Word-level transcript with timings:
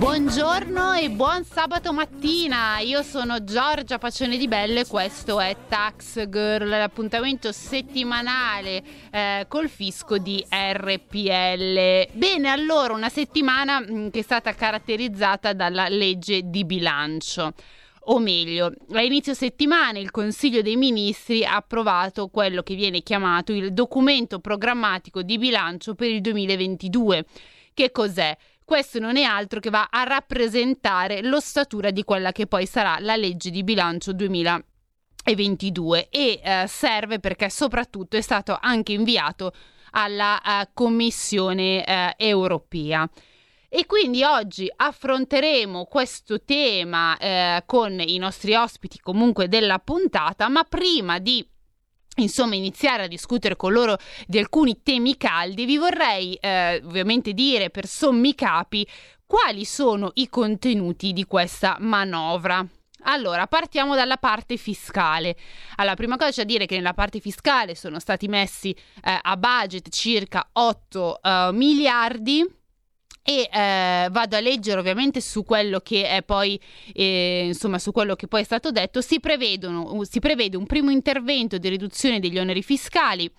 Buongiorno 0.00 0.94
e 0.94 1.10
buon 1.10 1.44
sabato 1.44 1.92
mattina, 1.92 2.78
io 2.78 3.02
sono 3.02 3.44
Giorgia 3.44 3.98
Pacione 3.98 4.38
di 4.38 4.48
Bello 4.48 4.80
e 4.80 4.86
questo 4.86 5.38
è 5.38 5.54
Tax 5.68 6.26
Girl, 6.26 6.66
l'appuntamento 6.66 7.52
settimanale 7.52 8.82
eh, 9.10 9.44
col 9.46 9.68
fisco 9.68 10.16
di 10.16 10.42
RPL. 10.48 12.08
Bene, 12.12 12.48
allora 12.48 12.94
una 12.94 13.10
settimana 13.10 13.78
mm, 13.80 14.08
che 14.08 14.20
è 14.20 14.22
stata 14.22 14.54
caratterizzata 14.54 15.52
dalla 15.52 15.88
legge 15.88 16.48
di 16.48 16.64
bilancio. 16.64 17.52
O 18.04 18.18
meglio, 18.20 18.72
a 18.92 19.02
inizio 19.02 19.34
settimana 19.34 19.98
il 19.98 20.10
Consiglio 20.10 20.62
dei 20.62 20.76
Ministri 20.76 21.44
ha 21.44 21.56
approvato 21.56 22.28
quello 22.28 22.62
che 22.62 22.74
viene 22.74 23.02
chiamato 23.02 23.52
il 23.52 23.74
documento 23.74 24.38
programmatico 24.38 25.20
di 25.20 25.36
bilancio 25.36 25.94
per 25.94 26.08
il 26.08 26.22
2022. 26.22 27.26
Che 27.74 27.90
cos'è? 27.90 28.34
Questo 28.70 29.00
non 29.00 29.16
è 29.16 29.22
altro 29.22 29.58
che 29.58 29.68
va 29.68 29.88
a 29.90 30.04
rappresentare 30.04 31.22
l'ossatura 31.22 31.90
di 31.90 32.04
quella 32.04 32.30
che 32.30 32.46
poi 32.46 32.66
sarà 32.66 32.98
la 33.00 33.16
legge 33.16 33.50
di 33.50 33.64
bilancio 33.64 34.12
2022 34.12 36.08
e 36.08 36.40
eh, 36.40 36.66
serve 36.68 37.18
perché 37.18 37.50
soprattutto 37.50 38.16
è 38.16 38.20
stato 38.20 38.56
anche 38.60 38.92
inviato 38.92 39.52
alla 39.90 40.40
uh, 40.40 40.68
Commissione 40.72 41.84
uh, 41.84 42.14
europea. 42.16 43.10
E 43.68 43.86
quindi 43.86 44.22
oggi 44.22 44.72
affronteremo 44.72 45.86
questo 45.86 46.40
tema 46.44 47.18
eh, 47.18 47.64
con 47.66 47.98
i 47.98 48.18
nostri 48.18 48.54
ospiti 48.54 49.00
comunque 49.00 49.48
della 49.48 49.80
puntata, 49.80 50.48
ma 50.48 50.62
prima 50.62 51.18
di 51.18 51.44
insomma 52.22 52.54
iniziare 52.54 53.04
a 53.04 53.08
discutere 53.08 53.56
con 53.56 53.72
loro 53.72 53.96
di 54.26 54.38
alcuni 54.38 54.82
temi 54.82 55.16
caldi, 55.16 55.64
vi 55.64 55.78
vorrei 55.78 56.34
eh, 56.34 56.80
ovviamente 56.84 57.32
dire 57.32 57.70
per 57.70 57.86
sommi 57.86 58.34
capi 58.34 58.86
quali 59.26 59.64
sono 59.64 60.10
i 60.14 60.28
contenuti 60.28 61.12
di 61.12 61.24
questa 61.24 61.76
manovra. 61.80 62.66
Allora, 63.04 63.46
partiamo 63.46 63.94
dalla 63.94 64.16
parte 64.16 64.56
fiscale. 64.56 65.36
Allora, 65.76 65.94
prima 65.94 66.16
cosa 66.16 66.30
c'è 66.30 66.36
da 66.42 66.44
dire 66.44 66.66
che 66.66 66.74
nella 66.74 66.94
parte 66.94 67.20
fiscale 67.20 67.74
sono 67.74 67.98
stati 67.98 68.28
messi 68.28 68.70
eh, 68.70 69.18
a 69.22 69.36
budget 69.36 69.88
circa 69.88 70.48
8 70.52 71.20
uh, 71.22 71.54
miliardi 71.54 72.59
e 73.22 73.48
eh, 73.52 74.08
vado 74.10 74.36
a 74.36 74.40
leggere 74.40 74.80
ovviamente 74.80 75.20
su 75.20 75.44
quello 75.44 75.80
che 75.80 76.08
è 76.08 76.22
poi 76.22 76.60
eh, 76.92 77.44
insomma 77.46 77.78
su 77.78 77.92
quello 77.92 78.14
che 78.14 78.26
poi 78.26 78.42
è 78.42 78.44
stato 78.44 78.70
detto. 78.70 79.00
Si, 79.00 79.20
si 79.20 80.20
prevede 80.20 80.56
un 80.56 80.66
primo 80.66 80.90
intervento 80.90 81.58
di 81.58 81.68
riduzione 81.68 82.20
degli 82.20 82.38
oneri 82.38 82.62
fiscali 82.62 83.30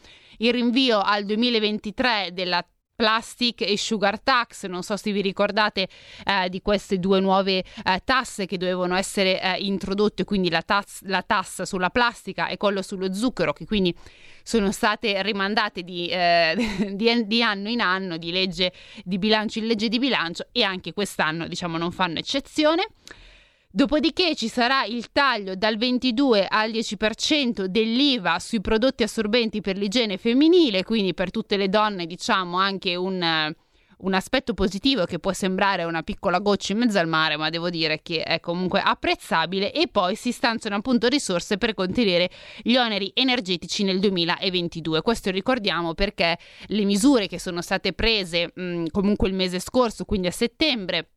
il 0.42 0.54
rinvio 0.54 1.00
al 1.00 1.24
2023 1.24 2.32
della 2.34 2.66
plastic 3.02 3.62
e 3.62 3.80
sugar 3.80 4.22
tax. 4.22 4.68
Non 4.68 4.84
so 4.84 4.96
se 4.96 5.12
vi 5.12 5.22
ricordate 5.22 5.88
eh, 6.24 6.50
di 6.50 6.62
queste 6.62 7.00
due 7.00 7.20
nuove 7.20 7.64
eh, 7.84 8.02
tasse 8.06 8.46
che 8.46 8.58
dovevano 8.58 8.96
essere 8.96 9.42
eh, 9.42 9.58
introdotte, 9.58 10.24
quindi 10.24 10.52
la, 10.52 10.62
taz- 10.62 11.02
la, 11.06 11.24
tassa 11.24 11.66
sulla 11.66 11.90
plastica 11.90 12.48
e 12.48 12.58
quello 12.58 12.84
sullo 12.84 13.12
zucchero, 13.12 13.54
che 13.54 13.66
quindi 13.66 13.96
sono 14.44 14.72
state 14.72 15.20
rimandate 15.24 15.82
di, 15.82 16.10
eh, 16.10 16.54
di, 16.94 17.26
di 17.26 17.42
anno 17.42 17.70
in 17.70 17.82
anno, 17.82 18.18
di 18.18 18.32
legge 18.32 18.72
di 19.04 19.18
bilancio 19.18 19.58
in 19.58 19.66
legge 19.66 19.90
di 19.90 19.98
bilancio 19.98 20.46
e 20.52 20.62
anche 20.62 20.94
quest'anno 20.94 21.48
diciamo 21.48 21.80
non 21.80 21.92
fanno 21.92 22.20
eccezione. 22.20 22.86
Dopodiché 23.74 24.36
ci 24.36 24.50
sarà 24.50 24.84
il 24.84 25.14
taglio 25.14 25.56
dal 25.56 25.78
22 25.78 26.46
al 26.46 26.72
10% 26.72 27.64
dell'IVA 27.64 28.38
sui 28.38 28.60
prodotti 28.60 29.04
assorbenti 29.04 29.62
per 29.62 29.78
l'igiene 29.78 30.18
femminile, 30.18 30.84
quindi 30.84 31.14
per 31.14 31.32
tutte 31.32 31.56
le 31.56 31.70
donne 31.70 32.06
diciamo 32.06 32.58
anche 32.58 32.98
un, 32.98 33.54
un 34.00 34.14
aspetto 34.14 34.54
positivo 34.54 35.06
che 35.06 35.20
può 35.20 35.32
sembrare 35.32 35.86
una 35.86 36.04
piccola 36.04 36.40
goccia 36.40 36.74
in 36.74 36.80
mezzo 36.80 37.00
al 37.00 37.08
mare, 37.08 37.38
ma 37.38 37.50
devo 37.50 37.70
dire 37.70 38.02
che 38.02 38.24
è 38.24 38.42
comunque 38.42 38.82
apprezzabile 38.82 39.72
e 39.72 39.88
poi 39.88 40.18
si 40.18 40.34
stanziano 40.34 40.76
appunto 40.76 41.08
risorse 41.08 41.58
per 41.58 41.74
contenere 41.74 42.30
gli 42.64 42.76
oneri 42.76 43.12
energetici 43.14 43.86
nel 43.86 44.02
2022. 44.02 45.02
Questo 45.02 45.32
ricordiamo 45.32 45.94
perché 45.94 46.38
le 46.66 46.84
misure 46.84 47.28
che 47.28 47.40
sono 47.40 47.62
state 47.62 47.94
prese 47.94 48.52
mh, 48.54 48.88
comunque 48.92 49.30
il 49.30 49.34
mese 49.34 49.60
scorso, 49.60 50.04
quindi 50.04 50.28
a 50.28 50.32
settembre, 50.32 51.08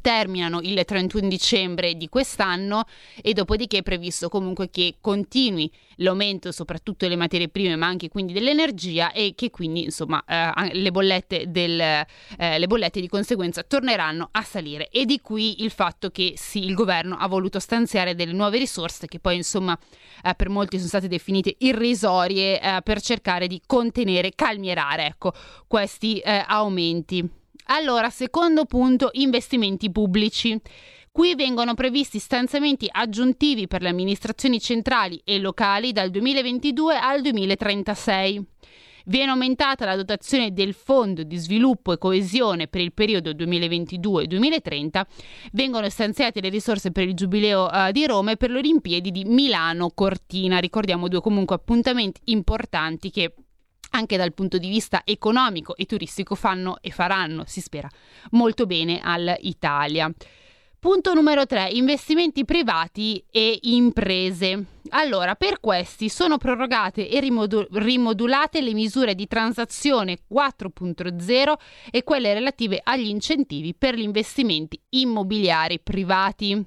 terminano 0.00 0.60
il 0.62 0.82
31 0.84 1.28
dicembre 1.28 1.94
di 1.94 2.08
quest'anno 2.08 2.84
e 3.22 3.32
dopodiché 3.32 3.78
è 3.78 3.82
previsto 3.82 4.28
comunque 4.28 4.70
che 4.70 4.96
continui 5.00 5.70
l'aumento 5.96 6.52
soprattutto 6.52 7.04
delle 7.04 7.16
materie 7.16 7.48
prime 7.48 7.76
ma 7.76 7.86
anche 7.86 8.08
quindi 8.08 8.32
dell'energia 8.32 9.12
e 9.12 9.34
che 9.36 9.50
quindi 9.50 9.84
insomma 9.84 10.24
eh, 10.26 10.74
le, 10.74 10.90
bollette 10.90 11.44
del, 11.50 11.80
eh, 11.80 12.58
le 12.58 12.66
bollette 12.66 13.00
di 13.00 13.08
conseguenza 13.08 13.62
torneranno 13.62 14.28
a 14.32 14.42
salire. 14.42 14.88
E 14.88 15.04
di 15.04 15.20
qui 15.20 15.62
il 15.62 15.70
fatto 15.70 16.10
che 16.10 16.34
sì 16.36 16.64
il 16.64 16.74
governo 16.74 17.16
ha 17.16 17.28
voluto 17.28 17.58
stanziare 17.58 18.14
delle 18.14 18.32
nuove 18.32 18.58
risorse 18.58 19.06
che 19.06 19.20
poi 19.20 19.36
insomma 19.36 19.78
eh, 20.22 20.34
per 20.34 20.48
molti 20.48 20.76
sono 20.76 20.88
state 20.88 21.08
definite 21.08 21.54
irrisorie 21.58 22.60
eh, 22.60 22.80
per 22.82 23.00
cercare 23.00 23.46
di 23.46 23.60
contenere 23.66 24.32
calmierare 24.34 25.06
ecco 25.06 25.32
questi 25.66 26.18
eh, 26.18 26.44
aumenti 26.46 27.42
allora, 27.66 28.10
secondo 28.10 28.64
punto, 28.64 29.10
investimenti 29.12 29.90
pubblici. 29.90 30.60
Qui 31.10 31.34
vengono 31.36 31.74
previsti 31.74 32.18
stanziamenti 32.18 32.88
aggiuntivi 32.90 33.68
per 33.68 33.82
le 33.82 33.88
amministrazioni 33.88 34.60
centrali 34.60 35.20
e 35.24 35.38
locali 35.38 35.92
dal 35.92 36.10
2022 36.10 36.96
al 36.96 37.20
2036. 37.20 38.44
Viene 39.06 39.30
aumentata 39.30 39.84
la 39.84 39.96
dotazione 39.96 40.52
del 40.52 40.72
Fondo 40.72 41.22
di 41.22 41.36
sviluppo 41.36 41.92
e 41.92 41.98
coesione 41.98 42.68
per 42.68 42.80
il 42.80 42.92
periodo 42.92 43.30
2022-2030. 43.32 45.02
Vengono 45.52 45.88
stanziate 45.88 46.40
le 46.40 46.48
risorse 46.48 46.90
per 46.90 47.06
il 47.06 47.14
Giubileo 47.14 47.66
uh, 47.66 47.92
di 47.92 48.06
Roma 48.06 48.32
e 48.32 48.36
per 48.36 48.50
le 48.50 48.58
Olimpiadi 48.58 49.10
di 49.10 49.24
Milano-Cortina. 49.24 50.58
Ricordiamo 50.58 51.08
due 51.08 51.20
comunque 51.20 51.54
appuntamenti 51.54 52.22
importanti 52.24 53.10
che 53.10 53.34
anche 53.94 54.16
dal 54.16 54.34
punto 54.34 54.58
di 54.58 54.68
vista 54.68 55.02
economico 55.04 55.76
e 55.76 55.86
turistico 55.86 56.34
fanno 56.34 56.78
e 56.80 56.90
faranno, 56.90 57.44
si 57.46 57.60
spera, 57.60 57.88
molto 58.32 58.66
bene 58.66 59.00
all'Italia. 59.02 60.12
Punto 60.78 61.14
numero 61.14 61.46
3, 61.46 61.70
investimenti 61.72 62.44
privati 62.44 63.24
e 63.30 63.58
imprese. 63.62 64.64
Allora, 64.90 65.34
per 65.34 65.58
questi 65.58 66.10
sono 66.10 66.36
prorogate 66.36 67.08
e 67.08 67.20
rimodu- 67.20 67.66
rimodulate 67.70 68.60
le 68.60 68.74
misure 68.74 69.14
di 69.14 69.26
transazione 69.26 70.18
4.0 70.30 71.54
e 71.90 72.02
quelle 72.02 72.34
relative 72.34 72.80
agli 72.82 73.08
incentivi 73.08 73.72
per 73.74 73.94
gli 73.94 74.02
investimenti 74.02 74.78
immobiliari 74.90 75.80
privati. 75.80 76.62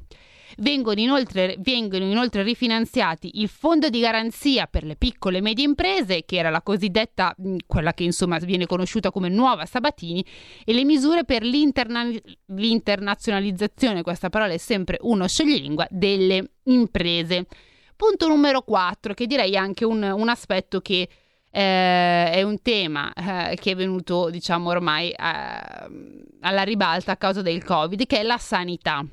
Vengono 0.58 1.00
inoltre, 1.00 1.56
vengono 1.60 2.06
inoltre 2.06 2.44
rifinanziati 2.44 3.42
il 3.42 3.50
fondo 3.50 3.90
di 3.90 4.00
garanzia 4.00 4.68
per 4.68 4.84
le 4.84 4.96
piccole 4.96 5.38
e 5.38 5.42
medie 5.42 5.66
imprese, 5.66 6.24
che 6.26 6.38
era 6.38 6.50
la 6.50 6.62
cosiddetta, 6.62 7.36
quella 7.66 7.94
che 7.94 8.04
insomma 8.04 8.38
viene 8.40 8.66
conosciuta 8.66 9.12
come 9.12 9.30
nuova 9.30 9.66
Sabatini, 9.66 10.24
e 10.64 10.74
le 10.74 10.84
misure 10.84 11.26
per 11.26 11.44
l'interna- 11.44 12.10
l'internazionalizzazione, 12.48 14.02
questa 14.02 14.30
parola 14.30 14.54
è 14.54 14.58
sempre 14.58 14.98
uno 15.02 15.28
scioglilingua, 15.28 15.88
delle 15.90 16.52
imprese. 16.64 17.46
Punto 17.96 18.28
numero 18.28 18.62
4, 18.62 19.14
che 19.14 19.26
direi 19.26 19.58
anche 19.58 19.84
un, 19.84 20.04
un 20.04 20.30
aspetto 20.30 20.82
che 20.82 21.10
eh, 21.50 22.32
è 22.32 22.42
un 22.44 22.62
tema 22.62 23.12
eh, 23.14 23.56
che 23.56 23.72
è 23.72 23.76
venuto, 23.76 24.30
diciamo, 24.30 24.70
ormai 24.70 25.10
eh, 25.10 25.16
alla 26.42 26.64
ribalta 26.64 27.14
a 27.14 27.18
causa 27.18 27.42
del 27.42 27.64
Covid, 27.64 28.06
che 28.06 28.20
è 28.20 28.24
la 28.24 28.38
sanità. 28.38 29.04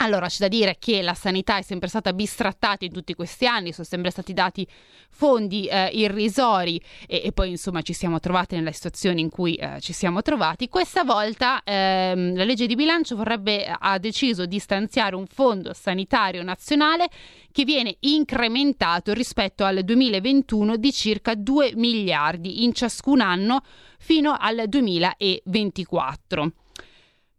Allora, 0.00 0.28
c'è 0.28 0.38
da 0.38 0.48
dire 0.48 0.76
che 0.78 1.02
la 1.02 1.14
sanità 1.14 1.58
è 1.58 1.62
sempre 1.62 1.88
stata 1.88 2.12
bistrattata 2.12 2.84
in 2.84 2.92
tutti 2.92 3.14
questi 3.14 3.46
anni, 3.46 3.72
sono 3.72 3.86
sempre 3.86 4.10
stati 4.10 4.32
dati 4.32 4.64
fondi 5.10 5.66
eh, 5.66 5.88
irrisori 5.92 6.80
e, 7.08 7.22
e, 7.24 7.32
poi 7.32 7.50
insomma 7.50 7.82
ci 7.82 7.92
siamo 7.92 8.20
trovati 8.20 8.54
nella 8.54 8.70
situazione 8.70 9.20
in 9.20 9.28
cui 9.28 9.56
eh, 9.56 9.80
ci 9.80 9.92
siamo 9.92 10.22
trovati. 10.22 10.68
Questa 10.68 11.02
volta 11.02 11.62
ehm, 11.64 12.36
la 12.36 12.44
legge 12.44 12.68
di 12.68 12.76
bilancio 12.76 13.16
vorrebbe, 13.16 13.66
ha 13.66 13.98
deciso 13.98 14.46
di 14.46 14.60
stanziare 14.60 15.16
un 15.16 15.26
fondo 15.26 15.72
sanitario 15.72 16.44
nazionale 16.44 17.08
che 17.50 17.64
viene 17.64 17.96
incrementato 18.00 19.12
rispetto 19.12 19.64
al 19.64 19.82
2021 19.82 20.76
di 20.76 20.92
circa 20.92 21.34
2 21.34 21.72
miliardi 21.74 22.62
in 22.62 22.72
ciascun 22.72 23.20
anno 23.20 23.62
fino 23.98 24.36
al 24.38 24.62
2024. 24.68 26.52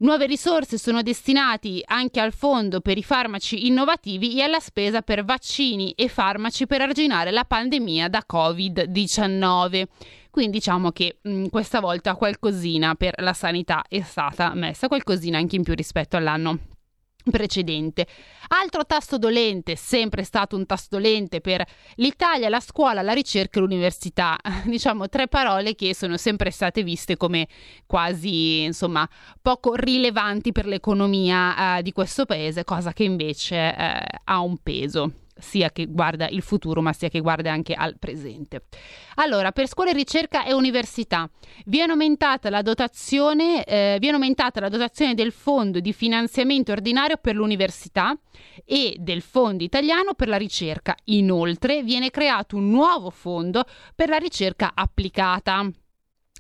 Nuove 0.02 0.28
risorse 0.28 0.78
sono 0.78 1.02
destinate 1.02 1.82
anche 1.84 2.22
al 2.22 2.32
fondo 2.32 2.80
per 2.80 2.98
i 2.98 3.04
farmaci 3.04 3.68
innovativi 3.68 4.38
e 4.38 4.44
alla 4.44 4.62
spesa 4.62 5.02
per 5.02 5.26
vaccini 5.26 5.92
e 5.92 6.08
farmaci 6.08 6.66
per 6.68 6.80
arginare 6.80 7.32
la 7.32 7.44
pandemia 7.44 8.08
da 8.08 8.24
Covid-19. 8.26 9.84
Quindi 10.30 10.52
diciamo 10.52 10.92
che 10.92 11.18
mh, 11.22 11.30
mm, 11.32 11.46
questa 11.48 11.82
volta 11.82 12.16
qualcosina 12.16 12.96
per 12.96 13.16
la 13.18 13.34
sanità 13.34 13.84
è 13.90 14.00
stata 14.00 14.54
messa, 14.54 14.88
qualcosina 14.88 15.38
anche 15.38 15.58
in 15.58 15.64
più 15.64 15.74
rispetto 15.74 16.16
all'anno 16.16 16.60
precedente. 17.30 18.08
Altro 18.50 18.86
tasto 18.86 19.18
dolente, 19.18 19.76
sempre 19.76 20.24
stato 20.24 20.56
un 20.56 20.66
tasto 20.66 20.96
dolente 20.98 21.42
per 21.42 21.66
l'Italia, 21.96 22.50
la 22.50 22.60
scuola, 22.60 23.02
la 23.02 23.14
ricerca 23.14 23.60
e 23.60 23.62
l'università. 23.62 24.38
Diciamo 24.66 25.08
tre 25.10 25.28
parole 25.28 25.76
che 25.76 25.94
sono 25.94 26.18
sempre 26.18 26.52
state 26.52 26.84
viste 26.84 27.18
come 27.18 27.48
quasi, 27.86 28.64
insomma, 28.64 29.08
poco 29.42 29.76
rilevanti 29.76 30.52
per 30.52 30.66
l'economia 30.66 31.78
eh, 31.78 31.84
di 31.84 31.92
questo 31.92 32.26
paese, 32.26 32.64
cosa 32.64 32.94
che 32.94 33.04
invece 33.04 33.56
eh, 33.56 34.06
ha 34.24 34.40
un 34.40 34.58
peso 34.58 35.14
sia 35.40 35.72
che 35.72 35.86
guarda 35.88 36.28
il 36.28 36.42
futuro 36.42 36.82
ma 36.82 36.94
sia 36.94 37.10
che 37.10 37.20
guarda 37.20 37.52
anche 37.52 37.74
al 37.74 37.98
presente. 37.98 38.64
Allora, 39.16 39.52
per 39.52 39.68
scuole, 39.68 39.94
ricerca 39.94 40.46
e 40.46 40.54
università 40.54 41.30
viene 41.66 41.92
aumentata 41.92 42.50
la 42.50 42.62
dotazione, 42.62 43.64
eh, 43.64 43.98
viene 44.00 44.16
aumentata 44.16 44.60
la 44.60 44.70
dotazione 44.70 45.14
del 45.14 45.32
fondo 45.32 45.80
di 45.80 45.94
finanziamento 45.94 46.72
ordinario 46.72 47.18
per 47.18 47.36
l'università 47.36 48.18
e 48.66 48.96
del 49.00 49.22
fondo 49.22 49.64
italiano 49.64 50.14
per 50.14 50.28
la 50.28 50.38
ricerca. 50.38 50.96
Inoltre 51.06 51.84
viene 51.84 52.10
creato 52.10 52.56
un 52.56 52.70
nuovo 52.70 53.10
fondo 53.10 53.66
per 53.96 54.10
la 54.10 54.18
ricerca 54.18 54.72
applicata. 54.74 55.70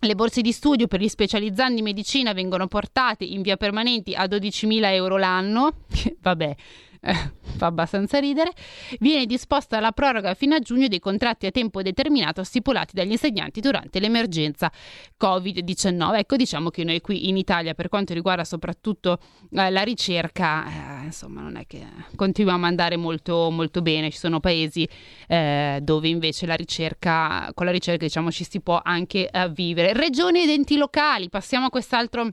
Le 0.02 0.16
borse 0.16 0.40
di 0.40 0.54
studio 0.54 0.88
per 0.88 1.02
gli 1.02 1.10
specializzandi 1.10 1.80
in 1.80 1.84
medicina 1.84 2.31
vengono 2.31 2.68
portate 2.68 3.25
in 3.25 3.42
via 3.42 3.57
permanenti 3.57 4.16
a 4.16 4.24
12.000 4.24 4.94
euro 4.94 5.18
l'anno. 5.18 5.80
Vabbè, 6.22 6.56
eh, 7.01 7.31
fa 7.57 7.68
abbastanza 7.68 8.19
ridere, 8.19 8.51
viene 9.00 9.25
disposta 9.25 9.80
la 9.80 9.92
proroga 9.92 10.34
fino 10.34 10.56
a 10.56 10.60
giugno 10.60 10.88
dei 10.88 11.00
contratti 11.00 11.46
a 11.46 11.51
tempo 11.51 11.81
determinato 11.81 12.44
stipulati 12.44 12.92
dagli 12.94 13.12
insegnanti 13.12 13.62
durante 13.62 14.00
l'emergenza 14.00 14.72
Covid-19. 15.19 16.18
Ecco, 16.18 16.36
diciamo 16.36 16.69
che 16.69 16.84
noi 16.84 17.01
qui 17.01 17.30
in 17.30 17.38
Italia, 17.38 17.74
per 17.74 17.90
quanto 17.90 18.13
riguarda 18.13 18.44
soprattutto 18.44 19.19
eh, 19.51 19.69
la 19.69 19.81
ricerca, 19.81 21.01
eh, 21.01 21.06
insomma, 21.06 21.42
non 21.42 21.56
è 21.56 21.66
che 21.66 21.86
continuiamo 22.16 22.66
a 22.66 22.68
andare 22.68 22.98
molto, 22.98 23.50
molto 23.50 23.81
bene. 23.81 24.12
Ci 24.12 24.18
sono 24.18 24.40
paesi 24.40 24.88
eh, 25.28 25.80
dove 25.81 26.07
invece 26.07 26.45
la 26.45 26.56
ricerca, 26.56 27.50
con 27.54 27.66
la 27.66 27.72
ricerca, 27.72 28.06
diciamo, 28.06 28.31
ci 28.31 28.45
si 28.48 28.62
può 28.62 28.80
anche 28.84 29.30
eh, 29.30 29.50
vivere. 29.50 29.94
Regioni 29.94 30.42
ed 30.42 30.50
enti 30.50 30.78
locali, 30.78 31.30
passiamo 31.30 31.68
a 31.68 31.69
quest'altro 31.69 32.31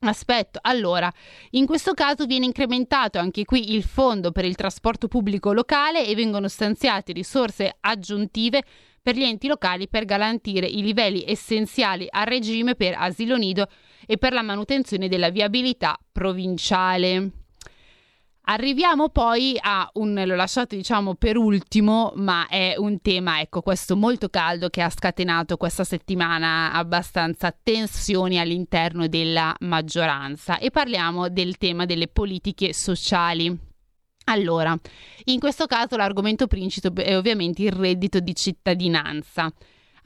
Aspetto, 0.00 0.58
allora, 0.62 1.10
in 1.50 1.66
questo 1.66 1.94
caso 1.94 2.26
viene 2.26 2.44
incrementato 2.44 3.18
anche 3.18 3.44
qui 3.44 3.74
il 3.74 3.82
fondo 3.82 4.30
per 4.30 4.44
il 4.44 4.54
trasporto 4.54 5.08
pubblico 5.08 5.52
locale 5.52 6.06
e 6.06 6.14
vengono 6.14 6.48
stanziate 6.48 7.12
risorse 7.12 7.76
aggiuntive 7.80 8.62
per 9.00 9.14
gli 9.14 9.22
enti 9.22 9.46
locali 9.46 9.88
per 9.88 10.04
garantire 10.04 10.66
i 10.66 10.82
livelli 10.82 11.24
essenziali 11.26 12.06
a 12.10 12.24
regime 12.24 12.74
per 12.74 12.94
asilo 12.94 13.36
nido 13.36 13.68
e 14.04 14.18
per 14.18 14.32
la 14.32 14.42
manutenzione 14.42 15.08
della 15.08 15.30
viabilità 15.30 15.98
provinciale. 16.12 17.45
Arriviamo 18.48 19.08
poi 19.08 19.58
a 19.60 19.90
un, 19.94 20.22
l'ho 20.24 20.36
lasciato 20.36 20.76
diciamo 20.76 21.16
per 21.16 21.36
ultimo, 21.36 22.12
ma 22.14 22.46
è 22.46 22.74
un 22.76 23.00
tema, 23.00 23.40
ecco, 23.40 23.60
questo 23.60 23.96
molto 23.96 24.28
caldo 24.28 24.68
che 24.68 24.82
ha 24.82 24.88
scatenato 24.88 25.56
questa 25.56 25.82
settimana 25.82 26.72
abbastanza 26.72 27.52
tensioni 27.60 28.38
all'interno 28.38 29.08
della 29.08 29.52
maggioranza 29.60 30.58
e 30.58 30.70
parliamo 30.70 31.28
del 31.28 31.56
tema 31.56 31.86
delle 31.86 32.06
politiche 32.06 32.72
sociali. 32.72 33.52
Allora, 34.26 34.78
in 35.24 35.40
questo 35.40 35.66
caso 35.66 35.96
l'argomento 35.96 36.46
principe 36.46 37.02
è 37.02 37.16
ovviamente 37.16 37.62
il 37.62 37.72
reddito 37.72 38.20
di 38.20 38.34
cittadinanza. 38.34 39.52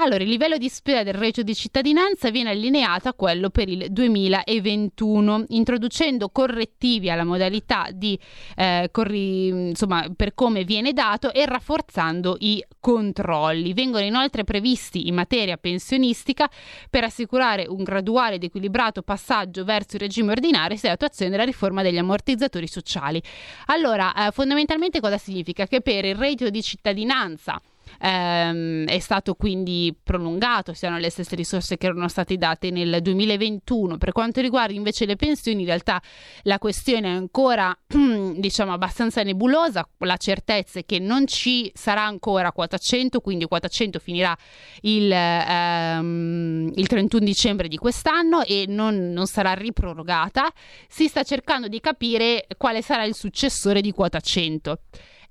Allora, 0.03 0.23
il 0.23 0.31
livello 0.31 0.57
di 0.57 0.71
spesa 0.71 1.03
del 1.03 1.13
reddito 1.13 1.43
di 1.43 1.55
cittadinanza 1.55 2.31
viene 2.31 2.49
allineato 2.49 3.11
a 3.11 3.13
quello 3.13 3.51
per 3.51 3.69
il 3.69 3.89
2021, 3.91 5.45
introducendo 5.49 6.31
correttivi 6.31 7.11
alla 7.11 7.25
modalità 7.25 7.89
di 7.93 8.19
eh, 8.57 8.89
corri, 8.91 9.49
insomma, 9.49 10.09
per 10.17 10.33
come 10.33 10.65
viene 10.65 10.95
dato 10.95 11.35
e 11.35 11.45
rafforzando 11.45 12.37
i 12.39 12.65
controlli. 12.81 13.75
Vengono 13.75 14.03
inoltre 14.03 14.43
previsti 14.43 15.07
in 15.07 15.15
materia 15.15 15.59
pensionistica 15.59 16.49
per 16.89 17.05
assicurare 17.05 17.67
un 17.69 17.83
graduale 17.83 18.37
ed 18.37 18.45
equilibrato 18.45 19.03
passaggio 19.03 19.65
verso 19.65 19.97
il 19.97 20.01
regime 20.01 20.33
ordinario 20.33 20.79
e 20.81 20.89
attuazione 20.89 21.31
della 21.31 21.45
riforma 21.45 21.83
degli 21.83 21.99
ammortizzatori 21.99 22.69
sociali. 22.69 23.23
Allora, 23.67 24.15
eh, 24.15 24.31
fondamentalmente 24.31 24.99
cosa 24.99 25.19
significa? 25.19 25.67
Che 25.67 25.83
per 25.83 26.07
il 26.07 26.15
reddito 26.15 26.49
di 26.49 26.63
cittadinanza 26.63 27.61
ehm, 27.99 28.87
è 28.87 28.99
stato 28.99 29.35
quindi 29.35 29.97
prolungato, 30.03 30.73
siano 30.73 30.99
le 30.99 31.11
stesse 31.11 31.35
risorse 31.35 31.77
che 31.77 31.87
erano 31.87 32.09
state 32.09 32.37
date 32.37 32.71
nel 32.71 33.01
2021. 33.01 33.97
Per 33.99 34.13
quanto 34.13 34.41
riguarda 34.41 34.75
invece 34.75 35.07
le 35.07 35.17
pensioni, 35.17 35.61
in 35.61 35.67
realtà 35.67 36.01
la 36.43 36.59
questione 36.59 37.09
è 37.09 37.15
ancora 37.15 37.77
diciamo 37.87 38.73
abbastanza 38.73 39.23
nebulosa, 39.23 39.89
la 39.99 40.17
certezza 40.17 40.79
è 40.79 40.85
che 40.85 40.99
non 40.99 41.27
ci 41.27 41.71
sarà 41.75 42.05
ancora 42.05 42.53
quota 42.53 42.79
100, 42.79 43.21
quindi 43.21 43.47
quota 43.47 43.69
100 43.69 43.99
finirà 43.99 44.37
il, 44.83 45.11
ehm, 45.11 46.73
il 46.75 46.87
31 46.87 47.25
dicembre 47.25 47.69
di 47.69 47.77
quest'anno 47.77 48.43
e 48.45 48.65
non, 48.69 49.13
non 49.13 49.27
sarà 49.27 49.53
riprorogata. 49.53 50.51
Si 50.89 51.09
sta 51.09 51.23
cercando 51.23 51.69
di 51.69 51.81
capire 51.81 52.47
quale 52.57 52.83
sarà 52.83 53.05
il 53.05 53.15
successore 53.15 53.81
di 53.81 53.93
quota 53.93 54.21
100. 54.21 54.79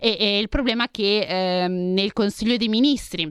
E, 0.01 0.15
e 0.17 0.39
il 0.39 0.47
problema 0.47 0.85
è 0.85 0.91
che 0.91 1.25
ehm, 1.27 1.93
nel 1.93 2.13
Consiglio 2.13 2.55
dei 2.55 2.69
Ministri 2.69 3.29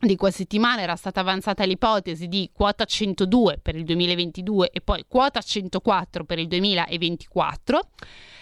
di 0.00 0.16
questa 0.16 0.38
settimana 0.38 0.82
era 0.82 0.96
stata 0.96 1.20
avanzata 1.20 1.64
l'ipotesi 1.64 2.28
di 2.28 2.50
quota 2.52 2.84
102 2.84 3.58
per 3.62 3.76
il 3.76 3.84
2022 3.84 4.70
e 4.70 4.80
poi 4.80 5.04
quota 5.08 5.40
104 5.40 6.24
per 6.24 6.38
il 6.38 6.48
2024 6.48 7.80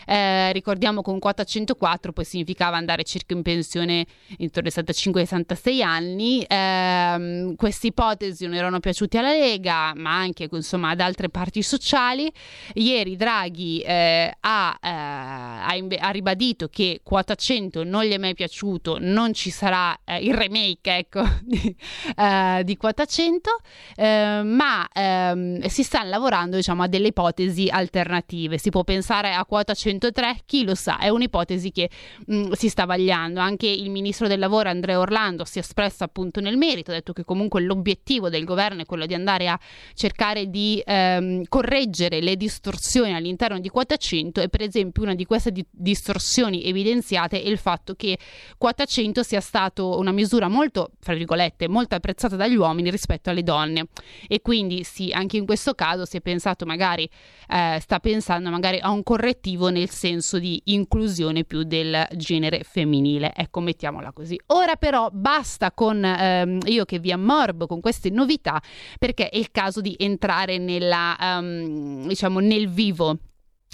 eh, 0.06 0.52
ricordiamo 0.52 1.02
con 1.02 1.18
quota 1.18 1.44
104 1.44 2.12
poi 2.12 2.24
significava 2.24 2.76
andare 2.76 3.04
circa 3.04 3.34
in 3.34 3.42
pensione 3.42 4.06
intorno 4.38 4.68
ai 4.68 4.84
65-66 4.84 5.82
anni. 5.82 6.42
Eh, 6.42 7.54
queste 7.56 7.88
ipotesi 7.88 8.44
non 8.44 8.54
erano 8.54 8.80
piaciute 8.80 9.18
alla 9.18 9.32
Lega, 9.32 9.92
ma 9.96 10.16
anche 10.16 10.48
insomma, 10.50 10.90
ad 10.90 11.00
altre 11.00 11.28
parti 11.28 11.62
sociali. 11.62 12.30
Ieri 12.74 13.16
Draghi 13.16 13.80
eh, 13.80 14.34
ha, 14.40 14.78
eh, 14.80 14.88
ha, 14.88 15.74
inve- 15.76 15.98
ha, 15.98 16.10
ribadito 16.10 16.68
che 16.68 17.00
quota 17.02 17.34
100 17.34 17.84
non 17.84 18.04
gli 18.04 18.12
è 18.12 18.18
mai 18.18 18.34
piaciuto, 18.34 18.98
non 19.00 19.32
ci 19.32 19.50
sarà 19.50 19.98
eh, 20.04 20.18
il 20.18 20.34
remake 20.34 20.96
ecco, 20.96 21.22
di, 21.44 21.74
eh, 22.16 22.62
di, 22.64 22.76
quota 22.76 23.04
100, 23.04 23.50
ma 23.96 24.88
ehm, 24.92 25.66
si 25.66 25.82
stanno 25.82 26.08
lavorando 26.08 26.56
diciamo, 26.56 26.82
a 26.82 26.88
delle 26.88 27.08
ipotesi 27.08 27.68
alternative. 27.68 28.58
Si 28.58 28.70
può 28.70 28.84
pensare 28.84 29.32
a 29.32 29.44
quota 29.44 29.74
100 29.74 29.92
103, 29.98 30.40
chi 30.46 30.64
lo 30.64 30.74
sa, 30.74 30.98
è 30.98 31.08
un'ipotesi 31.08 31.70
che 31.70 31.90
mh, 32.26 32.36
mm, 32.36 32.52
si 32.52 32.68
sta 32.68 32.84
vagliando. 32.84 33.40
Anche 33.40 33.66
il 33.66 33.90
ministro 33.90 34.28
del 34.28 34.38
lavoro 34.38 34.68
Andrea 34.68 34.98
Orlando 34.98 35.44
si 35.44 35.58
è 35.58 35.60
espresso 35.60 36.04
appunto 36.04 36.40
nel 36.40 36.56
merito, 36.56 36.90
ha 36.90 36.94
detto 36.94 37.12
che 37.12 37.24
comunque 37.24 37.60
l'obiettivo 37.62 38.28
del 38.28 38.44
governo 38.44 38.82
è 38.82 38.84
quello 38.86 39.06
di 39.06 39.14
andare 39.14 39.48
a 39.48 39.58
cercare 39.94 40.50
di 40.50 40.82
ehm, 40.84 41.44
correggere 41.48 42.20
le 42.20 42.36
distorsioni 42.36 43.14
all'interno 43.14 43.58
di 43.58 43.68
quota 43.68 43.96
100 43.96 44.40
e 44.40 44.48
per 44.48 44.62
esempio 44.62 45.02
una 45.02 45.14
di 45.14 45.24
queste 45.24 45.52
di- 45.52 45.64
distorsioni 45.70 46.64
evidenziate 46.64 47.42
è 47.42 47.48
il 47.48 47.58
fatto 47.58 47.94
che 47.94 48.18
quota 48.58 48.84
100 48.84 49.22
sia 49.22 49.40
stato 49.40 49.98
una 49.98 50.12
misura 50.12 50.48
molto, 50.48 50.90
fra 51.00 51.14
virgolette, 51.14 51.33
molto 51.68 51.94
apprezzata 51.94 52.36
dagli 52.36 52.56
uomini 52.56 52.90
rispetto 52.90 53.30
alle 53.30 53.42
donne 53.42 53.88
e 54.26 54.40
quindi 54.40 54.84
sì, 54.84 55.10
anche 55.12 55.36
in 55.36 55.46
questo 55.46 55.74
caso 55.74 56.04
si 56.04 56.16
è 56.16 56.20
pensato 56.20 56.64
magari, 56.66 57.08
eh, 57.48 57.78
sta 57.80 58.00
pensando 58.00 58.50
magari 58.50 58.78
a 58.80 58.90
un 58.90 59.02
correttivo 59.02 59.68
nel 59.68 59.90
senso 59.90 60.38
di 60.38 60.60
inclusione 60.66 61.44
più 61.44 61.62
del 61.62 62.06
genere 62.16 62.62
femminile. 62.62 63.32
Ecco, 63.34 63.60
mettiamola 63.60 64.12
così. 64.12 64.38
Ora 64.46 64.76
però 64.76 65.08
basta 65.12 65.72
con 65.72 66.04
ehm, 66.04 66.60
io 66.66 66.84
che 66.84 66.98
vi 66.98 67.12
ammorbo 67.12 67.66
con 67.66 67.80
queste 67.80 68.10
novità 68.10 68.60
perché 68.98 69.28
è 69.28 69.36
il 69.36 69.50
caso 69.50 69.80
di 69.80 69.94
entrare 69.98 70.58
nella, 70.58 71.16
um, 71.20 72.06
diciamo, 72.06 72.40
nel 72.40 72.68
vivo 72.68 73.18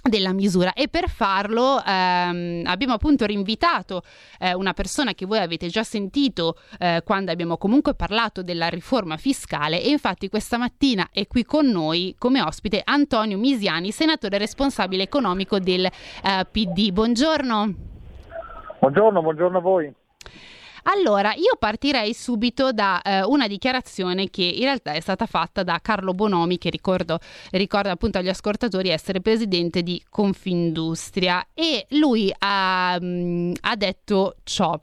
della 0.03 0.33
misura 0.33 0.73
e 0.73 0.89
per 0.89 1.09
farlo 1.09 1.83
ehm, 1.85 2.63
abbiamo 2.65 2.95
appunto 2.95 3.27
rinvitato 3.27 4.03
eh, 4.39 4.55
una 4.55 4.73
persona 4.73 5.13
che 5.13 5.27
voi 5.27 5.39
avete 5.39 5.69
già 5.69 5.83
sentito 5.83 6.57
eh, 6.79 7.03
quando 7.05 7.31
abbiamo 7.31 7.59
comunque 7.59 7.95
parlato 7.95 8.43
della 8.43 8.69
riforma 8.69 9.17
fiscale 9.17 9.83
e 9.83 9.91
infatti 9.91 10.29
questa 10.29 10.57
mattina 10.57 11.09
è 11.13 11.27
qui 11.27 11.45
con 11.45 11.67
noi 11.67 12.15
come 12.19 12.41
ospite 12.41 12.81
Antonio 12.85 13.37
Misiani, 13.39 13.91
senatore 13.91 14.39
responsabile 14.39 15.03
economico 15.03 15.59
del 15.59 15.85
eh, 15.85 16.47
PD. 16.51 16.93
Buongiorno. 16.93 17.75
Buongiorno, 18.81 19.21
buongiorno 19.21 19.59
a 19.59 19.61
voi. 19.61 19.95
Allora, 20.85 21.35
io 21.35 21.57
partirei 21.59 22.15
subito 22.15 22.73
da 22.73 23.01
eh, 23.03 23.23
una 23.23 23.47
dichiarazione 23.47 24.31
che 24.31 24.43
in 24.43 24.63
realtà 24.63 24.93
è 24.93 25.01
stata 25.01 25.27
fatta 25.27 25.63
da 25.63 25.79
Carlo 25.83 26.15
Bonomi, 26.15 26.59
che 26.59 26.71
ricordo, 26.71 27.19
ricordo 27.51 27.91
appunto 27.91 28.19
agli 28.19 28.29
ascoltatori 28.29 28.89
essere 28.89 29.21
presidente 29.21 29.83
di 29.83 30.03
Confindustria, 30.09 31.47
e 31.55 31.87
lui 31.91 32.33
ha, 32.39 32.99
mh, 33.01 33.53
ha 33.61 33.77
detto 33.77 34.37
ciò 34.45 34.79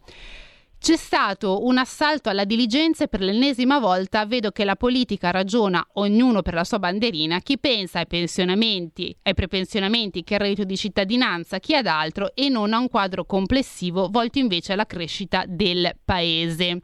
C'è 0.80 0.96
stato 0.96 1.66
un 1.66 1.80
assalto 1.80 2.30
alla 2.30 2.46
diligenza 2.46 3.04
e 3.04 3.08
per 3.08 3.22
l'ennesima 3.22 3.80
volta 3.80 4.26
vedo 4.26 4.52
che 4.52 4.64
la 4.64 4.76
politica 4.76 5.32
ragiona 5.32 5.86
ognuno 5.94 6.42
per 6.44 6.54
la 6.54 6.64
sua 6.64 6.80
banderina, 6.80 7.40
chi 7.40 7.58
pensa 7.58 8.00
ai 8.00 8.08
pensionamenti, 8.08 9.14
ai 9.24 9.34
prepensionamenti, 9.34 10.24
chi 10.24 10.36
al 10.36 10.42
reddito 10.42 10.64
di 10.64 10.78
cittadinanza, 10.78 11.60
chi 11.60 11.76
ad 11.76 11.88
altro 11.88 12.34
e 12.36 12.48
non 12.48 12.74
a 12.74 12.78
un 12.78 12.90
quadro 12.90 13.26
complessivo 13.26 14.08
volto 14.10 14.40
invece 14.40 14.74
alla 14.74 14.86
crescita 14.86 15.44
del 15.48 15.94
paese. 16.06 16.82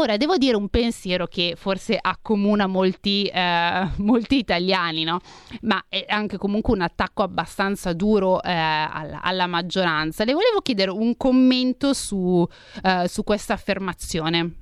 Ora, 0.00 0.16
devo 0.16 0.36
dire 0.36 0.54
un 0.54 0.68
pensiero 0.68 1.26
che 1.26 1.54
forse 1.56 1.98
accomuna 2.00 2.68
molti, 2.68 3.24
eh, 3.24 3.82
molti 3.98 4.36
italiani, 4.36 5.02
no? 5.02 5.18
ma 5.62 5.84
è 5.88 6.04
anche 6.06 6.36
comunque 6.36 6.72
un 6.72 6.82
attacco 6.82 7.24
abbastanza 7.24 7.92
duro 7.94 8.40
eh, 8.40 8.52
alla, 8.52 9.20
alla, 9.20 9.48
maggioranza. 9.48 10.22
Le 10.22 10.34
volevo 10.34 10.60
chiedere 10.60 10.92
un 10.92 11.16
commento 11.16 11.94
su, 11.94 12.46
eh, 12.84 13.08
su 13.08 13.24
questa 13.24 13.54
affermazione. 13.54 14.52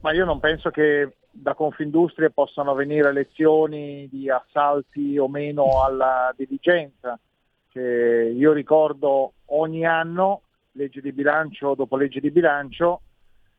Ma 0.00 0.12
io 0.14 0.24
non 0.24 0.40
penso 0.40 0.70
che 0.70 1.16
da 1.30 1.52
Confindustria 1.52 2.30
possano 2.30 2.72
venire 2.72 3.12
lezioni 3.12 4.08
di 4.10 4.30
assalti 4.30 5.18
o 5.18 5.28
meno 5.28 5.84
alla 5.84 6.32
diligenza. 6.34 7.20
Che 7.68 8.32
io 8.34 8.52
ricordo 8.54 9.34
ogni 9.48 9.84
anno, 9.84 10.40
legge 10.72 11.02
di 11.02 11.12
bilancio 11.12 11.74
dopo 11.74 11.98
legge 11.98 12.20
di 12.20 12.30
bilancio, 12.30 13.02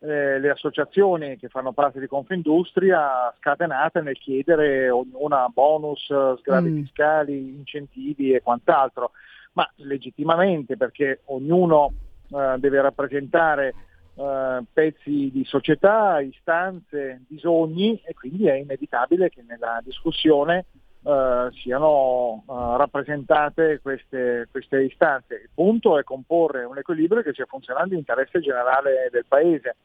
eh, 0.04 0.40
le 0.40 0.50
associazioni 0.50 1.38
che 1.38 1.48
fanno 1.48 1.74
parte 1.74 2.00
di 2.00 2.08
Confindustria 2.08 3.32
scatenate 3.38 4.02
nel 4.02 4.18
chiedere 4.18 4.90
ognuna 4.90 5.48
bonus, 5.54 6.06
sgravi 6.40 6.70
mm. 6.70 6.82
fiscali, 6.82 7.56
incentivi 7.56 8.34
e 8.34 8.42
quant'altro, 8.42 9.12
ma 9.54 9.70
legittimamente 9.76 10.76
perché 10.76 11.22
ognuno 11.26 11.94
eh, 12.30 12.56
deve 12.58 12.82
rappresentare 12.82 13.74
eh, 14.16 14.64
pezzi 14.74 15.30
di 15.32 15.44
società, 15.46 16.20
istanze, 16.20 17.22
bisogni 17.28 18.02
e 18.04 18.14
quindi 18.16 18.48
è 18.48 18.56
inevitabile 18.56 19.30
che 19.30 19.44
nella 19.48 19.82
discussione 19.84 20.66
eh, 21.04 21.50
siano 21.54 22.44
uh, 22.46 22.76
rappresentate 22.76 23.80
queste, 23.82 24.48
queste, 24.52 24.84
istanze. 24.84 25.34
Il 25.36 25.50
punto 25.54 25.98
è 25.98 26.04
comporre 26.04 26.64
un 26.64 26.78
equilibrio 26.78 27.24
che 27.24 27.34
sia 27.34 27.46
funzionante 27.48 27.94
in 27.94 28.00
interesse 28.00 28.40
generale 28.40 29.10
del 29.12 29.26
Paese. 29.28 29.78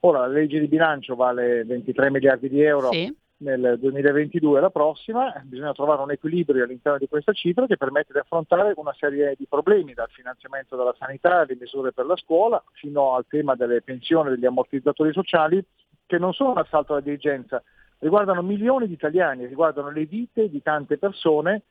Ora 0.00 0.20
la 0.20 0.28
legge 0.28 0.58
di 0.58 0.66
bilancio 0.66 1.14
vale 1.14 1.64
23 1.64 2.10
miliardi 2.10 2.48
di 2.48 2.62
euro 2.62 2.90
sì. 2.90 3.14
nel 3.38 3.76
2022 3.78 4.60
la 4.60 4.70
prossima, 4.70 5.30
bisogna 5.44 5.72
trovare 5.72 6.00
un 6.00 6.12
equilibrio 6.12 6.64
all'interno 6.64 6.98
di 6.98 7.08
questa 7.08 7.32
cifra 7.32 7.66
che 7.66 7.76
permette 7.76 8.14
di 8.14 8.18
affrontare 8.18 8.72
una 8.76 8.94
serie 8.98 9.34
di 9.36 9.46
problemi, 9.46 9.92
dal 9.92 10.08
finanziamento 10.10 10.74
della 10.74 10.94
sanità, 10.98 11.40
alle 11.40 11.56
misure 11.58 11.92
per 11.92 12.06
la 12.06 12.16
scuola, 12.16 12.62
fino 12.72 13.14
al 13.14 13.26
tema 13.28 13.54
delle 13.56 13.82
pensioni, 13.82 14.30
degli 14.30 14.46
ammortizzatori 14.46 15.12
sociali, 15.12 15.62
che 16.06 16.18
non 16.18 16.32
sono 16.32 16.52
un 16.52 16.58
assalto 16.58 16.92
alla 16.92 17.02
dirigenza, 17.02 17.62
riguardano 17.98 18.42
milioni 18.42 18.86
di 18.86 18.94
italiani, 18.94 19.46
riguardano 19.46 19.90
le 19.90 20.04
vite 20.04 20.48
di 20.48 20.62
tante 20.62 20.98
persone 20.98 21.62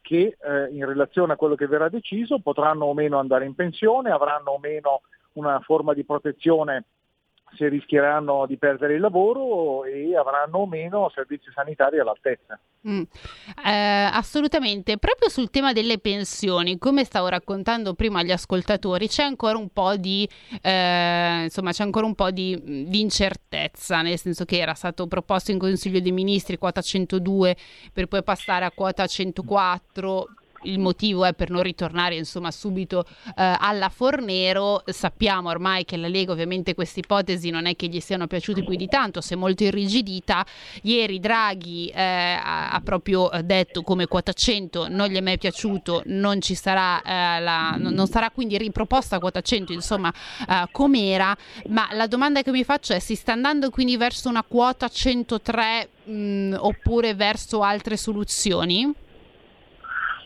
che 0.00 0.36
eh, 0.40 0.68
in 0.70 0.86
relazione 0.86 1.32
a 1.32 1.36
quello 1.36 1.54
che 1.56 1.66
verrà 1.66 1.88
deciso 1.88 2.38
potranno 2.38 2.86
o 2.86 2.94
meno 2.94 3.18
andare 3.18 3.44
in 3.44 3.54
pensione, 3.54 4.10
avranno 4.10 4.52
o 4.52 4.58
meno 4.58 5.02
una 5.32 5.58
forma 5.60 5.94
di 5.94 6.04
protezione 6.04 6.84
se 7.54 7.68
rischieranno 7.68 8.46
di 8.46 8.56
perdere 8.56 8.94
il 8.94 9.00
lavoro 9.00 9.84
e 9.84 10.16
avranno 10.16 10.58
o 10.58 10.66
meno 10.66 11.10
servizi 11.14 11.50
sanitari 11.54 11.98
all'altezza. 11.98 12.58
Mm. 12.88 13.02
Eh, 13.64 14.10
assolutamente, 14.12 14.98
proprio 14.98 15.28
sul 15.28 15.50
tema 15.50 15.72
delle 15.72 15.98
pensioni, 15.98 16.78
come 16.78 17.04
stavo 17.04 17.28
raccontando 17.28 17.94
prima 17.94 18.20
agli 18.20 18.30
ascoltatori, 18.30 19.08
c'è 19.08 19.22
ancora 19.22 19.56
un 19.56 19.68
po' 19.70 19.96
di, 19.96 20.28
eh, 20.60 21.42
insomma, 21.44 21.72
c'è 21.72 21.82
ancora 21.82 22.06
un 22.06 22.14
po' 22.14 22.30
di, 22.30 22.86
di, 22.88 23.00
incertezza, 23.00 24.02
nel 24.02 24.18
senso 24.18 24.44
che 24.44 24.58
era 24.58 24.74
stato 24.74 25.06
proposto 25.06 25.50
in 25.50 25.58
Consiglio 25.58 26.00
dei 26.00 26.12
Ministri 26.12 26.58
quota 26.58 26.80
102 26.80 27.56
per 27.92 28.06
poi 28.06 28.22
passare 28.22 28.64
a 28.64 28.70
quota 28.70 29.06
104 29.06 30.26
il 30.62 30.78
motivo 30.78 31.24
è 31.24 31.34
per 31.34 31.50
non 31.50 31.62
ritornare 31.62 32.16
insomma 32.16 32.50
subito 32.50 33.04
eh, 33.36 33.56
alla 33.58 33.88
Fornero. 33.88 34.82
Sappiamo 34.86 35.48
ormai 35.48 35.84
che 35.84 35.96
la 35.96 36.08
Lega 36.08 36.32
ovviamente 36.32 36.74
queste 36.74 37.00
ipotesi 37.00 37.50
non 37.50 37.66
è 37.66 37.76
che 37.76 37.86
gli 37.88 38.00
siano 38.00 38.26
piaciute 38.26 38.64
più 38.64 38.76
di 38.76 38.88
tanto, 38.88 39.20
si 39.20 39.34
è 39.34 39.36
molto 39.36 39.64
irrigidita. 39.64 40.44
Ieri 40.82 41.20
Draghi 41.20 41.88
eh, 41.88 42.38
ha, 42.42 42.80
proprio 42.84 43.30
detto 43.42 43.82
come 43.82 44.06
quota 44.06 44.32
100 44.32 44.88
non 44.88 45.08
gli 45.08 45.16
è 45.16 45.20
mai 45.20 45.38
piaciuto, 45.38 46.02
non 46.06 46.40
ci 46.40 46.54
sarà, 46.54 47.00
eh, 47.02 47.40
la, 47.40 47.76
non 47.78 48.06
sarà 48.06 48.30
quindi 48.30 48.58
riproposta 48.58 49.18
quota 49.18 49.40
100 49.40 49.72
insomma 49.72 50.12
eh, 50.48 50.68
com'era, 50.70 51.36
ma 51.68 51.88
la 51.92 52.06
domanda 52.06 52.42
che 52.42 52.50
mi 52.50 52.64
faccio 52.64 52.92
è 52.92 52.98
si 52.98 53.14
sta 53.14 53.32
andando 53.32 53.70
quindi 53.70 53.96
verso 53.96 54.28
una 54.28 54.44
quota 54.46 54.88
103 54.88 55.88
mh, 56.04 56.56
oppure 56.58 57.14
verso 57.14 57.62
altre 57.62 57.96
soluzioni? 57.96 59.04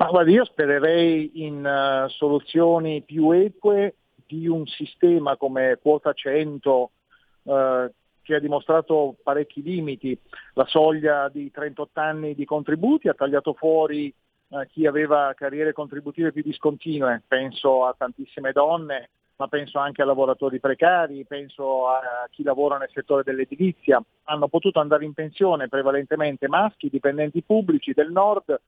Ma 0.01 0.07
guarda, 0.07 0.31
io 0.31 0.47
spererei 0.47 1.45
in 1.45 1.63
uh, 1.63 2.09
soluzioni 2.09 3.03
più 3.03 3.33
eque 3.33 3.97
di 4.27 4.49
un 4.49 4.65
sistema 4.67 5.37
come 5.37 5.79
quota 5.79 6.15
100 6.15 6.91
uh, 7.43 7.53
eh, 7.53 7.93
che 8.23 8.35
ha 8.35 8.39
dimostrato 8.39 9.17
parecchi 9.23 9.63
limiti. 9.63 10.19
La 10.55 10.65
soglia 10.65 11.29
di 11.29 11.51
38 11.51 12.01
anni 12.01 12.35
di 12.35 12.47
contributi 12.47 13.09
ha 13.09 13.13
tagliato 13.13 13.53
fuori 13.53 14.11
uh, 14.49 14.61
chi 14.69 14.87
aveva 14.87 15.35
carriere 15.37 15.75
contributive 15.75 16.33
più 16.33 16.43
discontinue, 16.45 17.23
penso 17.29 17.85
a 17.85 17.95
tantissime 17.95 18.53
donne, 18.53 19.11
ma 19.37 19.49
penso 19.49 19.81
anche 19.81 20.01
a 20.01 20.07
lavoratori 20.07 20.61
precari, 20.61 21.27
penso 21.27 21.89
a 21.89 22.27
chi 22.31 22.43
lavora 22.43 22.79
nel 22.79 22.89
settore 22.91 23.23
dell'edilizia. 23.23 24.03
Hanno 24.25 24.49
potuto 24.49 24.81
andare 24.81 25.05
in 25.05 25.13
pensione 25.13 25.69
prevalentemente 25.69 26.49
maschi, 26.49 26.89
dipendenti 26.89 27.43
pubblici 27.43 27.93
del 27.93 28.11
nord, 28.11 28.59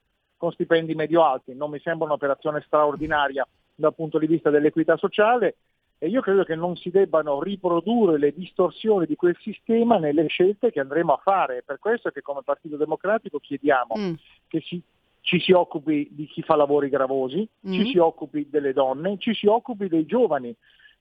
con 0.42 0.50
stipendi 0.50 0.96
medio-alti. 0.96 1.54
Non 1.54 1.70
mi 1.70 1.78
sembra 1.78 2.06
un'operazione 2.06 2.64
straordinaria 2.66 3.46
dal 3.76 3.94
punto 3.94 4.18
di 4.18 4.26
vista 4.26 4.50
dell'equità 4.50 4.96
sociale 4.96 5.54
e 5.99 6.08
io 6.08 6.20
credo 6.20 6.42
che 6.42 6.56
non 6.56 6.75
si 6.75 6.90
debbano 6.90 7.40
riprodurre 7.40 8.18
le 8.18 8.32
distorsioni 8.32 9.06
di 9.06 9.14
quel 9.14 9.37
sistema 9.40 9.99
nelle 9.99 10.26
scelte 10.26 10.72
che 10.72 10.80
andremo 10.80 11.12
a 11.12 11.20
fare. 11.22 11.58
È 11.58 11.62
per 11.62 11.78
questo 11.78 12.11
che 12.11 12.22
come 12.22 12.40
Partito 12.42 12.76
Democratico 12.76 13.38
chiediamo 13.38 13.94
mm. 13.96 14.12
che 14.49 14.61
si, 14.62 14.82
ci 15.20 15.38
si 15.38 15.52
occupi 15.52 16.08
di 16.11 16.26
chi 16.26 16.42
fa 16.42 16.56
lavori 16.56 16.88
gravosi, 16.88 17.49
mm. 17.68 17.72
ci 17.72 17.92
si 17.92 17.99
occupi 17.99 18.49
delle 18.50 18.72
donne, 18.72 19.18
ci 19.18 19.34
si 19.34 19.46
occupi 19.46 19.87
dei 19.87 20.06
giovani 20.06 20.52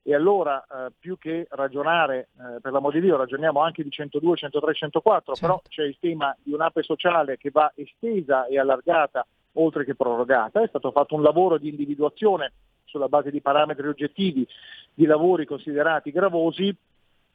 e 0.02 0.14
allora 0.14 0.62
eh, 0.62 0.92
più 0.98 1.16
che 1.16 1.46
ragionare, 1.50 2.28
eh, 2.38 2.60
per 2.60 2.72
l'amor 2.72 2.92
di 2.92 3.00
Dio, 3.00 3.16
ragioniamo 3.16 3.60
anche 3.60 3.82
di 3.82 3.90
102, 3.90 4.36
103, 4.36 4.74
104, 4.74 5.34
certo. 5.34 5.40
però 5.40 5.62
c'è 5.68 5.84
il 5.84 5.96
tema 6.00 6.36
di 6.42 6.52
un'ape 6.52 6.82
sociale 6.82 7.36
che 7.36 7.50
va 7.50 7.72
estesa 7.74 8.46
e 8.46 8.58
allargata 8.58 9.26
oltre 9.54 9.84
che 9.84 9.94
prorogata, 9.94 10.62
è 10.62 10.68
stato 10.68 10.90
fatto 10.90 11.14
un 11.14 11.22
lavoro 11.22 11.58
di 11.58 11.68
individuazione 11.68 12.52
sulla 12.84 13.08
base 13.08 13.30
di 13.30 13.40
parametri 13.40 13.86
oggettivi 13.86 14.46
di 14.92 15.06
lavori 15.06 15.46
considerati 15.46 16.10
gravosi, 16.10 16.74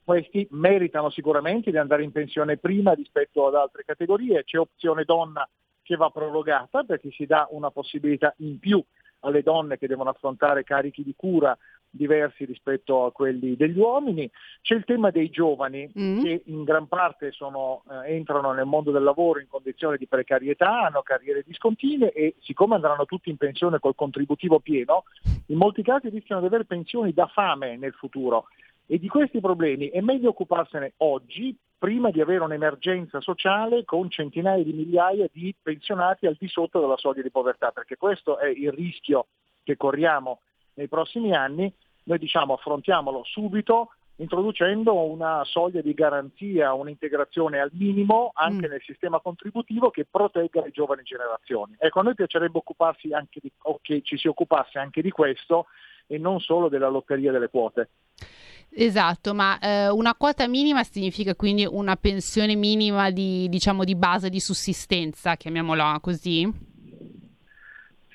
questi 0.03 0.47
meritano 0.51 1.09
sicuramente 1.09 1.71
di 1.71 1.77
andare 1.77 2.03
in 2.03 2.11
pensione 2.11 2.57
prima 2.57 2.93
rispetto 2.93 3.47
ad 3.47 3.55
altre 3.55 3.83
categorie, 3.83 4.43
c'è 4.43 4.57
opzione 4.57 5.03
donna 5.03 5.47
che 5.81 5.95
va 5.95 6.09
prorogata 6.09 6.83
perché 6.83 7.11
si 7.11 7.25
dà 7.25 7.47
una 7.51 7.71
possibilità 7.71 8.33
in 8.37 8.59
più 8.59 8.83
alle 9.21 9.41
donne 9.41 9.77
che 9.77 9.87
devono 9.87 10.09
affrontare 10.09 10.63
carichi 10.63 11.03
di 11.03 11.13
cura 11.15 11.57
diversi 11.97 12.45
rispetto 12.45 13.03
a 13.03 13.11
quelli 13.11 13.57
degli 13.57 13.77
uomini. 13.77 14.29
C'è 14.61 14.75
il 14.75 14.85
tema 14.85 15.09
dei 15.09 15.29
giovani 15.29 15.91
mm. 15.99 16.23
che 16.23 16.43
in 16.45 16.63
gran 16.63 16.87
parte 16.87 17.31
sono, 17.31 17.83
eh, 17.89 18.13
entrano 18.15 18.53
nel 18.53 18.65
mondo 18.65 18.91
del 18.91 19.03
lavoro 19.03 19.39
in 19.39 19.47
condizioni 19.49 19.97
di 19.97 20.07
precarietà, 20.07 20.85
hanno 20.85 21.01
carriere 21.01 21.43
discontinue 21.45 22.13
e 22.13 22.35
siccome 22.39 22.75
andranno 22.75 23.05
tutti 23.05 23.29
in 23.29 23.37
pensione 23.37 23.79
col 23.79 23.95
contributivo 23.95 24.59
pieno, 24.59 25.03
in 25.47 25.57
molti 25.57 25.83
casi 25.83 26.07
rischiano 26.07 26.39
di 26.39 26.47
avere 26.47 26.63
pensioni 26.63 27.11
da 27.11 27.27
fame 27.27 27.75
nel 27.75 27.93
futuro. 27.93 28.45
E 28.85 28.99
di 28.99 29.09
questi 29.09 29.41
problemi 29.41 29.89
è 29.89 29.99
meglio 29.99 30.29
occuparsene 30.29 30.93
oggi 30.97 31.53
prima 31.77 32.09
di 32.09 32.21
avere 32.21 32.43
un'emergenza 32.43 33.19
sociale 33.21 33.83
con 33.83 34.09
centinaia 34.09 34.63
di 34.63 34.73
migliaia 34.73 35.27
di 35.31 35.53
pensionati 35.61 36.25
al 36.25 36.37
di 36.39 36.47
sotto 36.47 36.79
della 36.79 36.97
soglia 36.97 37.21
di 37.21 37.29
povertà, 37.29 37.71
perché 37.71 37.97
questo 37.97 38.39
è 38.39 38.47
il 38.47 38.71
rischio 38.71 39.27
che 39.63 39.75
corriamo 39.75 40.39
nei 40.75 40.87
prossimi 40.87 41.35
anni. 41.35 41.71
Noi 42.07 42.17
diciamo 42.17 42.53
affrontiamolo 42.53 43.23
subito 43.25 43.89
introducendo 44.17 44.95
una 45.03 45.43
soglia 45.43 45.81
di 45.81 45.93
garanzia, 45.93 46.73
un'integrazione 46.73 47.59
al 47.59 47.69
minimo 47.73 48.31
anche 48.33 48.67
mm. 48.67 48.71
nel 48.71 48.81
sistema 48.83 49.19
contributivo 49.19 49.91
che 49.91 50.07
protegga 50.09 50.63
le 50.63 50.71
giovani 50.71 51.03
generazioni. 51.03 51.75
Ecco, 51.77 51.99
a 51.99 52.03
noi 52.03 52.15
piacerebbe 52.15 52.57
occuparsi 52.57 53.13
anche 53.13 53.39
di, 53.41 53.51
o 53.63 53.79
che 53.81 54.01
ci 54.03 54.17
si 54.17 54.27
occupasse 54.27 54.79
anche 54.79 55.01
di 55.01 55.11
questo 55.11 55.67
e 56.07 56.17
non 56.17 56.39
solo 56.39 56.69
della 56.69 56.89
lotteria 56.89 57.31
delle 57.31 57.49
quote. 57.49 57.89
Esatto, 58.69 59.33
ma 59.33 59.59
eh, 59.59 59.89
una 59.89 60.15
quota 60.15 60.47
minima 60.47 60.83
significa 60.83 61.35
quindi 61.35 61.65
una 61.65 61.95
pensione 61.95 62.55
minima 62.55 63.11
di, 63.11 63.47
diciamo, 63.49 63.83
di 63.83 63.95
base 63.95 64.29
di 64.29 64.39
sussistenza, 64.39 65.35
chiamiamola 65.35 65.99
così? 66.01 66.75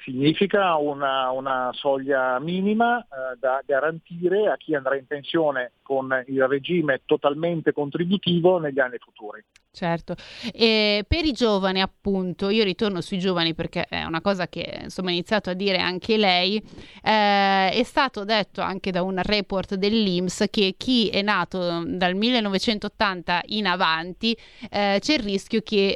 Significa 0.03 0.77
una, 0.77 1.31
una 1.31 1.71
soglia 1.73 2.39
minima 2.39 3.01
eh, 3.01 3.37
da 3.39 3.63
garantire 3.65 4.49
a 4.49 4.57
chi 4.57 4.75
andrà 4.75 4.97
in 4.97 5.07
pensione 5.07 5.73
con 5.83 6.25
il 6.27 6.47
regime 6.47 7.03
totalmente 7.05 7.73
contributivo 7.73 8.59
negli 8.59 8.81
anni 8.81 8.99
futuri. 8.99 9.43
Certo, 9.75 10.17
e 10.53 11.03
per 11.09 11.25
i 11.25 11.33
giovani 11.33 11.81
appunto, 11.81 12.51
io 12.51 12.63
ritorno 12.63 13.01
sui 13.01 13.19
giovani 13.19 13.55
perché 13.55 13.87
è 13.89 14.05
una 14.05 14.21
cosa 14.21 14.47
che 14.47 14.81
insomma 14.83 15.09
ha 15.09 15.13
iniziato 15.13 15.49
a 15.49 15.55
dire 15.55 15.79
anche 15.79 16.19
lei, 16.19 16.59
eh, 17.03 17.71
è 17.71 17.83
stato 17.83 18.23
detto 18.25 18.61
anche 18.61 18.91
da 18.91 19.03
un 19.03 19.19
report 19.23 19.77
dell'Inps 19.77 20.45
che 20.51 20.75
chi 20.77 21.09
è 21.09 21.23
nato 21.23 21.85
dal 21.87 22.15
1980 22.15 23.41
in 23.47 23.67
avanti 23.67 24.37
eh, 24.71 24.99
c'è 25.01 25.15
il 25.15 25.21
rischio 25.21 25.63
che 25.63 25.95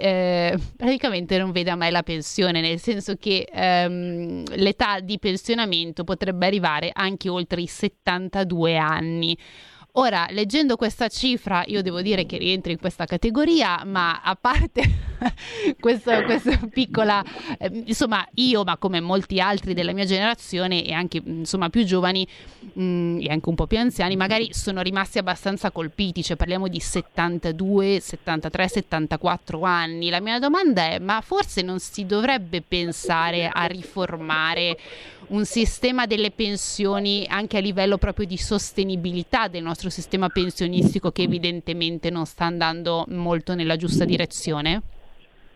eh, 0.52 0.58
praticamente 0.74 1.36
non 1.36 1.52
veda 1.52 1.76
mai 1.76 1.90
la 1.90 2.02
pensione, 2.02 2.62
nel 2.62 2.80
senso 2.80 3.16
che 3.16 3.46
ehm, 3.52 4.42
l'età 4.56 5.00
di 5.00 5.18
pensionamento 5.18 6.02
potrebbe 6.02 6.46
arrivare 6.46 6.90
anche 6.94 7.28
oltre 7.28 7.60
i 7.60 7.66
72 7.66 8.78
anni. 8.78 9.36
Ora, 9.98 10.26
leggendo 10.28 10.76
questa 10.76 11.08
cifra, 11.08 11.64
io 11.66 11.80
devo 11.80 12.02
dire 12.02 12.26
che 12.26 12.36
rientro 12.36 12.70
in 12.70 12.78
questa 12.78 13.06
categoria, 13.06 13.82
ma 13.86 14.20
a 14.20 14.36
parte 14.36 14.82
questa, 15.80 16.22
piccola, 16.70 17.24
eh, 17.58 17.82
insomma, 17.86 18.26
io, 18.34 18.62
ma 18.62 18.76
come 18.76 19.00
molti 19.00 19.40
altri 19.40 19.72
della 19.72 19.94
mia 19.94 20.04
generazione 20.04 20.84
e 20.84 20.92
anche 20.92 21.22
insomma 21.24 21.70
più 21.70 21.82
giovani 21.84 22.28
mh, 22.74 22.82
mm, 22.82 23.18
e 23.22 23.28
anche 23.30 23.48
un 23.48 23.54
po' 23.54 23.66
più 23.66 23.78
anziani, 23.78 24.16
magari 24.16 24.52
sono 24.52 24.82
rimasti 24.82 25.16
abbastanza 25.16 25.70
colpiti, 25.70 26.22
cioè 26.22 26.36
parliamo 26.36 26.68
di 26.68 26.78
72, 26.78 27.98
73, 27.98 28.68
74 28.68 29.62
anni. 29.62 30.10
La 30.10 30.20
mia 30.20 30.38
domanda 30.38 30.82
è: 30.82 30.98
ma 30.98 31.22
forse 31.22 31.62
non 31.62 31.78
si 31.78 32.04
dovrebbe 32.04 32.60
pensare 32.60 33.48
a 33.48 33.64
riformare 33.64 34.76
un 35.28 35.44
sistema 35.44 36.06
delle 36.06 36.30
pensioni 36.30 37.26
anche 37.28 37.56
a 37.56 37.60
livello 37.60 37.98
proprio 37.98 38.26
di 38.26 38.36
sostenibilità 38.36 39.48
del 39.48 39.62
nostro 39.62 39.90
sistema 39.90 40.28
pensionistico 40.28 41.10
che 41.10 41.22
evidentemente 41.22 42.10
non 42.10 42.26
sta 42.26 42.44
andando 42.44 43.04
molto 43.08 43.54
nella 43.54 43.76
giusta 43.76 44.04
direzione? 44.04 44.82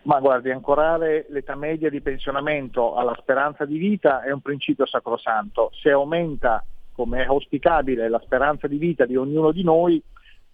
Ma 0.03 0.19
guardi, 0.19 0.49
ancorare 0.49 1.27
l'età 1.29 1.55
media 1.55 1.89
di 1.89 2.01
pensionamento 2.01 2.95
alla 2.95 3.15
speranza 3.19 3.65
di 3.65 3.77
vita 3.77 4.23
è 4.23 4.31
un 4.31 4.41
principio 4.41 4.85
sacrosanto. 4.85 5.69
Se 5.79 5.91
aumenta, 5.91 6.65
come 6.91 7.23
è 7.23 7.27
auspicabile, 7.27 8.09
la 8.09 8.21
speranza 8.23 8.67
di 8.67 8.77
vita 8.77 9.05
di 9.05 9.15
ognuno 9.15 9.51
di 9.51 9.63
noi, 9.63 10.01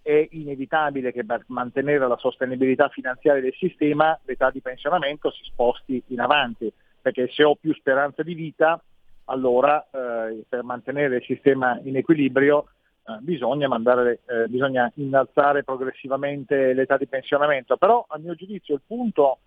è 0.02 0.28
inevitabile 0.32 1.12
che 1.12 1.24
per 1.24 1.44
mantenere 1.48 2.06
la 2.06 2.16
sostenibilità 2.18 2.88
finanziaria 2.88 3.42
del 3.42 3.54
sistema 3.58 4.18
l'età 4.24 4.50
di 4.50 4.60
pensionamento 4.60 5.30
si 5.30 5.42
sposti 5.44 6.02
in 6.08 6.20
avanti, 6.20 6.70
perché 7.00 7.28
se 7.32 7.42
ho 7.42 7.56
più 7.56 7.74
speranza 7.74 8.22
di 8.22 8.34
vita 8.34 8.80
allora 9.28 9.86
eh, 9.90 10.44
per 10.48 10.62
mantenere 10.62 11.16
il 11.16 11.24
sistema 11.24 11.78
in 11.84 11.96
equilibrio 11.96 12.66
eh, 13.08 13.18
bisogna, 13.20 13.68
mandare, 13.68 14.20
eh, 14.26 14.48
bisogna, 14.48 14.90
innalzare 14.96 15.64
progressivamente 15.64 16.74
l'età 16.74 16.96
di 16.96 17.06
pensionamento. 17.06 17.76
Però 17.76 18.04
a 18.06 18.18
mio 18.18 18.34
giudizio 18.34 18.74
il 18.74 18.82
punto 18.86 19.38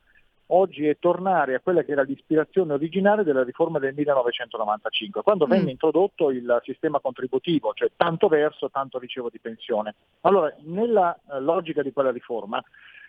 oggi 0.54 0.88
è 0.88 0.98
tornare 1.00 1.56
a 1.56 1.60
quella 1.60 1.84
che 1.84 1.92
era 1.92 2.02
l'ispirazione 2.02 2.74
originaria 2.74 3.24
della 3.24 3.44
riforma 3.44 3.80
del 3.80 3.94
1995, 3.94 5.22
quando 5.22 5.46
mm. 5.46 5.50
venne 5.50 5.72
introdotto 5.72 6.32
il 6.32 6.60
sistema 6.64 7.00
contributivo, 7.00 7.74
cioè 7.74 7.92
tanto 7.96 8.28
verso, 8.28 8.70
tanto 8.70 9.00
ricevo 9.00 9.30
di 9.30 9.40
pensione. 9.40 9.96
Allora, 10.22 10.54
nella 10.64 11.14
eh, 11.14 11.40
logica 11.40 11.82
di 11.82 11.92
quella 11.94 12.12
riforma, 12.12 12.62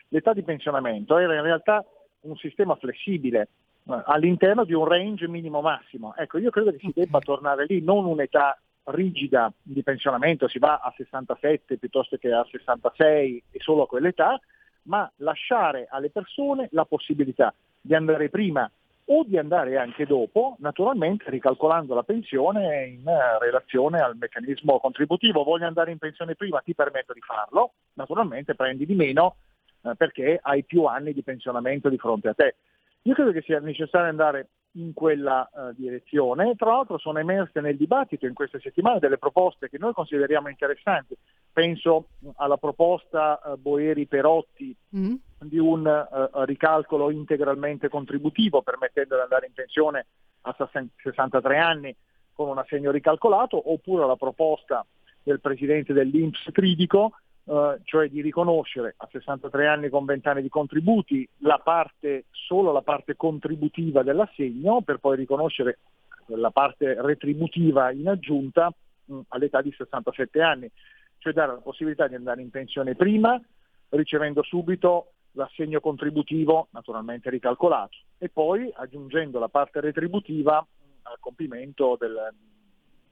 l'età 0.09 0.33
di 0.33 0.43
pensionamento 0.43 1.17
era 1.17 1.35
in 1.35 1.43
realtà 1.43 1.85
un 2.21 2.37
sistema 2.37 2.77
flessibile, 2.77 3.49
all'interno 3.87 4.65
di 4.65 4.73
un 4.73 4.85
range 4.85 5.29
minimo-massimo. 5.29 6.15
Ecco, 6.17 6.39
io 6.39 6.51
credo 6.51 6.71
che 6.71 6.79
si 6.79 6.93
debba 6.95 7.19
tornare 7.21 7.65
lì, 7.67 7.83
non 7.83 8.05
un'età 8.05 8.59
rigida 8.85 9.53
di 9.63 9.83
pensionamento, 9.83 10.49
si 10.49 10.59
va 10.59 10.81
a 10.83 10.93
67 10.97 11.79
piuttosto 11.79 12.17
che 12.17 12.33
a 12.33 12.47
66 12.49 13.45
e 13.51 13.59
solo 13.61 13.83
a 13.83 13.87
quell'età, 13.87 14.41
ma 14.85 15.11
lasciare 15.17 15.87
alle 15.89 16.11
persone 16.11 16.69
la 16.73 16.85
possibilità 16.85 17.55
di 17.81 17.95
andare 17.95 18.29
prima 18.29 18.71
o 19.05 19.25
di 19.25 19.37
andare 19.37 19.77
anche 19.77 20.07
dopo, 20.07 20.57
naturalmente 20.61 21.29
ricalcolando 21.29 21.95
la 21.95 22.05
pensione 22.05 22.87
in 22.87 23.05
relazione 23.41 24.01
al 24.01 24.17
meccanismo 24.17 24.79
contributivo. 24.79 25.43
Voglio 25.43 25.67
andare 25.67 25.91
in 25.91 25.99
pensione 25.99 26.35
prima, 26.35 26.61
ti 26.61 26.75
permetto 26.75 27.13
di 27.13 27.21
farlo, 27.21 27.73
naturalmente 27.95 28.55
prendi 28.55 28.87
di 28.87 28.95
meno 28.95 29.37
eh, 29.83 29.95
perché 29.97 30.39
hai 30.41 30.65
più 30.65 30.85
anni 30.85 31.13
di 31.13 31.23
pensionamento 31.23 31.89
di 31.89 31.99
fronte 31.99 32.29
a 32.29 32.35
te. 32.35 32.57
Io 33.03 33.15
credo 33.15 33.33
che 33.33 33.43
sia 33.43 33.59
necessario 33.59 34.09
andare 34.09 34.49
in 34.73 34.93
quella 34.93 35.49
uh, 35.53 35.73
direzione. 35.75 36.55
Tra 36.57 36.73
l'altro 36.73 36.99
sono 36.99 37.19
emerse 37.19 37.61
nel 37.61 37.77
dibattito 37.77 38.27
in 38.27 38.35
queste 38.35 38.61
settimane 38.61 39.01
delle 39.01 39.19
proposte 39.19 39.69
che 39.69 39.79
noi 39.79 39.93
consideriamo 39.93 40.49
interessanti. 40.49 41.17
Penso 41.53 42.09
alla 42.37 42.57
proposta 42.57 43.41
uh, 43.45 43.57
Boeri-Perotti 43.57 44.75
mm. 44.97 45.15
di 45.41 45.59
un 45.59 45.85
uh, 45.85 46.43
ricalcolo 46.45 47.11
integralmente 47.11 47.89
contributivo 47.89 48.63
permettendo 48.63 49.17
di 49.17 49.23
andare 49.23 49.47
in 49.47 49.53
pensione 49.53 50.07
a 50.43 50.55
63 50.57 51.59
anni 51.59 51.95
con 52.33 52.49
un 52.49 52.59
assegno 52.59 52.91
ricalcolato, 52.91 53.71
oppure 53.73 54.05
alla 54.05 54.17
proposta 54.17 54.85
del 55.23 55.41
presidente 55.41 55.93
dell'Inps 55.93 56.49
Tridico 56.51 57.13
Uh, 57.45 57.77
cioè 57.83 58.09
di 58.09 58.23
riconoscere 58.23 58.95
a 58.99 59.09
63 59.11 59.67
anni 59.67 59.89
con 59.89 60.05
20 60.05 60.29
anni 60.29 60.43
di 60.43 60.49
contributi 60.49 61.29
la 61.39 61.59
parte, 61.59 62.27
solo 62.31 62.71
la 62.71 62.83
parte 62.83 63.17
contributiva 63.17 64.05
dell'assegno 64.05 64.81
per 64.83 64.99
poi 64.99 65.17
riconoscere 65.17 65.81
la 66.27 66.53
parte 66.53 67.03
retributiva 67.03 67.91
in 67.91 68.09
aggiunta 68.09 68.73
mh, 69.05 69.15
mm, 69.15 69.21
all'età 69.29 69.61
di 69.61 69.75
67 69.77 70.41
anni, 70.41 70.71
cioè 71.19 71.33
dare 71.33 71.53
la 71.53 71.59
possibilità 71.59 72.07
di 72.07 72.15
andare 72.15 72.43
in 72.43 72.51
pensione 72.51 72.95
prima 72.95 73.41
ricevendo 73.89 74.45
subito 74.45 75.13
l'assegno 75.33 75.81
contributivo 75.81 76.69
naturalmente 76.71 77.29
ricalcolato 77.31 77.97
e 78.19 78.29
poi 78.29 78.71
aggiungendo 78.73 79.39
la 79.39 79.49
parte 79.49 79.81
retributiva 79.81 80.61
mm, 80.61 80.91
al 81.03 81.17
compimento 81.19 81.97
del, 81.99 82.33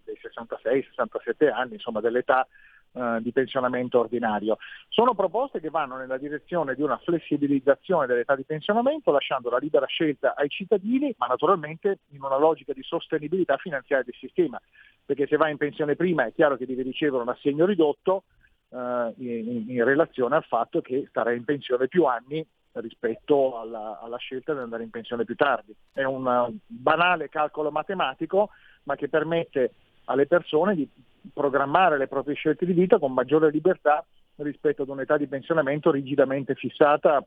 dei 0.04 0.16
66-67 0.22 1.50
anni, 1.52 1.74
insomma 1.74 2.00
dell'età 2.00 2.46
eh, 2.92 3.18
di 3.20 3.31
pensionamento 3.33 4.00
ordinario. 4.00 4.59
Sono 4.88 5.14
proposte 5.14 5.61
che 5.61 5.70
vanno 5.70 5.96
nella 5.96 6.18
direzione 6.18 6.74
di 6.74 6.83
una 6.83 6.98
flessibilizzazione 6.98 8.07
dell'età 8.07 8.35
di 8.35 8.44
pensionamento, 8.44 9.12
lasciando 9.12 9.48
la 9.48 9.59
libera 9.59 9.87
scelta 9.87 10.35
ai 10.35 10.48
cittadini, 10.48 11.14
ma 11.18 11.26
naturalmente 11.26 12.00
in 12.09 12.22
una 12.22 12.37
logica 12.37 12.72
di 12.72 12.83
sostenibilità 12.83 13.57
finanziaria 13.59 14.05
del 14.05 14.16
sistema, 14.18 14.61
perché 15.05 15.26
se 15.29 15.37
vai 15.37 15.53
in 15.53 15.57
pensione 15.57 15.94
prima 15.94 16.24
è 16.24 16.33
chiaro 16.33 16.57
che 16.57 16.66
devi 16.66 16.83
ricevere 16.83 17.22
un 17.22 17.29
assegno 17.29 17.64
ridotto 17.64 18.24
eh, 18.70 19.14
in, 19.18 19.66
in, 19.68 19.85
relazione 19.85 20.37
al 20.37 20.44
fatto 20.44 20.81
che 20.81 21.07
starai 21.09 21.37
in 21.37 21.44
pensione 21.44 21.88
più 21.88 22.05
anni 22.05 22.44
rispetto 22.72 23.59
alla, 23.59 23.98
alla, 24.00 24.16
scelta 24.16 24.53
di 24.53 24.61
andare 24.61 24.85
in 24.85 24.90
pensione 24.90 25.24
più 25.24 25.35
tardi. 25.35 25.74
È 25.92 26.05
un 26.05 26.57
banale 26.66 27.29
calcolo 27.29 27.70
matematico, 27.70 28.50
ma 28.85 28.96
che 28.96 29.09
permette 29.09 29.74
alle 30.11 30.27
persone 30.27 30.75
di 30.75 30.88
programmare 31.33 31.96
le 31.96 32.09
proprie 32.09 32.35
scelte 32.35 32.66
di 32.66 32.73
vita 32.73 32.99
con 32.99 33.12
maggiore 33.12 33.51
libertà 33.51 34.05
rispetto 34.37 34.83
ad 34.83 34.88
un'età 34.88 35.16
di 35.16 35.27
pensionamento 35.27 35.90
rigidamente 35.90 36.55
fissata 36.55 37.25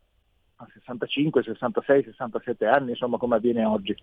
a 0.56 0.68
65, 0.72 1.44
66, 1.44 2.04
67 2.04 2.66
anni, 2.66 2.92
insomma 2.92 3.18
come 3.18 3.36
avviene 3.36 3.66
oggi. 3.66 3.96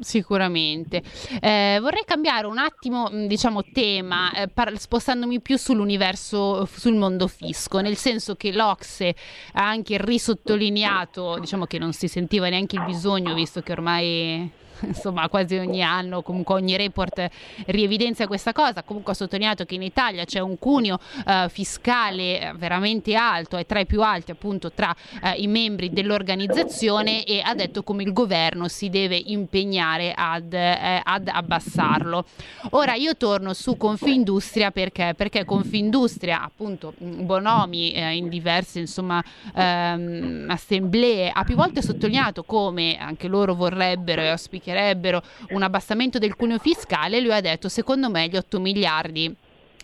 Sicuramente. 0.00 1.02
Eh, 1.40 1.78
vorrei 1.80 2.04
cambiare 2.04 2.46
un 2.46 2.58
attimo, 2.58 3.08
mm, 3.10 3.26
diciamo, 3.26 3.62
tema, 3.72 4.32
eh, 4.32 4.48
par- 4.48 4.76
spostandomi 4.76 5.40
più 5.40 5.56
sull'universo, 5.56 6.64
sul 6.66 6.94
mondo 6.94 7.26
fisco, 7.28 7.80
nel 7.80 7.96
senso 7.96 8.36
che 8.36 8.52
l'Ocse 8.52 9.14
ha 9.54 9.66
anche 9.66 9.96
risottolineato, 9.98 11.38
diciamo 11.38 11.64
che 11.64 11.78
non 11.78 11.92
si 11.92 12.08
sentiva 12.08 12.48
neanche 12.48 12.76
il 12.76 12.84
bisogno, 12.84 13.34
visto 13.34 13.60
che 13.62 13.72
ormai 13.72 14.64
insomma 14.86 15.28
quasi 15.28 15.56
ogni 15.56 15.82
anno, 15.82 16.22
comunque 16.22 16.54
ogni 16.54 16.76
report 16.76 17.28
rievidenzia 17.66 18.26
questa 18.26 18.52
cosa, 18.52 18.82
comunque 18.82 19.12
ha 19.12 19.14
sottolineato 19.14 19.64
che 19.64 19.74
in 19.74 19.82
Italia 19.82 20.24
c'è 20.24 20.40
un 20.40 20.58
cuneo 20.58 20.98
eh, 21.26 21.48
fiscale 21.48 22.40
eh, 22.40 22.52
veramente 22.56 23.14
alto, 23.14 23.56
è 23.56 23.66
tra 23.66 23.80
i 23.80 23.86
più 23.86 24.02
alti 24.02 24.30
appunto 24.30 24.72
tra 24.72 24.94
eh, 25.22 25.32
i 25.32 25.46
membri 25.46 25.90
dell'organizzazione 25.90 27.24
e 27.24 27.40
ha 27.44 27.54
detto 27.54 27.82
come 27.82 28.02
il 28.02 28.12
governo 28.12 28.68
si 28.68 28.88
deve 28.88 29.16
impegnare 29.16 30.12
ad, 30.14 30.52
eh, 30.52 31.00
ad 31.02 31.28
abbassarlo. 31.28 32.24
Ora 32.70 32.94
io 32.94 33.16
torno 33.16 33.52
su 33.52 33.76
Confindustria 33.76 34.70
perché? 34.70 35.14
Perché 35.16 35.44
Confindustria 35.44 36.42
appunto 36.42 36.94
Bonomi 36.98 37.92
eh, 37.92 38.16
in 38.16 38.28
diverse 38.28 38.80
insomma 38.80 39.22
ehm, 39.54 40.46
assemblee 40.48 41.30
ha 41.30 41.44
più 41.44 41.54
volte 41.54 41.82
sottolineato 41.82 42.44
come 42.44 42.96
anche 42.98 43.28
loro 43.28 43.54
vorrebbero 43.54 44.22
e 44.22 44.28
auspicherebbero 44.66 45.22
un 45.50 45.62
abbassamento 45.62 46.18
del 46.18 46.34
cuneo 46.34 46.58
fiscale, 46.58 47.20
lui 47.20 47.32
ha 47.32 47.40
detto 47.40 47.68
secondo 47.68 48.10
me 48.10 48.28
gli 48.28 48.36
8 48.36 48.60
miliardi 48.60 49.34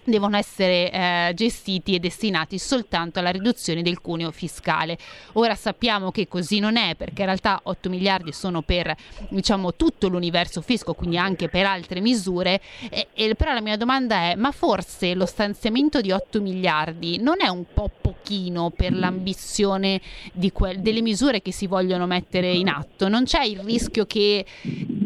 devono 0.04 0.36
essere 0.36 0.90
eh, 0.90 1.32
gestiti 1.34 1.94
e 1.94 1.98
destinati 1.98 2.58
soltanto 2.58 3.18
alla 3.18 3.30
riduzione 3.30 3.82
del 3.82 4.00
cuneo 4.00 4.30
fiscale. 4.30 4.98
Ora 5.34 5.54
sappiamo 5.54 6.10
che 6.10 6.28
così 6.28 6.58
non 6.58 6.76
è 6.76 6.94
perché 6.96 7.20
in 7.20 7.26
realtà 7.26 7.60
8 7.62 7.88
miliardi 7.88 8.32
sono 8.32 8.62
per 8.62 8.94
diciamo, 9.28 9.74
tutto 9.74 10.08
l'universo 10.08 10.60
fisco, 10.60 10.94
quindi 10.94 11.18
anche 11.18 11.48
per 11.48 11.66
altre 11.66 12.00
misure, 12.00 12.60
e, 12.90 13.08
e, 13.12 13.34
però 13.34 13.52
la 13.52 13.60
mia 13.60 13.76
domanda 13.76 14.30
è 14.30 14.34
ma 14.34 14.50
forse 14.50 15.14
lo 15.14 15.26
stanziamento 15.26 16.00
di 16.00 16.10
8 16.10 16.40
miliardi 16.40 17.18
non 17.18 17.36
è 17.40 17.48
un 17.48 17.64
po' 17.72 17.90
pochino 18.00 18.70
per 18.70 18.92
l'ambizione 18.92 20.00
que- 20.52 20.80
delle 20.80 21.00
misure 21.00 21.42
che 21.42 21.52
si 21.52 21.66
vogliono 21.66 22.06
mettere 22.06 22.52
in 22.52 22.68
atto? 22.68 23.08
Non 23.08 23.24
c'è 23.24 23.44
il 23.44 23.60
rischio 23.60 24.06
che 24.06 24.44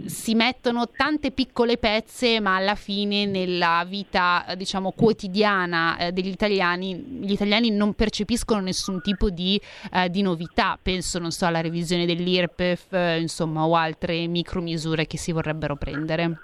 si 0.08 0.34
mettono 0.34 0.88
tante 0.88 1.30
piccole 1.30 1.76
pezze 1.76 2.40
ma 2.40 2.56
alla 2.56 2.74
fine 2.74 3.26
nella 3.26 3.84
vita 3.86 4.44
diciamo 4.56 4.92
quotidiana 4.92 5.98
eh, 5.98 6.12
degli 6.12 6.28
italiani, 6.28 6.94
gli 6.94 7.32
italiani 7.32 7.70
non 7.70 7.94
percepiscono 7.94 8.60
nessun 8.60 9.00
tipo 9.00 9.30
di, 9.30 9.60
eh, 9.92 10.08
di 10.08 10.22
novità, 10.22 10.78
penso 10.80 11.18
so 11.30 11.46
alla 11.46 11.60
revisione 11.60 12.06
dell'IRPEF, 12.06 12.92
eh, 12.92 13.20
insomma, 13.20 13.66
o 13.66 13.74
altre 13.74 14.26
micromisure 14.26 15.06
che 15.06 15.18
si 15.18 15.32
vorrebbero 15.32 15.76
prendere. 15.76 16.38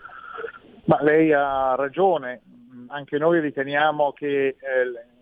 Ma 0.85 1.03
lei 1.03 1.33
ha 1.33 1.75
ragione, 1.75 2.41
anche 2.89 3.19
noi 3.19 3.41
riteniamo 3.41 4.13
che 4.13 4.47
eh, 4.49 4.57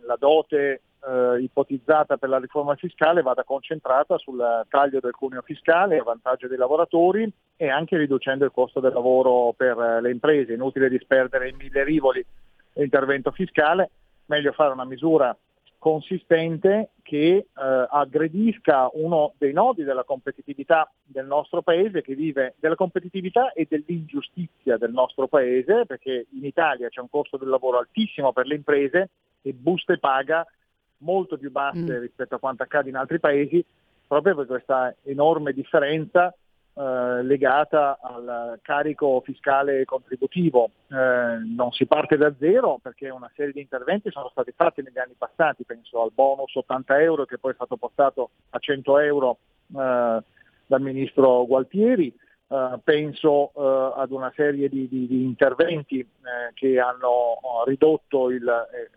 la 0.07 0.16
dote 0.18 0.83
eh, 1.07 1.41
ipotizzata 1.43 2.17
per 2.17 2.29
la 2.29 2.39
riforma 2.39 2.75
fiscale 2.77 3.23
vada 3.23 3.45
concentrata 3.45 4.19
sul 4.19 4.43
taglio 4.69 5.01
del 5.01 5.13
cuneo 5.13 5.43
fiscale 5.43 5.99
a 5.99 6.03
vantaggio 6.03 6.49
dei 6.49 6.59
lavoratori 6.59 7.31
e 7.57 7.69
anche 7.69 7.97
riducendo 7.97 8.45
il 8.45 8.53
costo 8.53 8.81
del 8.81 8.93
lavoro 8.93 9.53
per 9.57 9.79
eh, 9.79 10.01
le 10.01 10.11
imprese. 10.11 10.55
Inutile 10.55 10.89
disperdere 10.89 11.49
in 11.49 11.57
mille 11.57 11.85
rivoli 11.85 12.25
l'intervento 12.75 13.31
fiscale, 13.31 13.91
meglio 14.27 14.53
fare 14.53 14.73
una 14.73 14.85
misura 14.85 15.37
consistente 15.79 16.91
che 17.03 17.37
eh, 17.37 17.47
aggredisca 17.55 18.91
uno 18.93 19.33
dei 19.39 19.55
nodi 19.55 19.83
della 19.83 20.05
competitività 20.05 20.93
del 21.03 21.27
nostro 21.27 21.63
paese, 21.63 22.03
che 22.03 22.15
vive 22.15 22.55
della 22.59 22.75
competitività 22.75 23.53
e 23.53 23.67
dell'ingiustizia 23.69 24.77
del 24.77 24.93
nostro 24.93 25.27
paese, 25.27 25.87
perché 25.87 26.27
in 26.33 26.45
Italia 26.45 26.91
c'è 26.91 27.01
un 27.01 27.09
costo 27.09 27.39
del 27.39 27.49
lavoro 27.49 27.79
altissimo 27.79 28.33
per 28.33 28.47
le 28.47 28.57
imprese 28.57 29.09
e 29.41 29.55
buste 29.55 29.99
paga 29.99 30.47
molto 31.01 31.37
più 31.37 31.51
basse 31.51 31.79
mm. 31.99 32.01
rispetto 32.01 32.35
a 32.35 32.39
quanto 32.39 32.63
accade 32.63 32.89
in 32.89 32.97
altri 32.97 33.21
paesi, 33.21 33.65
proprio 34.07 34.35
per 34.35 34.47
questa 34.47 34.95
enorme 35.03 35.53
differenza 35.53 36.35
eh, 36.73 37.23
legata 37.23 37.99
al 38.01 38.59
carico 38.63 39.21
fiscale 39.25 39.85
contributivo. 39.85 40.71
Eh, 40.89 41.39
non 41.55 41.73
si 41.73 41.87
parte 41.87 42.17
da 42.17 42.33
zero 42.39 42.79
perché 42.81 43.11
una 43.11 43.31
serie 43.35 43.53
di 43.53 43.61
interventi 43.61 44.11
sono 44.11 44.29
stati 44.31 44.53
fatti 44.55 44.83
negli 44.83 44.99
anni 44.99 45.15
passati, 45.19 45.65
penso 45.65 46.03
al 46.03 46.13
bonus 46.15 46.55
80 46.55 47.01
euro 47.01 47.25
che 47.25 47.39
poi 47.39 47.53
è 47.53 47.55
stato 47.55 47.77
portato 47.77 48.31
a 48.51 48.59
100 48.59 48.99
euro 48.99 49.39
eh, 49.77 50.23
dal 50.67 50.81
ministro 50.81 51.45
Gualtieri, 51.47 52.15
Uh, 52.51 52.81
penso 52.83 53.53
uh, 53.55 53.93
ad 53.95 54.11
una 54.11 54.33
serie 54.35 54.69
di, 54.69 54.89
di, 54.89 55.07
di 55.07 55.23
interventi 55.23 56.01
uh, 56.01 56.53
che 56.53 56.81
hanno 56.81 57.39
ridotto 57.65 58.29
il, 58.29 58.43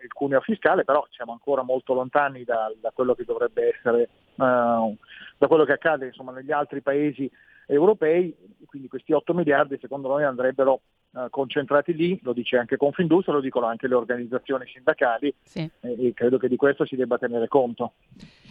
il, 0.01 0.11
cuneo 0.11 0.41
fiscale, 0.41 0.83
però 0.83 1.05
siamo 1.11 1.33
ancora 1.33 1.61
molto 1.61 1.93
lontani 1.93 2.43
da, 2.45 2.73
da 2.81 2.89
quello 2.91 3.13
che 3.13 3.25
dovrebbe 3.25 3.75
essere, 3.75 4.09
da 4.33 5.47
quello 5.47 5.65
che 5.65 5.73
accade 5.73 6.07
insomma, 6.07 6.31
negli 6.31 6.51
altri 6.51 6.81
paesi 6.81 7.29
europei, 7.65 8.35
quindi 8.65 8.87
questi 8.87 9.13
8 9.13 9.33
miliardi 9.33 9.77
secondo 9.79 10.07
noi 10.07 10.23
andrebbero 10.23 10.81
uh, 11.11 11.29
concentrati 11.29 11.93
lì, 11.93 12.19
lo 12.23 12.33
dice 12.33 12.57
anche 12.57 12.77
Confindustria, 12.77 13.35
lo 13.35 13.41
dicono 13.41 13.67
anche 13.67 13.87
le 13.87 13.95
organizzazioni 13.95 14.65
sindacali 14.67 15.33
sì. 15.43 15.69
e, 15.81 16.07
e 16.07 16.13
credo 16.13 16.37
che 16.37 16.47
di 16.47 16.55
questo 16.55 16.85
si 16.85 16.95
debba 16.95 17.17
tenere 17.17 17.47
conto. 17.47 17.93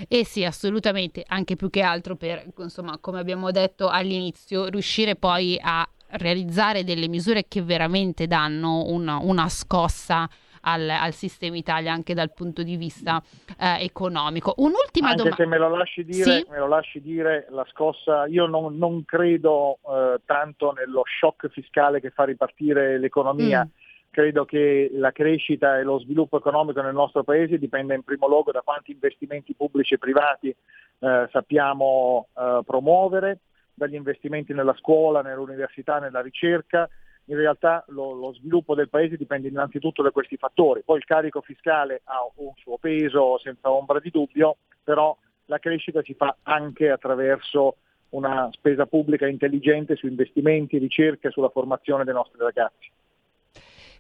Eh 0.09 0.25
sì, 0.25 0.45
assolutamente, 0.45 1.25
anche 1.27 1.57
più 1.57 1.71
che 1.71 1.83
altro 1.83 2.15
per, 2.17 2.45
insomma, 2.59 2.99
come 2.99 3.19
abbiamo 3.19 3.51
detto 3.51 3.89
all'inizio, 3.89 4.67
riuscire 4.67 5.17
poi 5.17 5.59
a 5.61 5.87
realizzare 6.13 6.85
delle 6.85 7.09
misure 7.09 7.47
che 7.49 7.63
veramente 7.63 8.27
danno 8.27 8.85
una, 8.87 9.19
una 9.19 9.49
scossa 9.49 10.29
al, 10.63 10.89
al, 10.89 11.13
sistema 11.13 11.57
Italia 11.57 11.93
anche 11.93 12.15
dal 12.15 12.33
punto 12.33 12.63
di 12.63 12.77
vista 12.77 13.23
eh, 13.59 13.85
economico. 13.85 14.55
Un'ultima 14.57 15.15
domanda. 15.15 15.37
se 15.37 15.47
me 15.47 15.59
lo 15.59 15.75
lasci 15.77 16.05
dire, 16.05 16.25
sì? 16.25 16.47
me 16.51 16.59
lo 16.59 16.69
lasci 16.69 17.01
dire 17.01 17.47
la 17.51 17.67
scossa, 17.71 18.27
io 18.27 18.47
non, 18.47 18.77
non 18.77 19.05
credo 19.05 19.79
eh, 19.89 20.21
tanto 20.25 20.73
nello 20.73 21.03
shock 21.05 21.49
fiscale 21.49 22.01
che 22.01 22.11
fa 22.11 22.25
ripartire 22.25 22.99
l'economia. 22.99 23.65
Mm. 23.65 23.81
Credo 24.11 24.45
che 24.45 24.91
la 24.93 25.11
crescita 25.11 25.79
e 25.79 25.85
lo 25.85 25.99
sviluppo 25.99 26.37
economico 26.37 26.83
nel 26.83 26.93
nostro 26.93 27.25
Paese 27.25 27.57
dipenda 27.57 27.95
in 27.95 28.03
primo 28.03 28.27
luogo 28.29 28.53
da 28.53 28.61
quanti 28.61 28.93
investimenti 28.93 29.55
pubblici 29.55 29.95
e 29.95 29.99
privati 29.99 30.55
eh, 31.03 31.29
sappiamo 31.33 32.29
eh, 32.37 32.61
promuovere, 32.65 33.39
dagli 33.75 33.95
investimenti 33.95 34.53
nella 34.53 34.75
scuola, 34.79 35.23
nell'università, 35.23 35.99
nella 35.99 36.21
ricerca, 36.21 36.89
in 37.27 37.37
realtà 37.37 37.85
lo, 37.89 38.13
lo, 38.13 38.33
sviluppo 38.35 38.75
del 38.75 38.89
paese 38.89 39.17
dipende 39.17 39.49
innanzitutto 39.49 40.03
da 40.03 40.11
questi 40.11 40.37
fattori. 40.37 40.83
Poi 40.83 40.99
il 40.99 41.05
carico 41.05 41.41
fiscale 41.41 42.03
ha 42.05 42.19
un 42.37 42.53
suo 42.57 42.79
peso 42.79 43.39
senza 43.39 43.71
ombra 43.71 44.01
di 44.01 44.11
dubbio, 44.11 44.57
però 44.83 45.17
la 45.47 45.59
crescita 45.59 46.03
si 46.03 46.15
fa 46.15 46.37
anche 46.43 46.91
attraverso 46.91 47.77
una 48.11 48.49
spesa 48.53 48.87
pubblica 48.87 49.27
intelligente 49.27 49.97
su 49.97 50.07
investimenti, 50.07 50.79
ricerca 50.79 51.29
e 51.29 51.31
sulla 51.31 51.49
formazione 51.49 52.05
dei 52.05 52.15
nostri 52.15 52.39
ragazzi. 52.39 52.91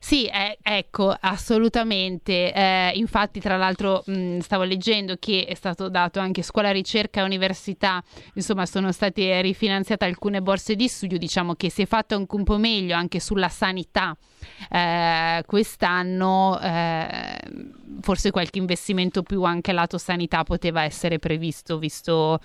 Sì, 0.05 0.27
eh, 0.27 0.59
ecco, 0.62 1.17
assolutamente. 1.21 2.53
Eh, 2.53 2.91
infatti, 2.97 3.38
tra 3.38 3.57
l'altro, 3.57 4.03
mh, 4.05 4.38
stavo 4.38 4.65
leggendo 4.65 5.15
che 5.17 5.45
è 5.47 5.55
stato 5.55 5.88
dato 5.88 6.19
anche 6.19 6.43
scuola, 6.43 6.73
ricerca 6.73 7.21
e 7.21 7.23
università, 7.25 8.03
insomma, 8.35 8.67
sono 8.67 8.91
state 8.91 9.41
rifinanziate 9.43 10.05
alcune 10.05 10.43
borse 10.43 10.75
di 10.75 10.88
studio. 10.88 11.19
Diciamo 11.19 11.55
che 11.55 11.71
si 11.71 11.83
è 11.83 11.87
fatto 11.87 12.17
anche 12.17 12.35
un 12.35 12.43
po' 12.43 12.59
meglio 12.59 12.97
anche 12.97 13.21
sulla 13.21 13.49
sanità 13.49 14.15
eh, 14.71 15.45
quest'anno. 15.47 16.59
Eh, 16.61 17.38
forse 18.01 18.33
qualche 18.33 18.59
investimento 18.59 19.23
più 19.23 19.45
anche 19.45 19.71
lato 19.71 19.99
sanità 19.99 20.43
poteva 20.43 20.83
essere 20.83 21.21
previsto, 21.21 21.79
visto 21.79 22.41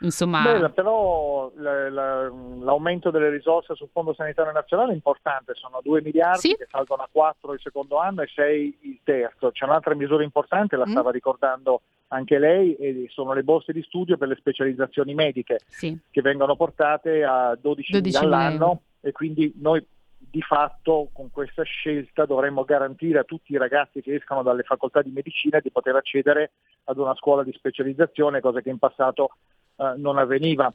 Insomma... 0.00 0.42
Beh, 0.42 0.70
però 0.70 1.50
l'aumento 1.56 3.10
delle 3.10 3.30
risorse 3.30 3.74
sul 3.74 3.88
Fondo 3.92 4.14
Sanitario 4.14 4.52
Nazionale 4.52 4.92
è 4.92 4.94
importante, 4.94 5.54
sono 5.54 5.80
2 5.82 6.02
miliardi 6.02 6.40
sì? 6.40 6.56
che 6.56 6.66
salgono 6.70 7.02
a 7.02 7.08
4 7.10 7.52
il 7.52 7.60
secondo 7.60 7.98
anno 7.98 8.22
e 8.22 8.28
6 8.32 8.78
il 8.82 9.00
terzo. 9.02 9.50
C'è 9.50 9.64
un'altra 9.64 9.94
misura 9.94 10.22
importante, 10.22 10.76
la 10.76 10.86
mm. 10.86 10.90
stava 10.90 11.10
ricordando 11.10 11.82
anche 12.08 12.38
lei, 12.38 12.74
e 12.76 13.06
sono 13.10 13.32
le 13.32 13.42
borse 13.42 13.72
di 13.72 13.82
studio 13.82 14.16
per 14.16 14.28
le 14.28 14.36
specializzazioni 14.36 15.14
mediche 15.14 15.58
sì. 15.66 15.96
che 16.10 16.22
vengono 16.22 16.56
portate 16.56 17.24
a 17.24 17.56
12, 17.60 17.92
12 17.92 18.16
all'anno 18.16 18.82
e 19.00 19.12
quindi 19.12 19.52
noi 19.60 19.84
di 20.30 20.42
fatto 20.42 21.08
con 21.12 21.30
questa 21.30 21.62
scelta 21.62 22.26
dovremmo 22.26 22.64
garantire 22.64 23.18
a 23.18 23.24
tutti 23.24 23.52
i 23.52 23.58
ragazzi 23.58 24.00
che 24.00 24.14
escono 24.14 24.42
dalle 24.42 24.62
facoltà 24.62 25.02
di 25.02 25.10
medicina 25.10 25.60
di 25.60 25.70
poter 25.70 25.96
accedere 25.96 26.52
ad 26.84 26.98
una 26.98 27.14
scuola 27.14 27.42
di 27.42 27.52
specializzazione, 27.52 28.40
cosa 28.40 28.60
che 28.60 28.70
in 28.70 28.78
passato 28.78 29.30
eh, 29.76 29.94
non 29.96 30.18
avveniva. 30.18 30.72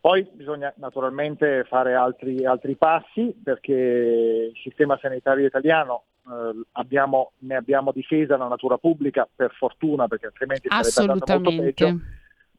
Poi 0.00 0.26
bisogna 0.32 0.72
naturalmente 0.76 1.64
fare 1.64 1.94
altri, 1.94 2.44
altri, 2.46 2.74
passi 2.74 3.34
perché 3.42 3.74
il 3.74 4.58
sistema 4.62 4.98
sanitario 5.00 5.46
italiano 5.46 6.04
eh, 6.26 6.62
abbiamo, 6.72 7.32
ne 7.40 7.56
abbiamo 7.56 7.92
difesa 7.92 8.38
la 8.38 8.48
natura 8.48 8.78
pubblica 8.78 9.28
per 9.34 9.52
fortuna 9.52 10.08
perché 10.08 10.26
altrimenti 10.26 10.68
sarebbe 10.70 11.12
andato 11.12 11.40
molto 11.40 11.62
peggio, 11.62 12.00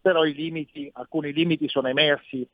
però 0.01 0.23
i 0.23 0.33
limiti, 0.33 0.89
alcuni 0.93 1.33
limiti 1.33 1.67
sono 1.67 1.87
emersi 1.87 2.47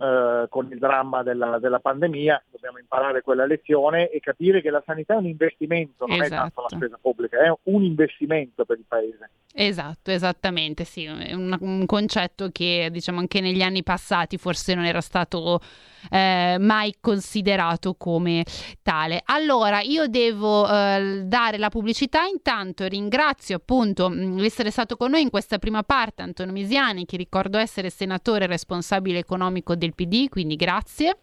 eh, 0.00 0.46
con 0.48 0.68
il 0.72 0.78
dramma 0.78 1.22
della, 1.22 1.58
della, 1.58 1.78
pandemia, 1.78 2.42
dobbiamo 2.50 2.78
imparare 2.78 3.20
quella 3.20 3.44
lezione 3.44 4.08
e 4.08 4.20
capire 4.20 4.62
che 4.62 4.70
la 4.70 4.82
sanità 4.84 5.14
è 5.14 5.18
un 5.18 5.26
investimento, 5.26 6.06
non 6.06 6.22
esatto. 6.22 6.34
è 6.34 6.36
tanto 6.36 6.60
la 6.60 6.66
esatto. 6.66 6.84
spesa 6.84 6.98
pubblica, 7.00 7.38
è 7.38 7.52
un 7.64 7.82
investimento 7.82 8.64
per 8.64 8.78
il 8.78 8.84
Paese. 8.88 9.30
Esatto, 9.52 10.10
esattamente, 10.10 10.84
sì, 10.84 11.04
è 11.04 11.34
un, 11.34 11.56
un 11.60 11.84
concetto 11.84 12.50
che 12.52 12.88
diciamo 12.90 13.18
anche 13.18 13.40
negli 13.40 13.62
anni 13.62 13.82
passati 13.82 14.38
forse 14.38 14.74
non 14.74 14.84
era 14.84 15.00
stato 15.00 15.60
eh, 16.08 16.56
mai 16.58 16.94
considerato 17.00 17.94
come 17.94 18.44
tale. 18.82 19.20
Allora, 19.24 19.80
io 19.80 20.06
devo 20.06 20.66
eh, 20.68 21.22
dare 21.24 21.58
la 21.58 21.68
pubblicità, 21.68 22.24
intanto 22.24 22.86
ringrazio 22.86 23.56
appunto 23.56 24.08
di 24.08 24.24
mm, 24.24 24.38
essere 24.38 24.70
stato 24.70 24.96
con 24.96 25.10
noi 25.10 25.22
in 25.22 25.30
questa 25.30 25.58
prima 25.58 25.82
parte 25.82 26.22
Antonio 26.22 26.52
Misiani, 26.52 27.04
che 27.04 27.16
ricordo 27.16 27.58
essere 27.58 27.90
senatore 27.90 28.46
responsabile 28.46 29.18
economico 29.18 29.74
del 29.74 29.89
PD, 29.92 30.28
quindi 30.28 30.56
grazie. 30.56 31.18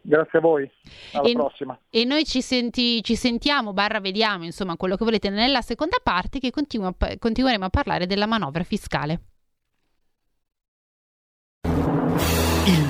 Grazie 0.00 0.38
a 0.38 0.40
voi, 0.40 0.70
alla 1.12 1.28
e, 1.28 1.32
prossima. 1.32 1.78
E 1.90 2.04
noi 2.04 2.24
ci, 2.24 2.40
senti, 2.40 3.02
ci, 3.02 3.14
sentiamo, 3.14 3.72
barra 3.72 4.00
vediamo, 4.00 4.44
insomma, 4.44 4.76
quello 4.76 4.96
che 4.96 5.04
volete 5.04 5.28
nella 5.28 5.60
seconda 5.60 5.98
parte 6.02 6.38
che 6.38 6.50
continu- 6.50 7.18
continueremo 7.18 7.64
a 7.64 7.70
parlare 7.70 8.06
della 8.06 8.26
manovra 8.26 8.62
fiscale. 8.62 9.20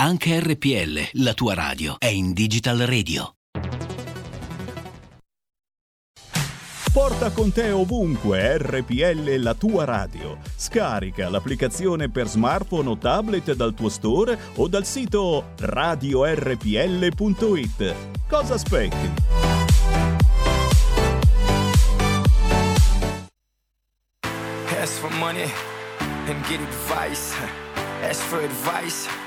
Anche 0.00 0.38
RPL, 0.38 1.20
la 1.24 1.34
tua 1.34 1.54
radio, 1.54 1.96
è 1.98 2.06
in 2.06 2.32
Digital 2.32 2.78
Radio. 2.78 3.34
Porta 6.92 7.32
con 7.32 7.50
te 7.50 7.72
ovunque 7.72 8.58
RPL 8.58 9.42
la 9.42 9.54
tua 9.54 9.84
radio. 9.84 10.38
Scarica 10.54 11.28
l'applicazione 11.28 12.08
per 12.10 12.28
smartphone 12.28 12.90
o 12.90 12.96
tablet 12.96 13.54
dal 13.54 13.74
tuo 13.74 13.88
store 13.88 14.38
o 14.54 14.68
dal 14.68 14.86
sito 14.86 15.46
radiorpl.it. 15.58 16.64
Cosa 18.28 18.54
aspetti? 18.54 19.12
Ask 24.80 24.92
for 25.00 25.10
money 25.18 25.50
and 26.28 26.40
get 26.46 26.60
advice. 26.60 27.34
Ask 28.00 28.20
for 28.22 28.38
advice. 28.44 29.26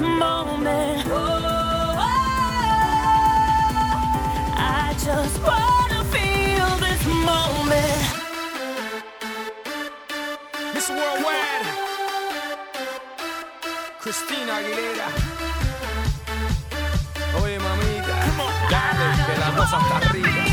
this 0.00 0.08
moment. 0.08 1.04
Oh, 1.08 1.96
I 4.56 4.94
just 4.98 5.36
wanna 5.42 6.04
feel 6.14 6.68
this 6.86 7.04
moment. 7.28 8.02
Miss 10.74 10.88
Worldwide. 10.88 11.66
Cristina 14.00 14.54
Aguilera. 14.60 15.08
Oye, 17.42 17.58
mamita. 17.58 18.16
Dale, 18.70 19.06
que 19.26 19.34
la 19.38 19.50
cosa 19.56 19.78
está 19.78 20.12
rica. 20.12 20.49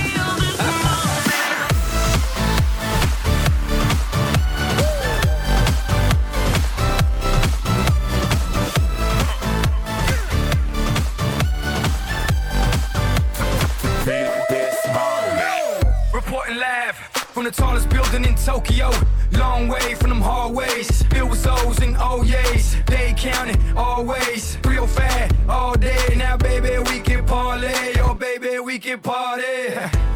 From 17.37 17.45
the 17.45 17.51
tallest 17.51 17.87
building 17.89 18.25
in 18.25 18.33
Tokyo. 18.33 18.89
Long 19.33 19.67
way 19.67 19.93
from 19.93 20.09
them 20.09 20.21
hallways. 20.21 21.03
Filled 21.03 21.29
with 21.29 21.45
O's 21.45 21.79
and 21.83 21.95
oh 21.99 22.25
O's. 22.25 22.75
They 22.87 23.13
counting 23.15 23.61
always. 23.77 24.57
Real 24.65 24.87
fat 24.87 25.31
all 25.47 25.75
day. 25.75 26.15
Now, 26.15 26.35
baby, 26.35 26.79
we 26.89 26.99
can 26.99 27.23
parlay. 27.27 27.93
Oh, 27.99 28.15
baby, 28.15 28.57
we 28.57 28.79
can 28.79 28.99
party. 28.99 29.69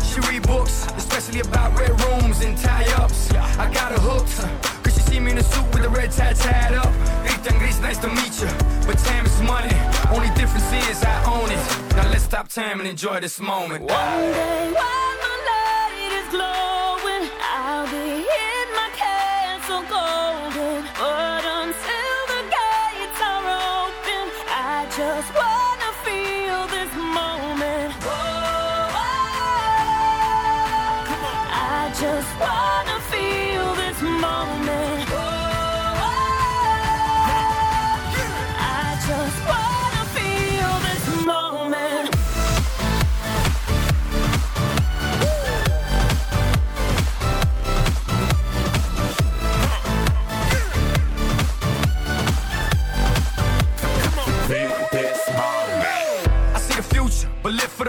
She 0.03 0.19
read 0.21 0.41
books, 0.47 0.87
especially 0.97 1.41
about 1.41 1.77
red 1.77 1.91
rooms 2.01 2.41
and 2.41 2.57
tie 2.57 2.91
ups. 2.93 3.31
I 3.35 3.71
got 3.71 3.91
her 3.91 3.99
hooked. 3.99 4.37
Cause 4.83 4.95
she 4.95 5.01
see 5.01 5.19
me 5.19 5.33
in 5.33 5.37
a 5.37 5.43
suit 5.43 5.67
with 5.75 5.85
a 5.85 5.89
red 5.89 6.09
tie 6.11 6.33
tied 6.33 6.73
up. 6.73 6.91
Ethan 7.23 7.59
Gris, 7.59 7.79
nice 7.81 7.99
to 7.99 8.07
meet 8.07 8.41
you. 8.41 8.49
But 8.87 8.97
time 8.97 9.27
is 9.27 9.39
money. 9.43 9.75
Only 10.09 10.33
difference 10.33 10.73
is 10.89 11.03
I 11.03 11.23
own 11.25 11.51
it. 11.51 11.95
Now 11.95 12.09
let's 12.09 12.23
stop 12.23 12.47
time 12.47 12.79
and 12.79 12.89
enjoy 12.89 13.19
this 13.19 13.39
moment. 13.39 13.81
One 13.83 14.21
day 14.33 14.71
one 14.73 15.30
Oh. 21.03 21.40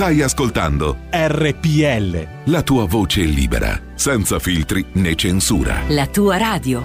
Stai 0.00 0.22
ascoltando 0.22 0.96
RPL. 1.10 2.50
la 2.50 2.62
tua 2.62 2.86
voce 2.86 3.20
libera, 3.20 3.78
senza 3.94 4.38
filtri 4.38 4.82
né 4.94 5.14
censura. 5.14 5.82
La 5.88 6.06
tua 6.06 6.38
radio. 6.38 6.82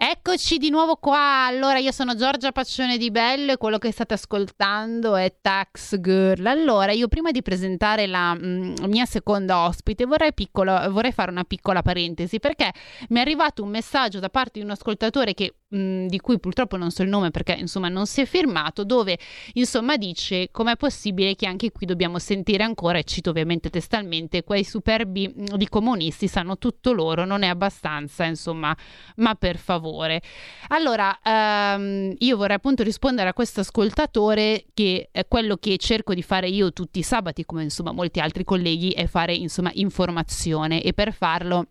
Eccoci 0.00 0.56
di 0.56 0.70
nuovo 0.70 0.96
qua. 0.96 1.44
Allora, 1.44 1.76
io 1.78 1.92
sono 1.92 2.14
Giorgia 2.14 2.52
Paccione 2.52 2.96
di 2.96 3.10
Bello 3.10 3.52
e 3.52 3.56
quello 3.58 3.76
che 3.76 3.92
state 3.92 4.14
ascoltando 4.14 5.14
è 5.14 5.34
Tax 5.42 6.00
Girl. 6.00 6.46
Allora, 6.46 6.92
io 6.92 7.08
prima 7.08 7.30
di 7.30 7.42
presentare 7.42 8.06
la 8.06 8.34
mm, 8.34 8.76
mia 8.86 9.04
seconda 9.04 9.66
ospite 9.66 10.06
vorrei, 10.06 10.32
piccolo, 10.32 10.90
vorrei 10.90 11.12
fare 11.12 11.30
una 11.30 11.44
piccola 11.44 11.82
parentesi 11.82 12.38
perché 12.38 12.72
mi 13.08 13.18
è 13.18 13.20
arrivato 13.20 13.62
un 13.62 13.68
messaggio 13.68 14.20
da 14.20 14.30
parte 14.30 14.60
di 14.60 14.64
un 14.64 14.70
ascoltatore 14.70 15.34
che 15.34 15.56
di 15.70 16.18
cui 16.20 16.40
purtroppo 16.40 16.78
non 16.78 16.90
so 16.90 17.02
il 17.02 17.10
nome 17.10 17.30
perché 17.30 17.52
insomma 17.52 17.88
non 17.88 18.06
si 18.06 18.22
è 18.22 18.24
firmato, 18.24 18.84
dove 18.84 19.18
insomma 19.52 19.98
dice 19.98 20.48
com'è 20.50 20.76
possibile 20.76 21.34
che 21.34 21.46
anche 21.46 21.70
qui 21.72 21.84
dobbiamo 21.84 22.18
sentire 22.18 22.62
ancora, 22.62 22.96
e 22.96 23.04
cito 23.04 23.30
ovviamente 23.30 23.68
testualmente, 23.68 24.44
quei 24.44 24.64
superbi 24.64 25.30
di 25.34 25.68
comunisti 25.68 26.26
sanno 26.26 26.56
tutto 26.56 26.92
loro, 26.92 27.26
non 27.26 27.42
è 27.42 27.48
abbastanza, 27.48 28.24
insomma, 28.24 28.74
ma 29.16 29.34
per 29.34 29.58
favore. 29.58 30.22
Allora, 30.68 31.18
ehm, 31.22 32.14
io 32.18 32.36
vorrei 32.38 32.56
appunto 32.56 32.82
rispondere 32.82 33.28
a 33.28 33.34
questo 33.34 33.60
ascoltatore 33.60 34.66
che 34.72 35.10
è 35.12 35.26
quello 35.28 35.56
che 35.56 35.76
cerco 35.76 36.14
di 36.14 36.22
fare 36.22 36.48
io 36.48 36.72
tutti 36.72 37.00
i 37.00 37.02
sabati, 37.02 37.44
come 37.44 37.64
insomma 37.64 37.92
molti 37.92 38.20
altri 38.20 38.44
colleghi, 38.44 38.90
è 38.92 39.06
fare 39.06 39.34
insomma 39.34 39.70
informazione 39.74 40.82
e 40.82 40.94
per 40.94 41.12
farlo 41.12 41.66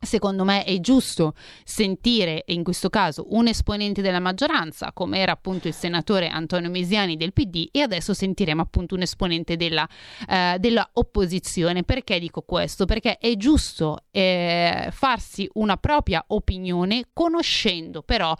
Secondo 0.00 0.44
me 0.44 0.64
è 0.64 0.78
giusto 0.80 1.34
sentire, 1.64 2.44
in 2.46 2.62
questo 2.62 2.88
caso, 2.90 3.26
un 3.30 3.48
esponente 3.48 4.02
della 4.02 4.20
maggioranza, 4.20 4.92
come 4.92 5.18
era 5.18 5.32
appunto 5.32 5.68
il 5.68 5.74
senatore 5.74 6.28
Antonio 6.28 6.70
Mesiani 6.70 7.16
del 7.16 7.32
PD, 7.32 7.68
e 7.70 7.80
adesso 7.80 8.14
sentiremo 8.14 8.62
appunto 8.62 8.94
un 8.94 9.02
esponente 9.02 9.56
della, 9.56 9.88
eh, 10.28 10.56
della 10.58 10.88
opposizione. 10.94 11.82
Perché 11.82 12.18
dico 12.18 12.42
questo? 12.42 12.84
Perché 12.84 13.18
è 13.18 13.36
giusto 13.36 14.04
eh, 14.10 14.88
farsi 14.92 15.48
una 15.54 15.76
propria 15.76 16.24
opinione 16.28 17.08
conoscendo 17.12 18.02
però 18.02 18.34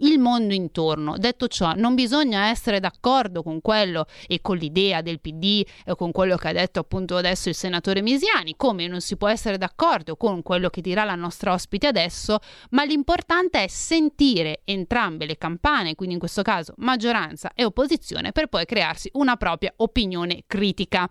il 0.00 0.18
mondo 0.18 0.54
intorno. 0.54 1.16
Detto 1.18 1.48
ciò, 1.48 1.72
non 1.74 1.94
bisogna 1.94 2.48
essere 2.48 2.80
d'accordo 2.80 3.42
con 3.42 3.60
quello 3.60 4.06
e 4.26 4.40
con 4.40 4.56
l'idea 4.56 5.00
del 5.00 5.20
PD 5.20 5.66
e 5.84 5.94
con 5.96 6.12
quello 6.12 6.36
che 6.36 6.48
ha 6.48 6.52
detto 6.52 6.80
appunto 6.80 7.16
adesso 7.16 7.48
il 7.48 7.54
senatore 7.54 8.02
Misiani, 8.02 8.54
come 8.56 8.86
non 8.86 9.00
si 9.00 9.16
può 9.16 9.28
essere 9.28 9.58
d'accordo 9.58 10.16
con 10.16 10.42
quello 10.42 10.70
che 10.70 10.80
dirà 10.80 11.04
la 11.04 11.14
nostra 11.14 11.52
ospite 11.52 11.86
adesso, 11.86 12.38
ma 12.70 12.84
l'importante 12.84 13.64
è 13.64 13.68
sentire 13.68 14.60
entrambe 14.64 15.26
le 15.26 15.36
campane, 15.36 15.94
quindi 15.94 16.14
in 16.14 16.20
questo 16.20 16.42
caso 16.42 16.74
maggioranza 16.78 17.52
e 17.54 17.64
opposizione, 17.64 18.32
per 18.32 18.46
poi 18.46 18.64
crearsi 18.64 19.10
una 19.14 19.36
propria 19.36 19.72
opinione 19.76 20.44
critica. 20.46 21.08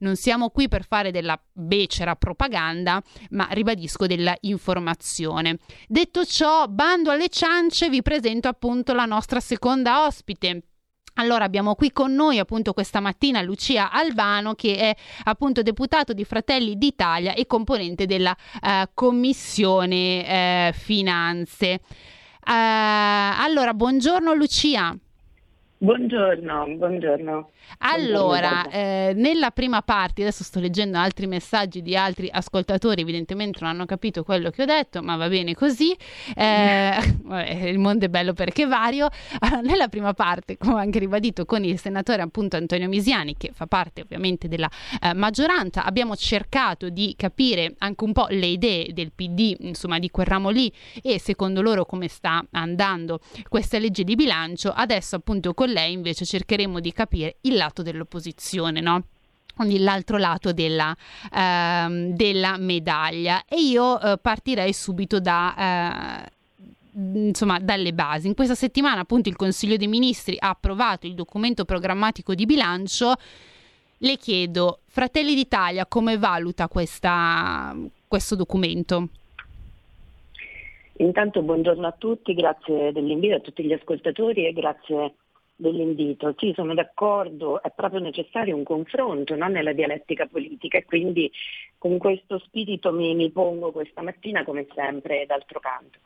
Non 0.00 0.16
siamo 0.16 0.50
qui 0.50 0.66
per 0.66 0.84
fare 0.84 1.12
della 1.12 1.40
becera 1.52 2.16
propaganda, 2.16 3.00
ma 3.30 3.46
ribadisco 3.50 4.06
della 4.06 4.36
informazione. 4.40 5.58
Detto 5.86 6.24
ciò, 6.24 6.66
bando 6.66 7.10
alle 7.10 7.28
ciance, 7.28 7.88
vi 7.88 8.02
presento 8.02 8.31
appunto 8.40 8.92
la 8.92 9.04
nostra 9.04 9.40
seconda 9.40 10.06
ospite. 10.06 10.62
Allora 11.14 11.44
abbiamo 11.44 11.74
qui 11.74 11.92
con 11.92 12.14
noi 12.14 12.38
appunto 12.38 12.72
questa 12.72 13.00
mattina 13.00 13.42
Lucia 13.42 13.90
Albano 13.90 14.54
che 14.54 14.76
è 14.76 14.96
appunto 15.24 15.60
deputato 15.62 16.14
di 16.14 16.24
Fratelli 16.24 16.78
d'Italia 16.78 17.34
e 17.34 17.46
componente 17.46 18.06
della 18.06 18.34
eh, 18.62 18.88
Commissione 18.94 20.68
eh, 20.68 20.72
Finanze. 20.72 21.66
Eh, 21.68 21.80
allora, 22.44 23.74
buongiorno 23.74 24.32
Lucia. 24.32 24.96
Buongiorno, 25.82 26.76
buongiorno. 26.76 27.50
Allora, 27.78 28.68
eh, 28.70 29.14
nella 29.16 29.50
prima 29.50 29.82
parte, 29.82 30.22
adesso 30.22 30.44
sto 30.44 30.60
leggendo 30.60 30.96
altri 30.96 31.26
messaggi 31.26 31.82
di 31.82 31.96
altri 31.96 32.28
ascoltatori, 32.30 33.00
evidentemente 33.00 33.58
non 33.62 33.70
hanno 33.70 33.84
capito 33.84 34.22
quello 34.22 34.50
che 34.50 34.62
ho 34.62 34.64
detto, 34.64 35.02
ma 35.02 35.16
va 35.16 35.26
bene 35.26 35.54
così. 35.56 35.90
Eh, 36.36 36.94
vabbè, 37.24 37.64
il 37.64 37.80
mondo 37.80 38.04
è 38.04 38.08
bello 38.08 38.32
perché 38.32 38.64
vario. 38.64 39.08
Allora, 39.40 39.60
nella 39.68 39.88
prima 39.88 40.14
parte, 40.14 40.56
come 40.56 40.74
ho 40.74 40.76
anche 40.76 41.00
ribadito 41.00 41.44
con 41.44 41.64
il 41.64 41.80
senatore 41.80 42.22
appunto 42.22 42.54
Antonio 42.54 42.86
Misiani, 42.86 43.36
che 43.36 43.50
fa 43.52 43.66
parte 43.66 44.02
ovviamente 44.02 44.46
della 44.46 44.70
eh, 45.02 45.14
maggioranza, 45.14 45.84
abbiamo 45.84 46.14
cercato 46.14 46.90
di 46.90 47.12
capire 47.16 47.74
anche 47.78 48.04
un 48.04 48.12
po' 48.12 48.26
le 48.30 48.46
idee 48.46 48.92
del 48.92 49.10
PD, 49.10 49.56
insomma, 49.58 49.98
di 49.98 50.10
quel 50.10 50.26
ramo 50.26 50.50
lì 50.50 50.72
e 51.02 51.18
secondo 51.18 51.60
loro 51.60 51.84
come 51.84 52.06
sta 52.06 52.46
andando 52.52 53.18
questa 53.48 53.80
legge 53.80 54.04
di 54.04 54.14
bilancio. 54.14 54.70
Adesso 54.70 55.16
appunto 55.16 55.54
con 55.54 55.70
lei 55.72 55.92
invece 55.92 56.24
cercheremo 56.24 56.78
di 56.78 56.92
capire 56.92 57.36
il 57.42 57.56
lato 57.56 57.82
dell'opposizione, 57.82 58.80
no? 58.80 59.04
quindi 59.54 59.78
l'altro 59.78 60.16
lato 60.16 60.52
della, 60.52 60.96
ehm, 61.32 62.14
della 62.14 62.56
medaglia 62.58 63.44
e 63.46 63.60
io 63.60 64.00
eh, 64.00 64.18
partirei 64.18 64.72
subito 64.72 65.20
da 65.20 66.24
eh, 66.24 66.30
insomma 66.94 67.58
dalle 67.58 67.92
basi. 67.92 68.26
In 68.26 68.34
questa 68.34 68.54
settimana 68.54 69.00
appunto 69.00 69.28
il 69.28 69.36
Consiglio 69.36 69.76
dei 69.76 69.88
Ministri 69.88 70.36
ha 70.38 70.50
approvato 70.50 71.06
il 71.06 71.14
documento 71.14 71.64
programmatico 71.64 72.34
di 72.34 72.46
bilancio. 72.46 73.14
Le 73.98 74.16
chiedo, 74.16 74.80
Fratelli 74.86 75.34
d'Italia 75.34 75.86
come 75.86 76.18
valuta 76.18 76.68
questa, 76.68 77.74
questo 78.08 78.34
documento? 78.34 79.08
Intanto 80.96 81.42
buongiorno 81.42 81.86
a 81.86 81.94
tutti, 81.96 82.34
grazie 82.34 82.92
dell'invito 82.92 83.36
a 83.36 83.40
tutti 83.40 83.64
gli 83.64 83.72
ascoltatori 83.72 84.46
e 84.46 84.52
grazie 84.52 85.14
dell'invito. 85.62 86.34
Sì, 86.36 86.52
sono 86.54 86.74
d'accordo, 86.74 87.62
è 87.62 87.72
proprio 87.74 88.00
necessario 88.00 88.54
un 88.54 88.64
confronto 88.64 89.34
no? 89.34 89.48
nella 89.48 89.72
dialettica 89.72 90.26
politica 90.26 90.76
e 90.76 90.84
quindi 90.84 91.32
con 91.78 91.96
questo 91.96 92.38
spirito 92.40 92.92
mi, 92.92 93.14
mi 93.14 93.30
pongo 93.30 93.72
questa 93.72 94.02
mattina 94.02 94.44
come 94.44 94.66
sempre 94.74 95.24
d'altro 95.26 95.60
canto. 95.60 96.00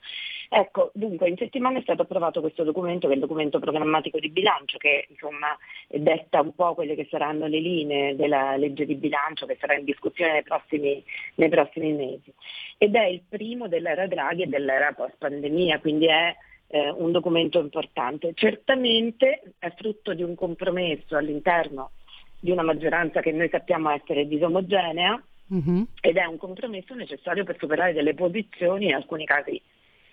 Ecco, 0.48 0.90
dunque 0.94 1.28
in 1.28 1.36
settimana 1.36 1.78
è 1.78 1.82
stato 1.82 2.02
approvato 2.02 2.40
questo 2.40 2.62
documento 2.62 3.08
che 3.08 3.14
è 3.14 3.16
il 3.16 3.22
documento 3.22 3.58
programmatico 3.58 4.20
di 4.20 4.30
bilancio 4.30 4.78
che 4.78 5.06
insomma 5.08 5.56
detta 5.88 6.40
un 6.40 6.54
po' 6.54 6.74
quelle 6.74 6.94
che 6.94 7.08
saranno 7.10 7.46
le 7.46 7.58
linee 7.58 8.14
della 8.14 8.56
legge 8.56 8.86
di 8.86 8.94
bilancio 8.94 9.46
che 9.46 9.56
sarà 9.58 9.74
in 9.74 9.84
discussione 9.84 10.32
nei 10.32 10.42
prossimi, 10.44 11.02
nei 11.34 11.48
prossimi 11.48 11.92
mesi. 11.92 12.32
Ed 12.78 12.94
è 12.94 13.06
il 13.06 13.22
primo 13.28 13.66
dell'era 13.66 14.06
Draghi 14.06 14.42
e 14.42 14.46
dell'era 14.46 14.92
post 14.92 15.16
pandemia, 15.18 15.80
quindi 15.80 16.06
è 16.06 16.34
eh, 16.68 16.90
un 16.90 17.12
documento 17.12 17.60
importante. 17.60 18.32
Certamente 18.34 19.54
è 19.58 19.72
frutto 19.76 20.14
di 20.14 20.22
un 20.22 20.34
compromesso 20.34 21.16
all'interno 21.16 21.90
di 22.38 22.50
una 22.50 22.62
maggioranza 22.62 23.20
che 23.20 23.32
noi 23.32 23.48
sappiamo 23.48 23.90
essere 23.90 24.26
disomogenea 24.26 25.20
mm-hmm. 25.52 25.82
ed 26.00 26.16
è 26.16 26.24
un 26.24 26.36
compromesso 26.36 26.94
necessario 26.94 27.44
per 27.44 27.56
superare 27.58 27.92
delle 27.92 28.14
posizioni 28.14 28.86
in 28.86 28.94
alcuni 28.94 29.24
casi 29.24 29.60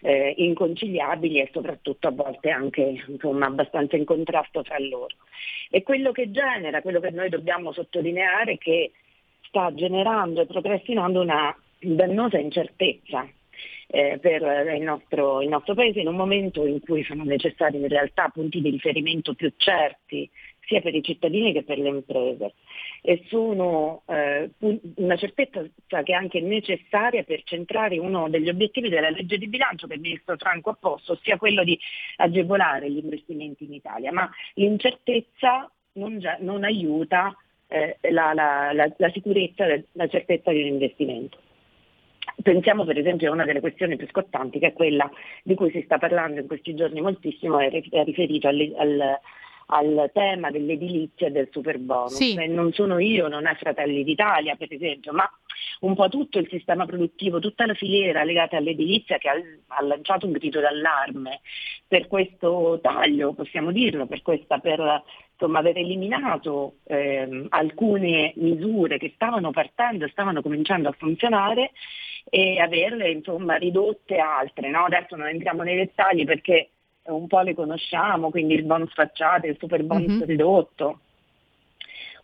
eh, 0.02 0.34
inconciliabili 0.38 1.40
e 1.40 1.50
soprattutto 1.52 2.08
a 2.08 2.12
volte 2.12 2.50
anche 2.50 3.04
insomma, 3.08 3.48
abbastanza 3.48 3.96
in 3.96 4.06
contrasto 4.06 4.62
tra 4.62 4.78
loro. 4.80 5.16
E 5.70 5.82
quello 5.82 6.12
che 6.12 6.32
genera, 6.32 6.82
quello 6.82 7.00
che 7.00 7.12
noi 7.12 7.30
dobbiamo 7.30 7.72
sottolineare 7.72 8.54
è 8.54 8.58
che 8.58 8.92
sta 9.42 9.74
generando 9.74 10.42
e 10.42 10.46
procrastinando 10.46 11.22
una 11.22 11.56
dannosa 11.80 12.38
incertezza 12.38 13.28
eh, 13.96 14.18
per 14.20 14.42
il 14.76 14.82
nostro, 14.82 15.40
il 15.44 15.50
nostro 15.50 15.76
Paese 15.76 16.00
in 16.00 16.08
un 16.08 16.16
momento 16.16 16.66
in 16.66 16.80
cui 16.80 17.04
sono 17.04 17.24
necessari 17.24 17.78
in 17.78 17.88
realtà 17.88 18.28
punti 18.30 18.60
di 18.60 18.72
riferimento 18.72 19.36
più 19.36 19.54
certi 19.56 20.28
sia 20.62 20.82
per 20.82 20.96
i 20.96 21.04
cittadini 21.04 21.54
che 21.54 21.62
per 21.62 21.78
le 21.78 21.90
imprese 21.90 22.54
e 23.04 23.24
sono 23.28 24.02
eh, 24.08 24.50
una 24.96 25.16
certezza 25.16 25.62
che 25.62 26.12
è 26.12 26.14
anche 26.14 26.42
necessaria 26.42 27.22
per 27.22 27.44
centrare 27.44 28.00
uno 28.00 28.30
degli 28.30 28.50
obiettivi 28.50 28.90
della 28.90 29.12
legge 29.12 29.38
di 29.38 29.48
bilancio 29.48 29.86
che 29.86 29.94
il 29.94 30.02
ministro 30.02 30.38
Franco 30.38 30.72
ha 30.72 30.78
posto, 30.80 31.12
ossia 31.12 31.38
quello 31.38 31.64
di 31.64 31.78
agevolare 32.16 32.90
gli 32.90 32.98
investimenti 32.98 33.66
in 33.66 33.74
Italia, 33.74 34.12
ma 34.12 34.28
l'incertezza 34.56 35.70
non, 35.94 36.18
già, 36.18 36.38
non 36.40 36.64
aiuta 36.64 37.38
eh, 37.68 37.98
la, 38.10 38.34
la, 38.34 38.72
la, 38.74 38.92
la 38.98 39.12
sicurezza, 39.12 39.68
la 39.92 40.08
certezza 40.08 40.50
di 40.50 40.62
un 40.62 40.68
investimento. 40.68 41.38
Pensiamo 42.42 42.84
per 42.84 42.98
esempio 42.98 43.30
a 43.30 43.34
una 43.34 43.46
delle 43.46 43.60
questioni 43.60 43.96
più 43.96 44.08
scottanti, 44.08 44.60
che 44.60 44.68
è 44.68 44.74
quella 44.74 45.10
di 45.44 45.56
cui 45.56 45.72
si 45.72 45.82
sta 45.84 45.98
parlando 45.98 46.40
in 46.40 46.48
questi 46.48 46.74
giorni 46.74 47.02
moltissimo, 47.02 47.60
è 47.60 47.70
riferito 47.70 48.48
al, 48.48 48.74
al, 48.78 49.20
al 49.68 50.10
tema 50.14 50.50
dell'edilizia 50.50 51.28
e 51.28 51.32
del 51.32 51.50
super 51.52 51.78
bonus. 51.78 52.16
Sì. 52.16 52.48
Non 52.48 52.74
sono 52.74 52.98
io, 53.00 53.28
non 53.28 53.46
è 53.46 53.56
Fratelli 53.56 54.04
d'Italia 54.04 54.56
per 54.56 54.74
esempio, 54.74 55.14
ma 55.14 55.30
un 55.82 55.96
po' 55.96 56.10
tutto 56.10 56.40
il 56.40 56.48
sistema 56.50 56.86
produttivo, 56.86 57.40
tutta 57.40 57.66
la 57.66 57.74
filiera 57.74 58.24
legata 58.24 58.58
all'edilizia 58.58 59.18
che 59.18 59.30
ha, 59.30 59.36
ha 59.68 59.84
lanciato 59.84 60.26
un 60.26 60.32
grido 60.32 60.60
d'allarme 60.60 61.42
per 61.88 62.08
questo 62.08 62.80
taglio, 62.82 63.34
possiamo 63.34 63.72
dirlo, 63.72 64.06
per, 64.06 64.22
questa, 64.22 64.60
per 64.60 65.04
insomma, 65.34 65.60
aver 65.60 65.78
eliminato 65.78 66.78
eh, 66.86 67.46
alcune 67.50 68.34
misure 68.38 68.98
che 68.98 69.12
stavano 69.16 69.52
partendo, 69.52 70.08
stavano 70.08 70.42
cominciando 70.42 70.90
a 70.90 70.96
funzionare 70.98 71.72
e 72.30 72.60
averle 72.60 73.10
insomma, 73.10 73.56
ridotte 73.56 74.18
altre. 74.18 74.70
No? 74.70 74.86
Adesso 74.86 75.16
non 75.16 75.28
entriamo 75.28 75.64
nei 75.64 75.78
dettagli 75.78 76.26
perché 76.26 76.70
un 77.04 77.28
po' 77.28 77.42
le 77.42 77.54
conosciamo, 77.54 78.30
quindi 78.30 78.54
il 78.54 78.64
bonus 78.64 78.94
facciate, 78.94 79.48
il 79.48 79.58
super 79.60 79.84
bonus 79.84 80.12
mm-hmm. 80.12 80.24
ridotto, 80.24 81.00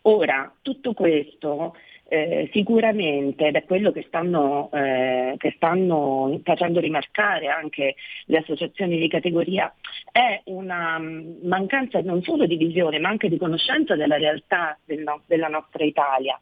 Ora, 0.02 0.50
tutto 0.62 0.94
questo 0.94 1.74
eh, 2.08 2.48
sicuramente, 2.52 3.48
ed 3.48 3.56
è 3.56 3.64
quello 3.64 3.92
che 3.92 4.04
stanno, 4.08 4.70
eh, 4.72 5.34
che 5.36 5.52
stanno, 5.56 6.40
facendo 6.42 6.80
rimarcare 6.80 7.48
anche 7.48 7.96
le 8.24 8.38
associazioni 8.38 8.98
di 8.98 9.08
categoria, 9.08 9.72
è 10.10 10.40
una 10.46 10.98
mm, 10.98 11.46
mancanza 11.46 12.00
non 12.00 12.22
solo 12.22 12.46
di 12.46 12.56
visione 12.56 12.98
ma 12.98 13.10
anche 13.10 13.28
di 13.28 13.36
conoscenza 13.36 13.94
della 13.94 14.16
realtà 14.16 14.78
del 14.84 15.02
no, 15.02 15.22
della 15.26 15.48
nostra 15.48 15.84
Italia, 15.84 16.40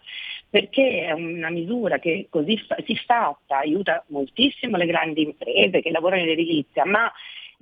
perché 0.51 1.07
è 1.07 1.12
una 1.12 1.51
misura 1.51 1.99
che 1.99 2.26
così 2.30 2.57
fa- 2.59 2.76
fatta 3.07 3.59
aiuta 3.59 4.05
moltissimo 4.09 4.76
le 4.76 4.86
grandi 4.86 5.22
imprese 5.22 5.80
che 5.80 5.90
lavorano 5.90 6.22
in 6.22 6.30
edilizia, 6.30 6.84
ma 6.84 7.12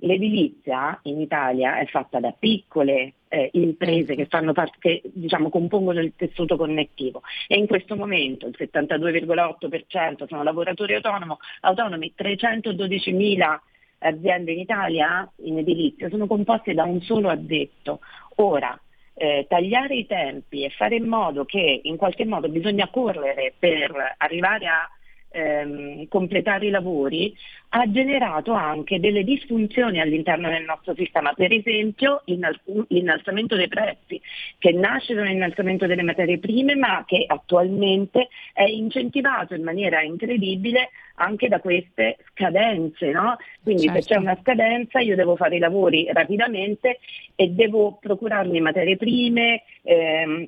L'edilizia 0.01 0.99
in 1.03 1.19
Italia 1.19 1.79
è 1.79 1.87
fatta 1.87 2.19
da 2.19 2.31
piccole 2.31 3.13
eh, 3.29 3.49
imprese 3.53 4.13
che, 4.13 4.27
parte, 4.27 4.77
che 4.77 5.01
diciamo, 5.05 5.49
compongono 5.49 5.99
il 6.01 6.13
tessuto 6.15 6.55
connettivo 6.55 7.23
e 7.47 7.57
in 7.57 7.65
questo 7.65 7.95
momento 7.95 8.45
il 8.45 8.55
72,8% 8.55 10.27
sono 10.27 10.43
lavoratori 10.43 10.93
autonomo, 10.93 11.39
autonomi, 11.61 12.13
312.000 12.15 13.59
aziende 13.99 14.51
in 14.51 14.59
Italia 14.59 15.27
in 15.37 15.57
edilizia 15.57 16.09
sono 16.09 16.27
composte 16.27 16.75
da 16.75 16.83
un 16.83 17.01
solo 17.01 17.29
addetto. 17.29 18.01
Ora, 18.35 18.79
eh, 19.17 19.45
tagliare 19.49 19.95
i 19.95 20.05
tempi 20.05 20.63
e 20.63 20.69
fare 20.69 20.95
in 20.95 21.07
modo 21.07 21.43
che 21.43 21.81
in 21.83 21.97
qualche 21.97 22.25
modo 22.25 22.47
bisogna 22.49 22.87
correre 22.89 23.53
per 23.57 24.15
arrivare 24.17 24.67
a 24.67 24.89
ehm, 25.37 26.07
completare 26.07 26.65
i 26.67 26.69
lavori 26.69 27.35
ha 27.69 27.89
generato 27.91 28.53
anche 28.53 28.99
delle 28.99 29.23
disfunzioni 29.23 29.99
all'interno 29.99 30.49
del 30.49 30.63
nostro 30.63 30.95
sistema, 30.95 31.33
per 31.33 31.51
esempio 31.51 32.23
l'innalzamento 32.25 33.55
dei 33.55 33.67
prezzi, 33.67 34.21
che 34.57 34.71
nasce 34.71 35.13
da 35.13 35.21
un 35.21 35.29
innalzamento 35.29 35.85
delle 35.85 36.03
materie 36.03 36.39
prime 36.39 36.75
ma 36.75 37.03
che 37.05 37.25
attualmente 37.27 38.29
è 38.53 38.63
incentivato 38.63 39.53
in 39.53 39.63
maniera 39.63 40.01
incredibile 40.01 40.89
anche 41.15 41.47
da 41.47 41.59
queste 41.59 42.17
scadenze. 42.31 43.11
No? 43.11 43.35
Quindi 43.61 43.83
certo. 43.83 44.01
se 44.01 44.07
c'è 44.07 44.19
una 44.19 44.37
scadenza 44.41 44.99
io 44.99 45.15
devo 45.15 45.35
fare 45.35 45.57
i 45.57 45.59
lavori 45.59 46.07
rapidamente 46.11 46.99
e 47.35 47.49
devo 47.49 47.97
procurarmi 47.99 48.61
materie 48.61 48.97
prime. 48.97 49.63
Ehm, 49.83 50.47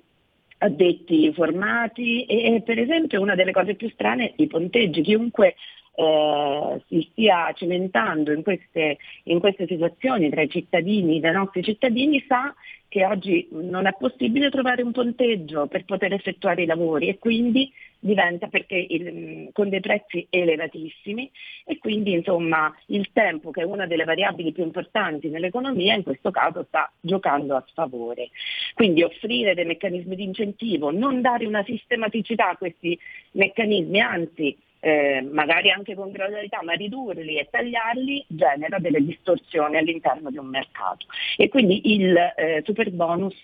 addetti 0.59 1.31
formati 1.33 2.25
e, 2.25 2.61
per 2.65 2.79
esempio 2.79 3.21
una 3.21 3.35
delle 3.35 3.51
cose 3.51 3.75
più 3.75 3.89
strane 3.89 4.33
i 4.37 4.47
ponteggi, 4.47 5.01
chiunque 5.01 5.55
eh, 5.99 6.81
si 6.87 7.05
stia 7.11 7.51
cimentando 7.53 8.31
in 8.31 8.41
queste, 8.41 8.97
in 9.23 9.39
queste 9.39 9.67
situazioni 9.67 10.29
tra 10.29 10.41
i 10.41 10.49
cittadini, 10.49 11.19
dai 11.19 11.33
nostri 11.33 11.61
cittadini, 11.61 12.23
sa 12.25 12.55
che 12.87 13.05
oggi 13.05 13.49
non 13.51 13.85
è 13.85 13.93
possibile 13.99 14.49
trovare 14.49 14.81
un 14.81 14.93
ponteggio 14.93 15.67
per 15.67 15.83
poter 15.83 16.13
effettuare 16.13 16.63
i 16.63 16.65
lavori 16.65 17.09
e 17.09 17.19
quindi 17.19 17.69
diventa 17.99 18.47
perché 18.47 18.77
il, 18.77 19.49
con 19.51 19.67
dei 19.67 19.81
prezzi 19.81 20.25
elevatissimi 20.29 21.29
e 21.65 21.77
quindi 21.79 22.13
insomma 22.13 22.73
il 22.87 23.09
tempo 23.11 23.51
che 23.51 23.61
è 23.61 23.65
una 23.65 23.85
delle 23.85 24.05
variabili 24.05 24.53
più 24.53 24.63
importanti 24.63 25.27
nell'economia 25.27 25.95
in 25.95 26.03
questo 26.03 26.31
caso 26.31 26.63
sta 26.69 26.89
giocando 27.01 27.57
a 27.57 27.65
sfavore. 27.67 28.29
Quindi 28.73 29.03
offrire 29.03 29.53
dei 29.53 29.65
meccanismi 29.65 30.15
di 30.15 30.23
incentivo, 30.23 30.91
non 30.91 31.19
dare 31.19 31.45
una 31.45 31.63
sistematicità 31.65 32.51
a 32.51 32.57
questi 32.57 32.97
meccanismi, 33.33 33.99
anzi 33.99 34.57
eh, 34.79 35.21
magari 35.21 35.71
anche 35.71 35.95
con 35.95 36.11
gradualità, 36.11 36.59
ma 36.63 36.73
ridurli 36.73 37.37
e 37.37 37.47
tagliarli 37.49 38.25
genera 38.27 38.79
delle 38.79 39.03
distorsioni 39.03 39.77
all'interno 39.77 40.29
di 40.29 40.37
un 40.37 40.47
mercato. 40.47 41.05
E 41.37 41.49
quindi 41.49 41.93
il 41.93 42.15
eh, 42.15 42.61
super 42.65 42.91
bonus 42.91 43.35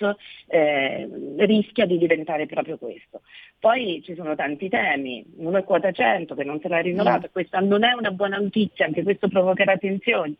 eh, 0.48 1.10
rischia 1.38 1.86
di 1.86 1.98
diventare 1.98 2.46
proprio 2.46 2.78
questo. 2.78 3.22
Poi 3.60 4.02
ci 4.04 4.16
sono 4.16 4.36
tanti 4.36 4.70
temi, 4.70 5.26
uno 5.38 5.58
è 5.58 5.64
quota 5.64 5.92
100 5.92 6.36
che 6.36 6.44
non 6.44 6.60
sarà 6.62 6.80
rinnovato, 6.80 7.28
mm. 7.28 7.32
questa 7.32 7.60
non 7.60 7.84
è 7.84 7.94
una 7.94 8.12
buona 8.12 8.38
notizia, 8.38 8.86
anche 8.86 9.04
questo 9.04 9.28
provocherà 9.28 9.78
tensioni. 9.78 10.36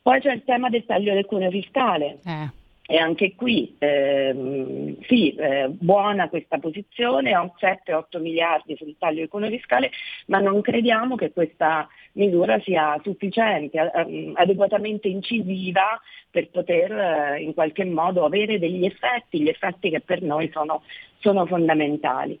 Poi 0.00 0.20
c'è 0.20 0.32
il 0.32 0.44
tema 0.44 0.70
del 0.70 0.86
taglio 0.86 1.12
del 1.12 1.26
cuneo 1.26 1.50
fiscale. 1.50 2.18
Eh 2.24 2.57
e 2.90 2.96
anche 2.96 3.34
qui 3.34 3.76
ehm, 3.78 4.96
sì, 5.02 5.34
eh, 5.34 5.68
buona 5.68 6.30
questa 6.30 6.56
posizione, 6.56 7.36
ho 7.36 7.54
7-8 7.60 8.18
miliardi 8.18 8.76
sul 8.78 8.96
taglio 8.98 9.24
economico 9.24 9.58
fiscale, 9.58 9.90
ma 10.28 10.38
non 10.38 10.62
crediamo 10.62 11.14
che 11.14 11.30
questa 11.30 11.86
misura 12.12 12.58
sia 12.60 12.98
sufficiente, 13.02 13.78
eh, 13.78 14.32
adeguatamente 14.34 15.06
incisiva 15.06 16.00
per 16.30 16.48
poter 16.48 16.90
eh, 16.90 17.42
in 17.42 17.52
qualche 17.52 17.84
modo 17.84 18.24
avere 18.24 18.58
degli 18.58 18.86
effetti, 18.86 19.42
gli 19.42 19.48
effetti 19.48 19.90
che 19.90 20.00
per 20.00 20.22
noi 20.22 20.48
sono, 20.50 20.82
sono 21.18 21.44
fondamentali. 21.44 22.40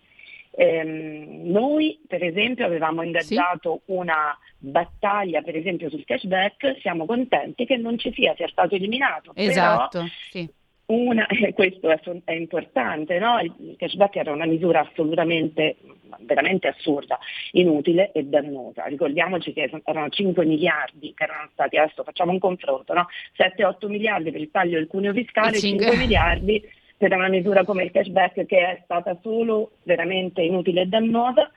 Ehm, 0.60 1.42
noi 1.52 2.00
per 2.08 2.24
esempio 2.24 2.64
avevamo 2.64 3.02
ingaggiato 3.02 3.82
sì. 3.86 3.92
una 3.92 4.36
battaglia 4.58 5.40
per 5.40 5.54
esempio 5.54 5.88
sul 5.88 6.04
cashback, 6.04 6.80
siamo 6.80 7.06
contenti 7.06 7.64
che 7.64 7.76
non 7.76 7.96
ci 7.96 8.12
sia, 8.12 8.34
sia 8.34 8.48
stato 8.48 8.74
eliminato. 8.74 9.30
Esatto, 9.36 10.04
sì. 10.30 10.50
Una, 10.86 11.28
questo 11.54 11.90
è, 11.90 12.00
è 12.24 12.32
importante, 12.32 13.20
no? 13.20 13.38
il 13.38 13.76
cashback 13.78 14.16
era 14.16 14.32
una 14.32 14.46
misura 14.46 14.80
assolutamente, 14.80 15.76
veramente 16.22 16.66
assurda, 16.66 17.20
inutile 17.52 18.10
e 18.10 18.24
dannosa. 18.24 18.82
Ricordiamoci 18.86 19.52
che 19.52 19.70
erano 19.84 20.08
5 20.08 20.44
miliardi 20.44 21.14
che 21.14 21.22
erano 21.22 21.50
stati, 21.52 21.76
adesso 21.76 22.02
facciamo 22.02 22.32
un 22.32 22.40
confronto, 22.40 22.94
no? 22.94 23.06
7-8 23.36 23.86
miliardi 23.86 24.32
per 24.32 24.40
il 24.40 24.50
taglio 24.50 24.76
del 24.76 24.88
cuneo 24.88 25.12
fiscale, 25.12 25.56
5 25.56 25.96
miliardi 25.96 26.60
per 26.98 27.14
una 27.14 27.28
misura 27.28 27.64
come 27.64 27.84
il 27.84 27.92
cashback 27.92 28.44
che 28.44 28.58
è 28.58 28.80
stata 28.84 29.16
solo 29.22 29.70
veramente 29.84 30.42
inutile 30.42 30.82
e 30.82 30.86
dannosa. 30.86 31.50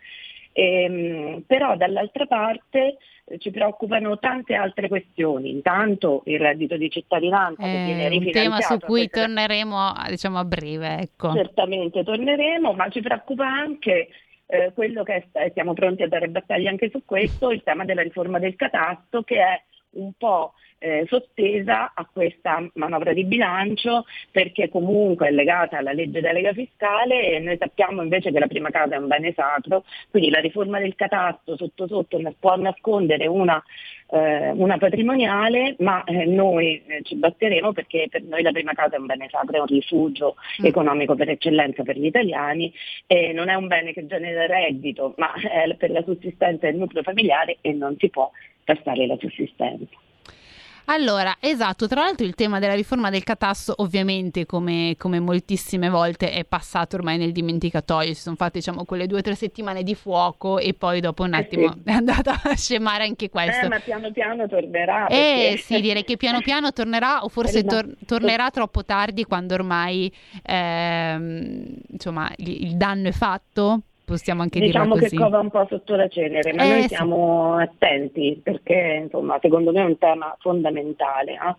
Ehm, 0.53 1.43
però 1.47 1.75
dall'altra 1.77 2.25
parte 2.25 2.97
eh, 3.25 3.37
ci 3.39 3.51
preoccupano 3.51 4.19
tante 4.19 4.53
altre 4.53 4.89
questioni, 4.89 5.49
intanto 5.49 6.23
il 6.25 6.39
reddito 6.39 6.75
di 6.75 6.89
cittadinanza 6.89 7.63
eh, 7.63 7.71
che 7.71 7.83
viene 7.85 8.09
rifinanziato. 8.09 8.49
Un 8.49 8.59
tema 8.59 8.79
su 8.79 8.85
cui 8.85 9.09
torneremo 9.09 9.93
diciamo, 10.09 10.37
a 10.37 10.45
breve. 10.45 10.97
Ecco. 10.99 11.33
Certamente 11.33 12.03
torneremo, 12.03 12.73
ma 12.73 12.89
ci 12.89 13.01
preoccupa 13.01 13.47
anche 13.47 14.09
eh, 14.45 14.71
quello 14.75 15.03
che 15.03 15.27
è, 15.31 15.51
siamo 15.53 15.73
pronti 15.73 16.03
a 16.03 16.07
dare 16.07 16.27
battaglia 16.27 16.69
anche 16.69 16.89
su 16.89 17.03
questo, 17.05 17.51
il 17.51 17.63
tema 17.63 17.85
della 17.85 18.03
riforma 18.03 18.37
del 18.37 18.55
catasto 18.55 19.23
che 19.23 19.37
è 19.37 19.63
un 19.93 20.11
po' 20.17 20.53
eh, 20.83 21.05
sottesa 21.07 21.91
a 21.93 22.07
questa 22.11 22.67
manovra 22.73 23.13
di 23.13 23.23
bilancio 23.23 24.05
perché 24.31 24.67
comunque 24.69 25.27
è 25.27 25.31
legata 25.31 25.77
alla 25.77 25.91
legge 25.91 26.21
delega 26.21 26.53
fiscale 26.53 27.27
e 27.27 27.39
noi 27.39 27.55
sappiamo 27.57 28.01
invece 28.01 28.31
che 28.31 28.39
la 28.39 28.47
prima 28.47 28.71
casa 28.71 28.95
è 28.95 28.97
un 28.97 29.07
bene 29.07 29.31
sacro, 29.33 29.83
quindi 30.09 30.31
la 30.31 30.39
riforma 30.39 30.79
del 30.79 30.95
catasto 30.95 31.55
sotto 31.55 31.87
sotto 31.87 32.19
può 32.39 32.55
nascondere 32.55 33.27
una, 33.27 33.61
eh, 34.09 34.49
una 34.51 34.77
patrimoniale, 34.77 35.75
ma 35.79 36.03
eh, 36.03 36.25
noi 36.25 36.81
eh, 36.87 37.01
ci 37.03 37.15
batteremo 37.15 37.73
perché 37.73 38.07
per 38.09 38.23
noi 38.23 38.41
la 38.41 38.51
prima 38.51 38.73
casa 38.73 38.95
è 38.95 38.99
un 38.99 39.05
bene 39.05 39.27
sacro, 39.29 39.57
è 39.57 39.59
un 39.59 39.67
rifugio 39.67 40.35
mm. 40.61 40.65
economico 40.65 41.13
per 41.13 41.29
eccellenza 41.29 41.83
per 41.83 41.97
gli 41.97 42.05
italiani 42.05 42.73
e 43.05 43.33
non 43.33 43.49
è 43.49 43.53
un 43.53 43.67
bene 43.67 43.93
che 43.93 44.07
genera 44.07 44.47
reddito, 44.47 45.13
ma 45.17 45.31
è 45.33 45.75
per 45.75 45.91
la 45.91 46.01
sussistenza 46.01 46.65
del 46.65 46.77
nucleo 46.77 47.03
familiare 47.03 47.57
e 47.61 47.71
non 47.73 47.95
si 47.99 48.09
può 48.09 48.31
tassare 48.63 49.07
la 49.07 49.17
sussistenza. 49.19 49.97
Allora, 50.85 51.37
esatto, 51.39 51.87
tra 51.87 52.01
l'altro 52.01 52.25
il 52.25 52.35
tema 52.35 52.59
della 52.59 52.73
riforma 52.73 53.09
del 53.09 53.23
catasto 53.23 53.73
ovviamente 53.77 54.45
come, 54.45 54.95
come, 54.97 55.19
moltissime 55.19 55.89
volte 55.89 56.31
è 56.31 56.43
passato 56.43 56.95
ormai 56.95 57.17
nel 57.17 57.31
dimenticatoio, 57.31 58.13
si 58.13 58.21
sono 58.21 58.35
fatte 58.35 58.57
diciamo 58.57 58.83
quelle 58.83 59.07
due 59.07 59.19
o 59.19 59.21
tre 59.21 59.35
settimane 59.35 59.83
di 59.83 59.95
fuoco 59.95 60.57
e 60.57 60.73
poi 60.73 60.99
dopo 60.99 61.23
un 61.23 61.33
attimo 61.33 61.67
eh 61.67 61.73
sì. 61.73 61.81
è 61.89 61.91
andata 61.91 62.41
a 62.43 62.55
scemare 62.55 63.03
anche 63.05 63.29
questo. 63.29 63.65
Eh, 63.65 63.69
ma 63.69 63.79
piano 63.79 64.11
piano 64.11 64.47
tornerà. 64.47 65.07
Eh 65.07 65.55
sì, 65.63 65.79
direi 65.79 66.03
che 66.03 66.17
piano 66.17 66.41
piano 66.41 66.73
tornerà 66.73 67.23
o 67.23 67.29
forse 67.29 67.63
tor- 67.63 67.95
tornerà 68.05 68.49
troppo 68.49 68.83
tardi 68.83 69.23
quando 69.23 69.53
ormai 69.53 70.11
ehm, 70.43 71.73
insomma 71.89 72.29
il 72.37 72.75
danno 72.75 73.07
è 73.07 73.11
fatto 73.13 73.83
possiamo 74.11 74.41
anche 74.41 74.59
diciamo 74.59 74.93
dirlo 74.93 74.99
così. 74.99 75.15
che 75.15 75.21
cova 75.21 75.39
un 75.39 75.49
po' 75.49 75.65
sotto 75.69 75.95
la 75.95 76.07
cenere, 76.07 76.53
ma 76.53 76.63
eh, 76.63 76.69
noi 76.69 76.87
siamo 76.87 77.55
sì. 77.57 77.63
attenti 77.63 78.41
perché 78.43 79.01
insomma, 79.03 79.39
secondo 79.41 79.71
me 79.71 79.81
è 79.81 79.85
un 79.85 79.97
tema 79.97 80.35
fondamentale. 80.39 81.37
No? 81.41 81.57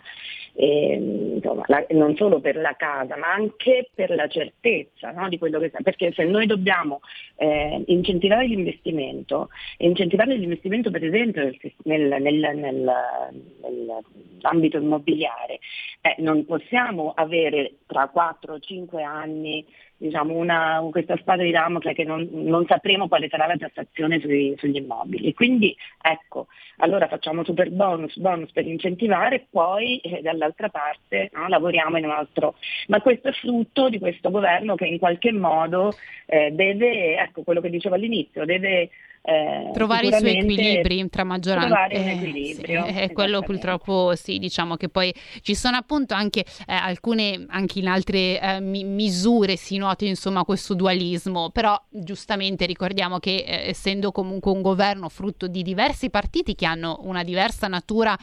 E, 0.55 0.95
insomma, 1.37 1.63
la, 1.67 1.85
non 1.91 2.15
solo 2.17 2.41
per 2.41 2.57
la 2.57 2.75
casa, 2.77 3.17
ma 3.17 3.33
anche 3.33 3.89
per 3.95 4.11
la 4.11 4.29
certezza 4.29 5.11
no, 5.11 5.29
di 5.29 5.39
quello 5.39 5.59
che. 5.59 5.73
Perché 5.83 6.13
se 6.13 6.25
noi 6.25 6.47
dobbiamo 6.47 7.01
eh, 7.37 7.83
incentivare 7.87 8.47
l'investimento, 8.47 9.49
incentivare 9.79 10.37
l'investimento 10.37 10.91
per 10.91 11.05
esempio 11.05 11.51
nel, 11.85 12.17
nel, 12.21 12.57
nel, 12.57 12.77
nell'ambito 13.63 14.77
immobiliare, 14.77 15.59
eh, 16.03 16.17
non 16.19 16.45
possiamo 16.45 17.13
avere 17.15 17.77
tra 17.87 18.09
4 18.09 18.55
o 18.55 18.59
5 18.59 19.03
anni 19.03 19.65
diciamo, 20.03 20.35
una, 20.35 20.87
questa 20.91 21.17
spada 21.17 21.43
di 21.43 21.51
Damocle 21.51 21.95
che 21.95 22.05
non, 22.05 22.29
non, 22.31 22.67
sapremo 22.67 23.09
quale 23.09 23.29
sarà 23.29 23.47
la 23.47 23.57
tassazione 23.57 24.21
sui, 24.21 24.55
sugli 24.59 24.77
immobili. 24.77 25.33
Quindi 25.33 25.75
ecco, 26.01 26.49
allora 26.79 27.09
facciamo 27.09 27.45
super 27.45 27.71
bonus, 27.71 28.17
bonus 28.19 28.51
per 28.53 28.67
incentivare, 28.67 29.47
poi 29.51 29.99
eh, 29.99 30.21
dalla 30.21 30.43
dall'altra 30.43 30.69
parte 30.69 31.31
no? 31.33 31.49
lavoriamo 31.49 31.97
in 31.99 32.05
un 32.05 32.11
altro. 32.11 32.55
Ma 32.89 33.01
questo 33.01 33.29
è 33.29 33.33
frutto 33.33 33.89
di 33.89 33.99
questo 33.99 34.31
governo 34.31 34.75
che 34.75 34.87
in 34.87 34.99
qualche 34.99 35.33
modo 35.33 35.93
eh, 36.27 36.51
deve, 36.51 37.17
ecco 37.17 37.43
quello 37.43 37.61
che 37.61 37.71
dicevo 37.71 37.95
all'inizio, 37.95 38.45
deve 38.45 38.91
eh, 39.23 39.71
trovare 39.73 40.09
i 40.09 40.13
suoi 40.13 40.39
equilibri 40.39 41.09
tra 41.09 41.23
maggioranza. 41.23 41.69
trovare 41.69 41.99
un 41.99 42.09
equilibrio 42.09 42.85
eh, 42.87 43.07
sì, 43.07 43.13
quello 43.13 43.41
purtroppo 43.41 44.17
sì 44.17 44.39
diciamo 44.39 44.75
che 44.75 44.89
poi 44.89 45.15
ci 45.43 45.55
sono 45.55 45.77
appunto 45.77 46.15
anche 46.15 46.41
eh, 46.67 46.73
alcune 46.75 47.45
anche 47.49 47.79
in 47.79 47.87
altre 47.87 48.41
eh, 48.41 48.61
mi- 48.61 48.83
misure 48.85 49.57
si 49.57 49.77
nota 49.77 50.05
insomma 50.05 50.45
questo 50.45 50.75
dualismo. 50.75 51.51
Però 51.51 51.81
giustamente 51.89 52.67
ricordiamo 52.67 53.19
che 53.19 53.45
eh, 53.47 53.69
essendo 53.69 54.11
comunque 54.11 54.51
un 54.51 54.63
governo 54.63 55.09
frutto 55.09 55.47
di 55.47 55.63
diversi 55.63 56.11
partiti 56.11 56.55
che 56.55 56.67
hanno 56.67 56.99
una 57.03 57.23
diversa 57.23 57.69
natura 57.69 58.17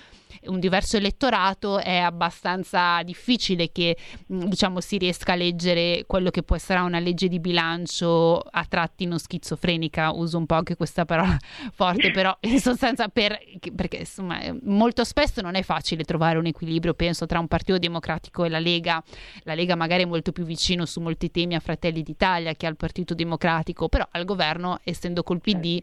un 0.45 0.59
diverso 0.59 0.97
elettorato 0.97 1.79
è 1.79 1.97
abbastanza 1.97 3.01
difficile 3.03 3.71
che 3.71 3.97
mm, 4.31 4.43
diciamo 4.43 4.79
si 4.79 4.97
riesca 4.97 5.33
a 5.33 5.35
leggere 5.35 6.05
quello 6.07 6.29
che 6.29 6.43
può 6.43 6.55
essere 6.55 6.79
una 6.79 6.99
legge 6.99 7.27
di 7.27 7.39
bilancio 7.39 8.39
a 8.39 8.65
tratti 8.65 9.05
non 9.05 9.19
schizofrenica. 9.19 10.11
Uso 10.11 10.37
un 10.37 10.45
po' 10.45 10.55
anche 10.55 10.75
questa 10.89 11.05
parola 11.05 11.37
forte 11.71 12.11
però 12.11 12.35
in 12.41 12.59
sostanza 12.59 13.07
per, 13.07 13.39
perché 13.75 13.97
insomma 13.97 14.39
molto 14.63 15.03
spesso 15.03 15.41
non 15.41 15.55
è 15.55 15.61
facile 15.61 16.03
trovare 16.03 16.37
un 16.37 16.47
equilibrio 16.47 16.93
penso 16.93 17.25
tra 17.25 17.39
un 17.39 17.47
partito 17.47 17.77
democratico 17.77 18.43
e 18.43 18.49
la 18.49 18.59
Lega 18.59 19.01
la 19.43 19.53
Lega 19.53 19.75
magari 19.75 20.03
è 20.03 20.07
molto 20.07 20.31
più 20.31 20.43
vicino 20.43 20.85
su 20.85 20.99
molti 20.99 21.29
temi 21.29 21.55
a 21.55 21.59
Fratelli 21.59 22.01
d'Italia 22.01 22.53
che 22.53 22.65
al 22.65 22.75
Partito 22.75 23.13
Democratico 23.13 23.87
però 23.87 24.05
al 24.11 24.25
governo 24.25 24.79
essendo 24.83 25.21
col 25.23 25.39
PD 25.39 25.79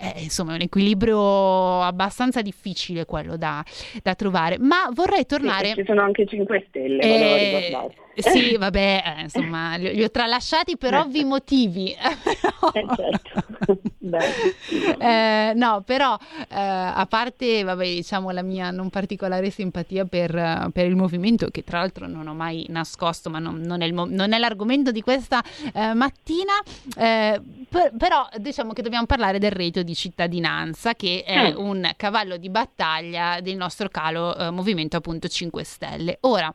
eh, 0.00 0.22
insomma 0.22 0.52
è 0.52 0.54
un 0.54 0.60
equilibrio 0.60 1.82
abbastanza 1.82 2.40
difficile 2.40 3.04
quello 3.04 3.36
da, 3.36 3.64
da 4.02 4.14
trovare. 4.14 4.56
Ma 4.58 4.88
vorrei 4.92 5.26
tornare... 5.26 5.68
Sì, 5.68 5.74
ci 5.74 5.84
sono 5.86 6.02
anche 6.02 6.24
5 6.24 6.66
Stelle, 6.68 7.02
eh, 7.02 7.90
Sì, 8.14 8.54
vabbè, 8.56 9.02
eh, 9.04 9.22
insomma, 9.22 9.74
li, 9.76 9.94
li, 9.94 10.04
ho 10.04 10.10
tralasciati 10.10 10.76
per 10.76 10.94
ovvi 10.94 11.24
motivi. 11.24 11.90
eh, 11.90 11.96
certo. 12.94 13.80
Eh, 14.16 15.52
no, 15.54 15.82
però 15.84 16.16
eh, 16.48 16.56
a 16.56 17.06
parte, 17.08 17.62
vabbè, 17.62 17.84
diciamo, 17.84 18.30
la 18.30 18.42
mia 18.42 18.70
non 18.70 18.90
particolare 18.90 19.50
simpatia 19.50 20.04
per, 20.04 20.70
per, 20.72 20.86
il 20.86 20.96
movimento, 20.96 21.48
che 21.50 21.64
tra 21.64 21.78
l'altro 21.78 22.06
non 22.06 22.26
ho 22.26 22.34
mai 22.34 22.66
nascosto, 22.68 23.30
ma 23.30 23.38
non, 23.38 23.60
non, 23.60 23.82
è, 23.82 23.90
mo- 23.90 24.06
non 24.08 24.32
è, 24.32 24.38
l'argomento 24.38 24.90
di 24.90 25.02
questa 25.02 25.42
eh, 25.72 25.94
mattina, 25.94 26.54
eh, 26.96 27.40
per, 27.68 27.92
però 27.96 28.26
diciamo 28.36 28.72
che 28.72 28.82
dobbiamo 28.82 29.06
parlare 29.06 29.38
del 29.38 29.50
reddito 29.50 29.82
di 29.82 29.94
cittadinanza, 29.94 30.94
che 30.94 31.22
è 31.24 31.52
mm. 31.52 31.56
un 31.56 31.90
cavallo 31.96 32.36
di 32.36 32.48
battaglia 32.48 33.40
del 33.40 33.56
nostro 33.56 33.88
calo 33.88 34.36
eh, 34.36 34.50
movimento 34.50 34.96
appunto 34.96 35.28
5 35.28 35.64
Stelle. 35.64 36.18
Ora, 36.22 36.52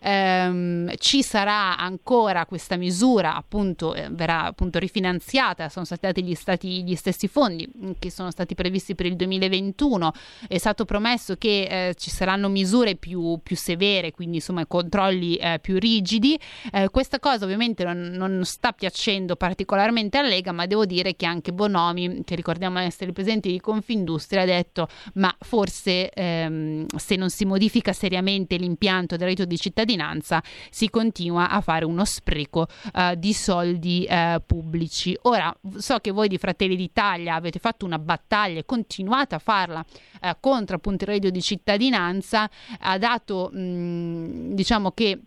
ehm, 0.00 0.92
ci 0.98 1.22
sarà 1.22 1.78
ancora 1.78 2.46
questa 2.46 2.76
misura, 2.76 3.34
appunto, 3.34 3.94
eh, 3.94 4.08
verrà 4.10 4.44
appunto 4.44 4.78
rifinanziata, 4.78 5.68
sono 5.68 5.84
stati 5.84 6.22
gli, 6.22 6.34
stati, 6.34 6.89
gli 6.90 6.96
stessi 6.96 7.28
fondi 7.28 7.68
mm, 7.68 7.92
che 7.98 8.10
sono 8.10 8.30
stati 8.30 8.54
previsti 8.54 8.94
per 8.94 9.06
il 9.06 9.16
2021, 9.16 10.12
è 10.48 10.58
stato 10.58 10.84
promesso 10.84 11.36
che 11.36 11.88
eh, 11.88 11.94
ci 11.94 12.10
saranno 12.10 12.48
misure 12.48 12.96
più, 12.96 13.38
più, 13.42 13.56
severe, 13.56 14.10
quindi 14.10 14.36
insomma 14.36 14.66
controlli 14.66 15.36
eh, 15.36 15.58
più 15.60 15.78
rigidi. 15.78 16.38
Eh, 16.72 16.88
questa 16.90 17.18
cosa 17.18 17.44
ovviamente 17.44 17.84
non, 17.84 18.10
non 18.12 18.44
sta 18.44 18.72
piacendo 18.72 19.36
particolarmente 19.36 20.18
alla 20.18 20.28
Lega, 20.28 20.52
ma 20.52 20.66
devo 20.66 20.84
dire 20.84 21.14
che 21.14 21.26
anche 21.26 21.52
Bonomi, 21.52 22.22
che 22.24 22.34
ricordiamo 22.34 22.78
essere 22.78 23.12
presidente 23.12 23.48
di 23.48 23.60
Confindustria, 23.60 24.42
ha 24.42 24.46
detto 24.46 24.88
ma 25.14 25.34
forse 25.38 26.10
ehm, 26.10 26.86
se 26.96 27.16
non 27.16 27.30
si 27.30 27.44
modifica 27.44 27.92
seriamente 27.92 28.56
l'impianto 28.56 29.16
del 29.16 29.28
reddito 29.28 29.44
di 29.44 29.56
cittadinanza 29.56 30.42
si 30.70 30.88
continua 30.88 31.50
a 31.50 31.60
fare 31.60 31.84
uno 31.84 32.04
spreco 32.04 32.66
eh, 32.94 33.14
di 33.18 33.32
soldi 33.32 34.04
eh, 34.04 34.40
pubblici. 34.44 35.16
Ora 35.22 35.54
so 35.76 35.98
che 35.98 36.10
voi 36.10 36.28
di 36.28 36.38
Fratelli 36.38 36.69
d'Italia 36.76 37.34
avete 37.34 37.58
fatto 37.58 37.84
una 37.84 37.98
battaglia 37.98 38.58
e 38.58 38.64
continuate 38.64 39.34
a 39.34 39.38
farla 39.38 39.84
eh, 40.20 40.36
contro 40.40 40.76
appunto 40.76 41.04
il 41.04 41.10
reddito 41.10 41.32
di 41.32 41.42
cittadinanza, 41.42 42.48
ha 42.80 42.98
dato 42.98 43.50
mh, 43.52 44.54
diciamo 44.54 44.92
che 44.92 45.20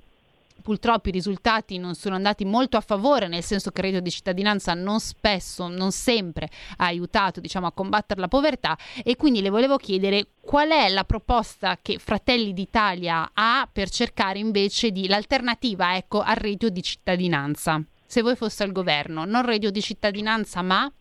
purtroppo 0.63 1.09
i 1.09 1.11
risultati 1.11 1.77
non 1.77 1.93
sono 1.93 2.15
andati 2.15 2.45
molto 2.45 2.77
a 2.77 2.81
favore, 2.81 3.27
nel 3.27 3.43
senso 3.43 3.69
che 3.69 3.81
il 3.81 3.87
reddito 3.87 4.03
di 4.03 4.11
cittadinanza 4.11 4.73
non 4.73 4.99
spesso, 4.99 5.67
non 5.67 5.91
sempre 5.91 6.49
ha 6.77 6.85
aiutato 6.85 7.39
diciamo, 7.39 7.67
a 7.67 7.71
combattere 7.71 8.19
la 8.19 8.27
povertà 8.27 8.75
e 9.03 9.15
quindi 9.15 9.41
le 9.41 9.49
volevo 9.49 9.77
chiedere 9.77 10.29
qual 10.41 10.69
è 10.69 10.89
la 10.89 11.03
proposta 11.03 11.77
che 11.81 11.99
Fratelli 11.99 12.53
d'Italia 12.53 13.31
ha 13.33 13.67
per 13.71 13.89
cercare 13.89 14.39
invece 14.39 14.91
di 14.91 15.07
l'alternativa 15.07 15.95
ecco, 15.95 16.21
al 16.21 16.37
reddito 16.37 16.69
di 16.69 16.81
cittadinanza. 16.81 17.83
Se 18.05 18.21
voi 18.21 18.35
foste 18.35 18.63
al 18.63 18.71
governo, 18.71 19.25
non 19.25 19.45
reddito 19.45 19.71
di 19.71 19.81
cittadinanza 19.81 20.61
ma 20.61 20.91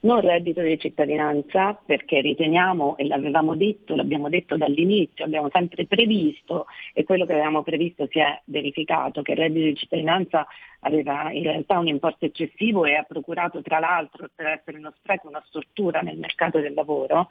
non 0.00 0.20
reddito 0.20 0.60
di 0.60 0.78
cittadinanza 0.78 1.74
perché 1.74 2.20
riteniamo, 2.20 2.96
e 2.96 3.06
l'avevamo 3.06 3.56
detto, 3.56 3.96
l'abbiamo 3.96 4.28
detto 4.28 4.56
dall'inizio, 4.56 5.24
abbiamo 5.24 5.48
sempre 5.52 5.86
previsto 5.86 6.66
e 6.92 7.04
quello 7.04 7.26
che 7.26 7.32
avevamo 7.32 7.62
previsto 7.62 8.06
si 8.10 8.18
è 8.18 8.40
verificato, 8.44 9.22
che 9.22 9.32
il 9.32 9.38
reddito 9.38 9.66
di 9.66 9.76
cittadinanza 9.76 10.46
aveva 10.80 11.32
in 11.32 11.42
realtà 11.42 11.78
un 11.78 11.88
importo 11.88 12.26
eccessivo 12.26 12.84
e 12.84 12.94
ha 12.94 13.02
procurato 13.02 13.62
tra 13.62 13.80
l'altro 13.80 14.28
per 14.34 14.46
essere 14.46 14.78
uno 14.78 14.92
spreco 14.96 15.28
una 15.28 15.42
stortura 15.46 16.00
nel 16.00 16.18
mercato 16.18 16.60
del 16.60 16.74
lavoro 16.74 17.28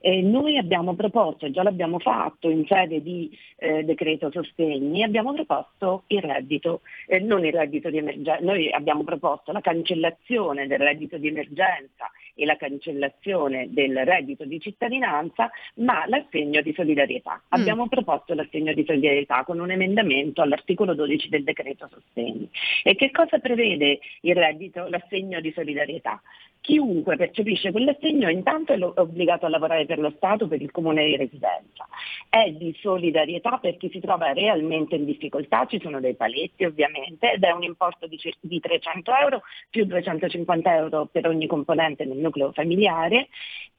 eh, 0.00 0.22
noi 0.22 0.56
abbiamo 0.56 0.94
proposto, 0.94 1.46
e 1.46 1.50
già 1.50 1.62
l'abbiamo 1.62 1.98
fatto 1.98 2.48
in 2.48 2.64
sede 2.66 3.02
di 3.02 3.30
eh, 3.56 3.84
decreto 3.84 4.30
sostegni, 4.30 5.02
abbiamo 5.02 5.32
proposto 5.34 6.04
il 6.08 6.22
reddito, 6.22 6.80
eh, 7.06 7.20
non 7.20 7.44
il 7.44 7.52
reddito 7.52 7.90
di 7.90 7.98
emergenza, 7.98 8.38
noi 8.40 8.70
abbiamo 8.72 9.04
proposto 9.04 9.52
la 9.52 9.60
cancellazione 9.60 10.66
del 10.66 10.78
reddito 10.78 11.18
di 11.18 11.28
emergenza 11.28 12.10
e 12.34 12.46
la 12.46 12.56
cancellazione 12.56 13.68
del 13.70 14.04
reddito 14.04 14.44
di 14.44 14.58
cittadinanza, 14.58 15.50
ma 15.76 16.06
l'assegno 16.06 16.62
di 16.62 16.72
solidarietà. 16.72 17.34
Mm. 17.34 17.60
Abbiamo 17.60 17.88
proposto 17.88 18.32
l'assegno 18.34 18.72
di 18.72 18.84
solidarietà 18.86 19.44
con 19.44 19.58
un 19.58 19.70
emendamento 19.70 20.40
all'articolo 20.40 20.94
12 20.94 21.28
del 21.28 21.44
decreto 21.44 21.88
sostegni. 21.92 22.48
E 22.82 22.94
che 22.94 23.10
cosa 23.10 23.38
prevede 23.38 24.00
il 24.22 24.34
reddito, 24.34 24.88
l'assegno 24.88 25.40
di 25.40 25.52
solidarietà? 25.52 26.22
Chiunque 26.60 27.16
percepisce 27.16 27.72
quell'assegno 27.72 28.28
intanto 28.28 28.72
è 28.72 29.00
obbligato 29.00 29.46
a 29.46 29.48
lavorare 29.48 29.86
per 29.86 29.98
lo 29.98 30.12
Stato, 30.16 30.46
per 30.46 30.60
il 30.60 30.70
comune 30.70 31.06
di 31.06 31.16
residenza. 31.16 31.88
È 32.28 32.50
di 32.50 32.76
solidarietà 32.80 33.58
per 33.58 33.76
chi 33.78 33.88
si 33.90 33.98
trova 33.98 34.32
realmente 34.32 34.96
in 34.96 35.06
difficoltà, 35.06 35.66
ci 35.66 35.80
sono 35.80 36.00
dei 36.00 36.14
paletti 36.14 36.64
ovviamente 36.64 37.32
ed 37.32 37.42
è 37.42 37.50
un 37.50 37.62
importo 37.62 38.06
di, 38.06 38.18
di 38.40 38.60
300 38.60 39.10
euro 39.22 39.42
più 39.70 39.84
250 39.84 40.74
euro 40.76 41.08
per 41.10 41.26
ogni 41.26 41.46
componente 41.46 42.04
nel 42.04 42.18
nucleo 42.18 42.52
familiare 42.52 43.28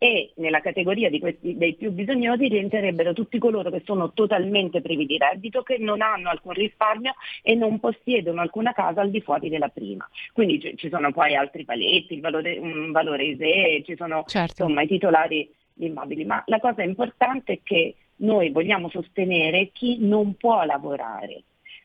e 0.04 0.32
nella 0.38 0.62
categoria 0.62 1.12
questi, 1.20 1.56
dei 1.56 1.76
più 1.76 1.92
bisognosi 1.92 2.48
rientrerebbero 2.48 3.14
tutti 3.14 3.38
coloro 3.38 3.70
che 3.70 3.84
sono 3.86 4.12
totalmente 4.14 4.82
privi 4.82 5.06
di 5.06 5.20
reddito, 5.20 5.62
che 5.62 5.78
non 5.78 6.02
hanno 6.02 6.30
alcun 6.30 6.54
risparmio 6.54 7.14
e 7.44 7.54
non 7.54 7.80
possiedono 7.80 8.42
alcuna 8.42 8.74
casa 8.74 9.02
al 9.02 9.12
di 9.12 9.22
fuori 9.22 9.50
della 9.50 9.70
prima. 9.70 10.10
Quindi 10.34 10.58
c- 10.58 10.74
ci 10.74 10.90
sono 10.90 11.12
poi 11.12 11.36
altri 11.36 11.66
paletti, 11.66 12.16
il 12.16 12.22
valore, 12.22 12.60
un 12.72 12.92
valore 12.92 13.24
ISE, 13.26 13.84
ci 13.84 13.96
sono 13.96 14.24
certo. 14.28 14.64
insomma, 14.64 14.82
i 14.82 14.88
titolari 14.88 15.50
di 15.74 15.88
immobili, 15.88 16.26
ma 16.26 16.44
la 16.48 16.60
cosa 16.60 16.84
importante 16.84 17.54
è 17.54 17.60
che 17.64 17.96
noi 18.18 18.50
vogliamo 18.50 18.90
sostenere 18.90 19.70
chi 19.72 19.98
non 20.00 20.36
può 20.36 20.64
lavorare 20.64 21.44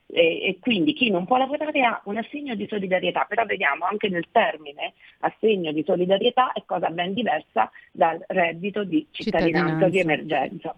e, 0.09 0.49
e, 0.49 0.59
quindi 0.61 0.93
chi 0.93 1.11
non 1.11 1.27
può 1.27 1.37
lavorare 1.37 1.81
ha 1.83 2.01
un 2.05 2.17
assegno 2.17 2.55
di 2.55 2.67
solidarietà, 2.69 3.25
però 3.29 3.45
vediamo 3.45 3.87
anche 3.87 4.09
nel 4.09 4.27
termine 4.31 4.95
assegno 5.21 5.73
di 5.73 5.83
solidarietà 5.85 6.53
è 6.53 6.63
cosa 6.65 6.91
ben 6.91 7.13
diversa 7.13 7.71
dal 7.91 8.23
reddito 8.29 8.85
di 8.85 9.07
cittadinanza, 9.11 9.89
cittadinanza. 9.89 9.89
di 9.89 9.99
emergenza. 9.99 10.77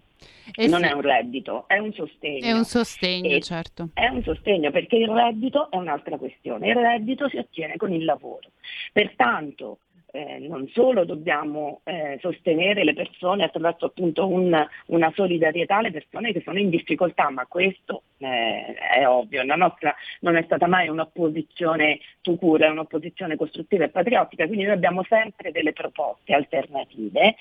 E 0.55 0.67
non 0.67 0.81
sì. 0.81 0.87
è 0.87 0.91
un 0.93 1.01
reddito, 1.01 1.65
è 1.67 1.77
un 1.77 1.93
sostegno. 1.93 2.43
È 2.43 2.51
un 2.51 2.65
sostegno, 2.65 3.35
e 3.35 3.41
certo. 3.41 3.89
È 3.93 4.07
un 4.07 4.23
sostegno 4.23 4.71
perché 4.71 4.95
il 4.95 5.07
reddito 5.07 5.69
è 5.69 5.75
un'altra 5.75 6.17
questione, 6.17 6.69
il 6.69 6.75
reddito 6.75 7.29
si 7.29 7.37
ottiene 7.37 7.77
con 7.77 7.93
il 7.93 8.03
lavoro. 8.03 8.49
Pertanto 8.91 9.77
eh, 10.11 10.39
non 10.39 10.67
solo 10.69 11.05
dobbiamo 11.05 11.81
eh, 11.83 12.17
sostenere 12.21 12.83
le 12.83 12.93
persone 12.93 13.43
attraverso 13.43 13.85
appunto 13.85 14.27
un, 14.27 14.67
una 14.87 15.11
solidarietà 15.15 15.77
alle 15.77 15.91
persone 15.91 16.31
che 16.31 16.41
sono 16.43 16.59
in 16.59 16.69
difficoltà, 16.69 17.29
ma 17.29 17.45
questo 17.45 18.03
eh, 18.17 18.73
è 18.73 19.07
ovvio, 19.07 19.43
la 19.43 19.55
nostra 19.55 19.95
non 20.21 20.35
è 20.35 20.43
stata 20.43 20.67
mai 20.67 20.87
un'opposizione 20.89 21.99
tu 22.21 22.37
cura, 22.37 22.67
è 22.67 22.69
un'opposizione 22.69 23.35
costruttiva 23.35 23.85
e 23.85 23.89
patriottica, 23.89 24.45
quindi 24.45 24.65
noi 24.65 24.73
abbiamo 24.73 25.03
sempre 25.03 25.51
delle 25.51 25.73
proposte 25.73 26.33
alternative. 26.33 27.35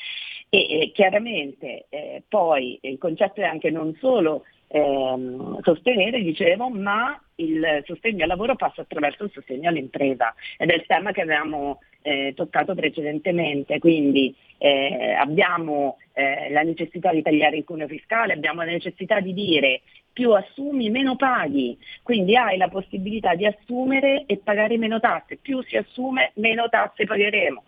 E, 0.51 0.91
chiaramente 0.95 1.87
eh, 1.91 2.23
poi 2.27 2.79
il 2.83 2.99
concetto 2.99 3.41
è 3.41 3.45
anche 3.45 3.71
non 3.71 3.95
solo 4.01 4.45
ehm, 4.69 5.61
sostenere, 5.62 6.23
dicevo, 6.23 6.69
ma 6.69 7.21
il 7.37 7.83
sostegno 7.85 8.23
al 8.23 8.29
lavoro 8.29 8.57
passa 8.57 8.83
attraverso 8.83 9.25
il 9.25 9.31
sostegno 9.33 9.69
all'impresa. 9.69 10.35
Ed 10.57 10.71
è 10.71 10.75
il 10.75 10.87
tema 10.87 11.12
che 11.12 11.23
avevamo 11.23 11.81
eh, 12.03 12.33
toccato 12.35 12.75
precedentemente, 12.75 13.79
quindi 13.79 14.35
eh, 14.59 15.14
abbiamo 15.19 15.99
eh, 16.12 16.51
la 16.51 16.62
necessità 16.62 17.12
di 17.12 17.23
tagliare 17.23 17.57
il 17.57 17.64
cuneo 17.64 17.87
fiscale, 17.87 18.33
abbiamo 18.33 18.62
la 18.62 18.71
necessità 18.71 19.21
di 19.21 19.33
dire 19.33 19.83
più 20.12 20.33
assumi 20.33 20.91
meno 20.91 21.14
paghi, 21.14 21.79
quindi 22.03 22.37
hai 22.37 22.57
la 22.57 22.69
possibilità 22.69 23.37
di 23.37 23.47
assumere 23.47 24.25
e 24.27 24.39
pagare 24.39 24.77
meno 24.77 24.99
tasse, 24.99 25.37
più 25.37 25.62
si 25.62 25.77
assume 25.77 26.33
meno 26.35 26.69
tasse 26.69 27.05
pagheremo 27.05 27.62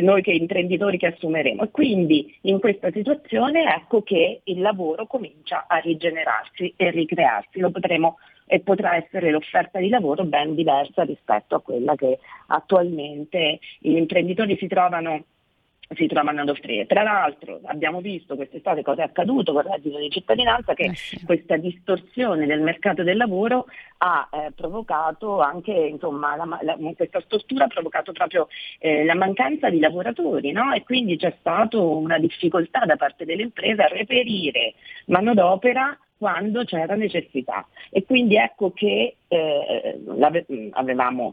noi 0.00 0.22
che 0.22 0.32
imprenditori 0.32 0.98
che 0.98 1.08
assumeremo. 1.08 1.64
E 1.64 1.70
quindi 1.70 2.36
in 2.42 2.58
questa 2.60 2.90
situazione 2.90 3.74
ecco 3.74 4.02
che 4.02 4.40
il 4.44 4.60
lavoro 4.60 5.06
comincia 5.06 5.64
a 5.66 5.78
rigenerarsi 5.78 6.72
e 6.76 6.90
ricrearsi. 6.90 7.60
Lo 7.60 7.70
potremo 7.70 8.18
e 8.46 8.60
potrà 8.60 8.96
essere 8.96 9.30
l'offerta 9.30 9.78
di 9.78 9.88
lavoro 9.88 10.24
ben 10.24 10.56
diversa 10.56 11.04
rispetto 11.04 11.54
a 11.54 11.60
quella 11.60 11.94
che 11.94 12.18
attualmente 12.48 13.60
gli 13.78 13.94
imprenditori 13.94 14.56
si 14.56 14.66
trovano 14.66 15.24
si 15.94 16.06
trovano 16.06 16.42
ad 16.42 16.48
offrire. 16.48 16.86
Tra 16.86 17.02
l'altro 17.02 17.60
abbiamo 17.64 18.00
visto 18.00 18.36
quest'estate 18.36 18.82
cosa 18.82 19.02
è 19.02 19.04
accaduto 19.06 19.52
con 19.52 19.64
il 19.64 19.72
reddito 19.72 19.98
di 19.98 20.08
cittadinanza, 20.10 20.74
che 20.74 20.84
eh 20.84 20.94
sì. 20.94 21.24
questa 21.24 21.56
distorsione 21.56 22.46
del 22.46 22.60
mercato 22.60 23.02
del 23.02 23.16
lavoro 23.16 23.66
ha 23.98 24.28
eh, 24.32 24.52
provocato 24.52 25.40
anche, 25.40 25.72
insomma, 25.72 26.36
la, 26.36 26.58
la, 26.62 26.76
questa 26.94 27.20
stortura 27.20 27.64
ha 27.64 27.68
provocato 27.68 28.12
proprio 28.12 28.46
eh, 28.78 29.04
la 29.04 29.14
mancanza 29.14 29.68
di 29.68 29.80
lavoratori 29.80 30.52
no? 30.52 30.72
e 30.72 30.84
quindi 30.84 31.16
c'è 31.16 31.34
stata 31.40 31.78
una 31.78 32.18
difficoltà 32.18 32.84
da 32.84 32.96
parte 32.96 33.24
delle 33.24 33.42
imprese 33.42 33.82
a 33.82 33.88
reperire 33.88 34.74
manodopera 35.06 35.98
quando 36.20 36.64
c'era 36.64 36.96
necessità. 36.96 37.66
E 37.88 38.04
quindi 38.04 38.36
ecco 38.36 38.72
che 38.72 39.16
eh, 39.26 40.00
avevamo 40.72 41.32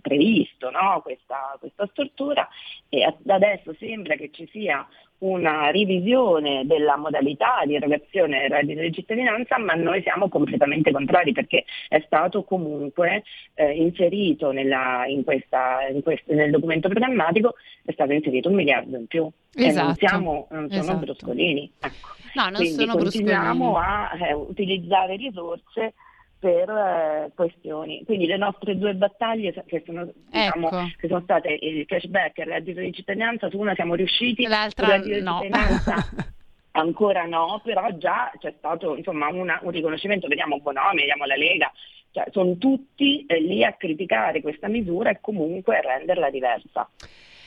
previsto 0.00 0.70
no? 0.70 1.02
questa, 1.02 1.54
questa, 1.60 1.86
struttura 1.90 2.48
e 2.88 3.14
adesso 3.26 3.74
sembra 3.78 4.14
che 4.14 4.30
ci 4.32 4.48
sia 4.50 4.88
una 5.18 5.70
revisione 5.70 6.64
della 6.64 6.96
modalità 6.96 7.62
di 7.66 7.74
erogazione 7.74 8.40
del 8.40 8.50
reddito 8.50 8.80
di 8.80 8.92
cittadinanza, 8.92 9.58
ma 9.58 9.74
noi 9.74 10.00
siamo 10.00 10.30
completamente 10.30 10.92
contrari 10.92 11.32
perché 11.32 11.64
è 11.88 12.02
stato 12.06 12.42
comunque 12.44 13.24
eh, 13.52 13.70
inserito 13.72 14.50
nella, 14.50 15.04
in 15.06 15.24
questa, 15.24 15.86
in 15.92 16.02
questo, 16.02 16.32
nel 16.32 16.50
documento 16.50 16.88
programmatico, 16.88 17.54
è 17.84 17.92
stato 17.92 18.12
inserito 18.12 18.48
un 18.48 18.54
miliardo 18.54 18.96
in 18.96 19.06
più. 19.06 19.30
Esatto. 19.54 19.78
E 19.78 19.82
non, 19.82 19.94
siamo, 19.96 20.46
non 20.50 20.70
sono 20.70 20.80
esatto. 20.80 20.98
bruscolini. 20.98 21.70
Ecco. 21.78 22.21
No, 22.34 22.44
non 22.44 22.54
Quindi 22.54 22.74
sono 22.74 22.96
continuiamo 22.96 23.76
a 23.76 24.10
eh, 24.18 24.32
utilizzare 24.32 25.16
risorse 25.16 25.94
per 26.38 26.68
eh, 26.68 27.30
questioni. 27.36 28.02
Quindi 28.04 28.26
le 28.26 28.36
nostre 28.36 28.76
due 28.76 28.94
battaglie 28.94 29.52
che 29.66 29.82
sono, 29.86 30.08
diciamo, 30.28 30.66
ecco. 30.66 30.90
che 30.98 31.06
sono 31.06 31.20
state 31.20 31.56
il 31.60 31.86
cashback 31.86 32.38
e 32.38 32.42
il 32.42 32.48
reddito 32.48 32.80
di 32.80 32.92
cittadinanza, 32.92 33.48
su 33.48 33.58
una 33.58 33.74
siamo 33.74 33.94
riusciti, 33.94 34.46
l'altra 34.46 34.96
no. 35.20 35.40
ancora 36.72 37.26
no, 37.26 37.60
però 37.62 37.86
già 37.96 38.32
c'è 38.38 38.54
stato 38.58 38.96
insomma, 38.96 39.28
una, 39.28 39.60
un 39.62 39.70
riconoscimento, 39.70 40.26
vediamo 40.26 40.58
Bonomi, 40.58 41.00
vediamo 41.00 41.26
la 41.26 41.36
Lega, 41.36 41.70
cioè, 42.10 42.24
sono 42.30 42.56
tutti 42.56 43.24
eh, 43.26 43.40
lì 43.40 43.64
a 43.64 43.74
criticare 43.74 44.40
questa 44.40 44.68
misura 44.68 45.10
e 45.10 45.18
comunque 45.20 45.78
a 45.78 45.80
renderla 45.80 46.30
diversa. 46.30 46.88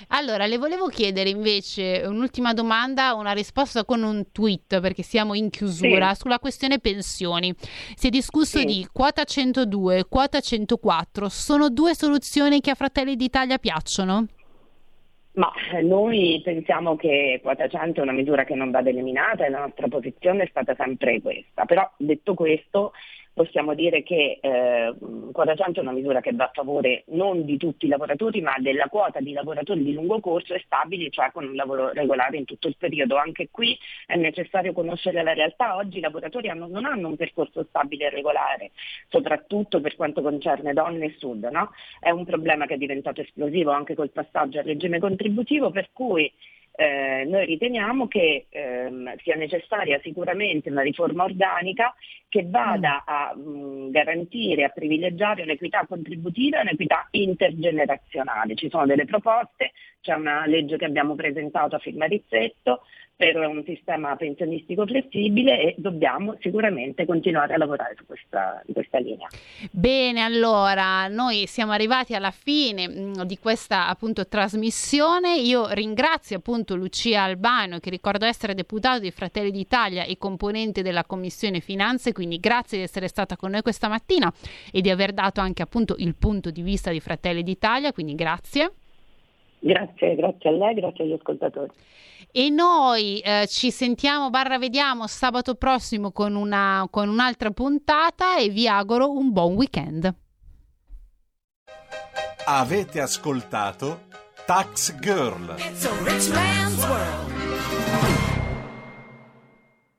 Allora, 0.09 0.45
le 0.45 0.57
volevo 0.57 0.87
chiedere 0.87 1.29
invece 1.29 2.03
un'ultima 2.05 2.53
domanda, 2.53 3.13
una 3.13 3.31
risposta 3.31 3.85
con 3.85 4.03
un 4.03 4.31
tweet, 4.31 4.79
perché 4.79 5.03
siamo 5.03 5.33
in 5.33 5.49
chiusura, 5.49 6.13
sì. 6.13 6.21
sulla 6.21 6.39
questione 6.39 6.79
pensioni. 6.79 7.53
Si 7.95 8.07
è 8.07 8.09
discusso 8.09 8.59
sì. 8.59 8.65
di 8.65 8.87
quota 8.91 9.23
102 9.23 9.97
e 9.97 10.05
quota 10.07 10.39
104. 10.39 11.29
Sono 11.29 11.69
due 11.69 11.95
soluzioni 11.95 12.61
che 12.61 12.71
a 12.71 12.75
Fratelli 12.75 13.15
d'Italia 13.15 13.57
piacciono? 13.57 14.27
Ma 15.35 15.51
eh, 15.73 15.81
noi 15.81 16.41
pensiamo 16.43 16.95
che 16.95 17.39
quota 17.41 17.67
100 17.67 17.99
è 17.99 18.03
una 18.03 18.13
misura 18.13 18.45
che 18.45 18.55
non 18.55 18.71
va 18.71 18.79
eliminata 18.79 19.45
e 19.45 19.49
la 19.49 19.59
nostra 19.59 19.87
posizione 19.87 20.43
è 20.43 20.47
stata 20.47 20.75
sempre 20.75 21.21
questa. 21.21 21.65
Però 21.65 21.89
detto 21.97 22.33
questo, 22.33 22.93
possiamo 23.35 23.75
dire 23.75 24.01
che 24.01 24.39
eh, 24.41 24.95
quota 25.33 25.55
100 25.55 25.79
è 25.79 25.83
una 25.83 25.91
misura 25.91 26.21
che 26.21 26.31
va 26.31 26.45
a 26.45 26.51
favore 26.53 27.03
non 27.07 27.43
di 27.43 27.57
tutti 27.57 27.85
i 27.85 27.89
lavoratori 27.89 28.39
ma 28.39 28.55
della 28.59 28.87
quota 28.87 29.19
di 29.19 29.33
lavoratori 29.33 29.83
di 29.83 29.91
lungo 29.91 30.21
corso 30.21 30.53
e 30.53 30.63
stabili, 30.65 31.11
cioè 31.11 31.31
con 31.33 31.43
un 31.43 31.53
lavoro 31.53 31.91
regolare 31.91 32.37
in 32.37 32.45
tutto 32.45 32.69
il 32.69 32.77
periodo. 32.77 33.17
Anche 33.17 33.49
qui 33.51 33.77
è 34.05 34.15
necessario 34.15 34.71
conoscere 34.71 35.21
la 35.21 35.33
realtà. 35.33 35.75
Oggi 35.75 35.97
i 35.97 36.01
lavoratori 36.01 36.47
hanno, 36.47 36.67
non 36.67 36.85
hanno 36.85 37.09
un 37.09 37.17
percorso 37.17 37.65
stabile 37.67 38.05
e 38.05 38.09
regolare, 38.09 38.71
soprattutto 39.09 39.81
per 39.81 39.97
quanto 39.97 40.21
concerne 40.21 40.71
donne 40.71 41.07
e 41.07 41.15
sud. 41.17 41.43
No? 41.51 41.71
È 41.99 42.11
un 42.11 42.23
problema 42.23 42.65
che 42.65 42.75
è 42.75 42.77
diventato 42.77 43.19
esplosivo 43.19 43.71
anche 43.71 43.95
col 43.95 44.11
passaggio 44.11 44.59
al 44.59 44.65
regime 44.65 44.99
contributivo 44.99 45.71
per 45.71 45.89
cui 45.91 46.31
eh, 46.77 47.23
noi 47.25 47.45
riteniamo 47.45 48.07
che 48.07 48.47
ehm, 48.49 49.15
sia 49.17 49.35
necessaria 49.35 49.99
sicuramente 50.03 50.69
una 50.69 50.81
riforma 50.81 51.23
organica 51.23 51.93
che 52.27 52.45
vada 52.47 53.03
mm. 53.03 53.07
a 53.07 53.33
mh, 53.35 53.41
mm, 53.41 53.89
garantire, 53.91 54.63
a 54.65 54.69
privilegiare 54.69 55.43
un'equità 55.43 55.85
contributiva 55.87 56.57
e 56.57 56.61
un'equità 56.61 57.07
intergenerazionale. 57.11 58.55
Ci 58.55 58.69
sono 58.69 58.85
delle 58.85 59.05
proposte, 59.05 59.71
c'è 60.01 60.15
una 60.15 60.45
legge 60.45 60.77
che 60.77 60.85
abbiamo 60.85 61.15
presentato 61.15 61.75
a 61.75 61.79
firma 61.79 62.05
Rizzetto, 62.05 62.81
per 63.17 63.37
un 63.37 63.63
sistema 63.65 64.15
pensionistico 64.17 64.85
flessibile 64.85 65.61
e 65.61 65.75
dobbiamo 65.77 66.35
sicuramente 66.41 67.05
continuare 67.05 67.53
a 67.53 67.57
lavorare 67.57 67.95
su 67.95 68.05
questa, 68.05 68.61
questa 68.73 68.99
linea. 68.99 69.27
Bene, 69.71 70.21
allora 70.21 71.07
noi 71.07 71.47
siamo 71.47 71.71
arrivati 71.71 72.13
alla 72.13 72.31
fine 72.31 72.89
mm, 72.89 73.21
di 73.21 73.37
questa 73.37 73.87
appunto 73.87 74.27
trasmissione. 74.27 75.37
Io 75.37 75.67
ringrazio 75.69 76.37
appunto 76.37 76.75
Lucia 76.75 77.23
Albano 77.23 77.79
che 77.79 77.89
ricordo 77.89 78.25
essere 78.25 78.53
deputato 78.53 78.99
di 78.99 79.11
Fratelli 79.11 79.51
d'Italia 79.51 80.03
e 80.03 80.17
componente 80.17 80.81
della 80.81 81.05
Commissione 81.05 81.61
Finanze, 81.61 82.11
quindi 82.11 82.37
grazie 82.39 82.79
di 82.79 82.83
essere 82.83 83.07
stata 83.07 83.37
con 83.37 83.51
noi 83.51 83.61
questa 83.61 83.87
mattina 83.87 84.31
e 84.73 84.81
di 84.81 84.89
aver 84.89 85.13
dato 85.13 85.39
anche 85.39 85.61
appunto 85.61 85.95
il 85.99 86.15
punto 86.17 86.51
di 86.51 86.61
vista 86.61 86.91
di 86.91 86.99
Fratelli 86.99 87.43
d'Italia, 87.43 87.93
quindi 87.93 88.13
grazie. 88.13 88.71
Grazie, 89.65 90.13
grazie 90.13 90.49
a 90.49 90.51
lei, 90.51 90.75
grazie 90.75 91.05
agli 91.05 91.13
ascoltatori. 91.13 91.71
E 92.31 92.49
noi 92.49 93.19
eh, 93.21 93.47
ci 93.47 93.71
sentiamo, 93.71 94.29
barra 94.29 94.59
vediamo 94.59 95.07
sabato 95.07 95.55
prossimo 95.55 96.11
con, 96.11 96.35
una, 96.35 96.85
con 96.91 97.09
un'altra 97.09 97.49
puntata 97.49 98.37
e 98.37 98.49
vi 98.49 98.67
auguro 98.67 99.09
un 99.11 99.31
buon 99.31 99.55
weekend. 99.55 100.13
Avete 102.45 103.01
ascoltato 103.01 104.01
Tax 104.45 104.99
Girl. 104.99 105.55
It's 105.57 105.85
a 105.85 106.03
rich 106.03 106.31
man's 106.31 106.87
world. 106.87 108.24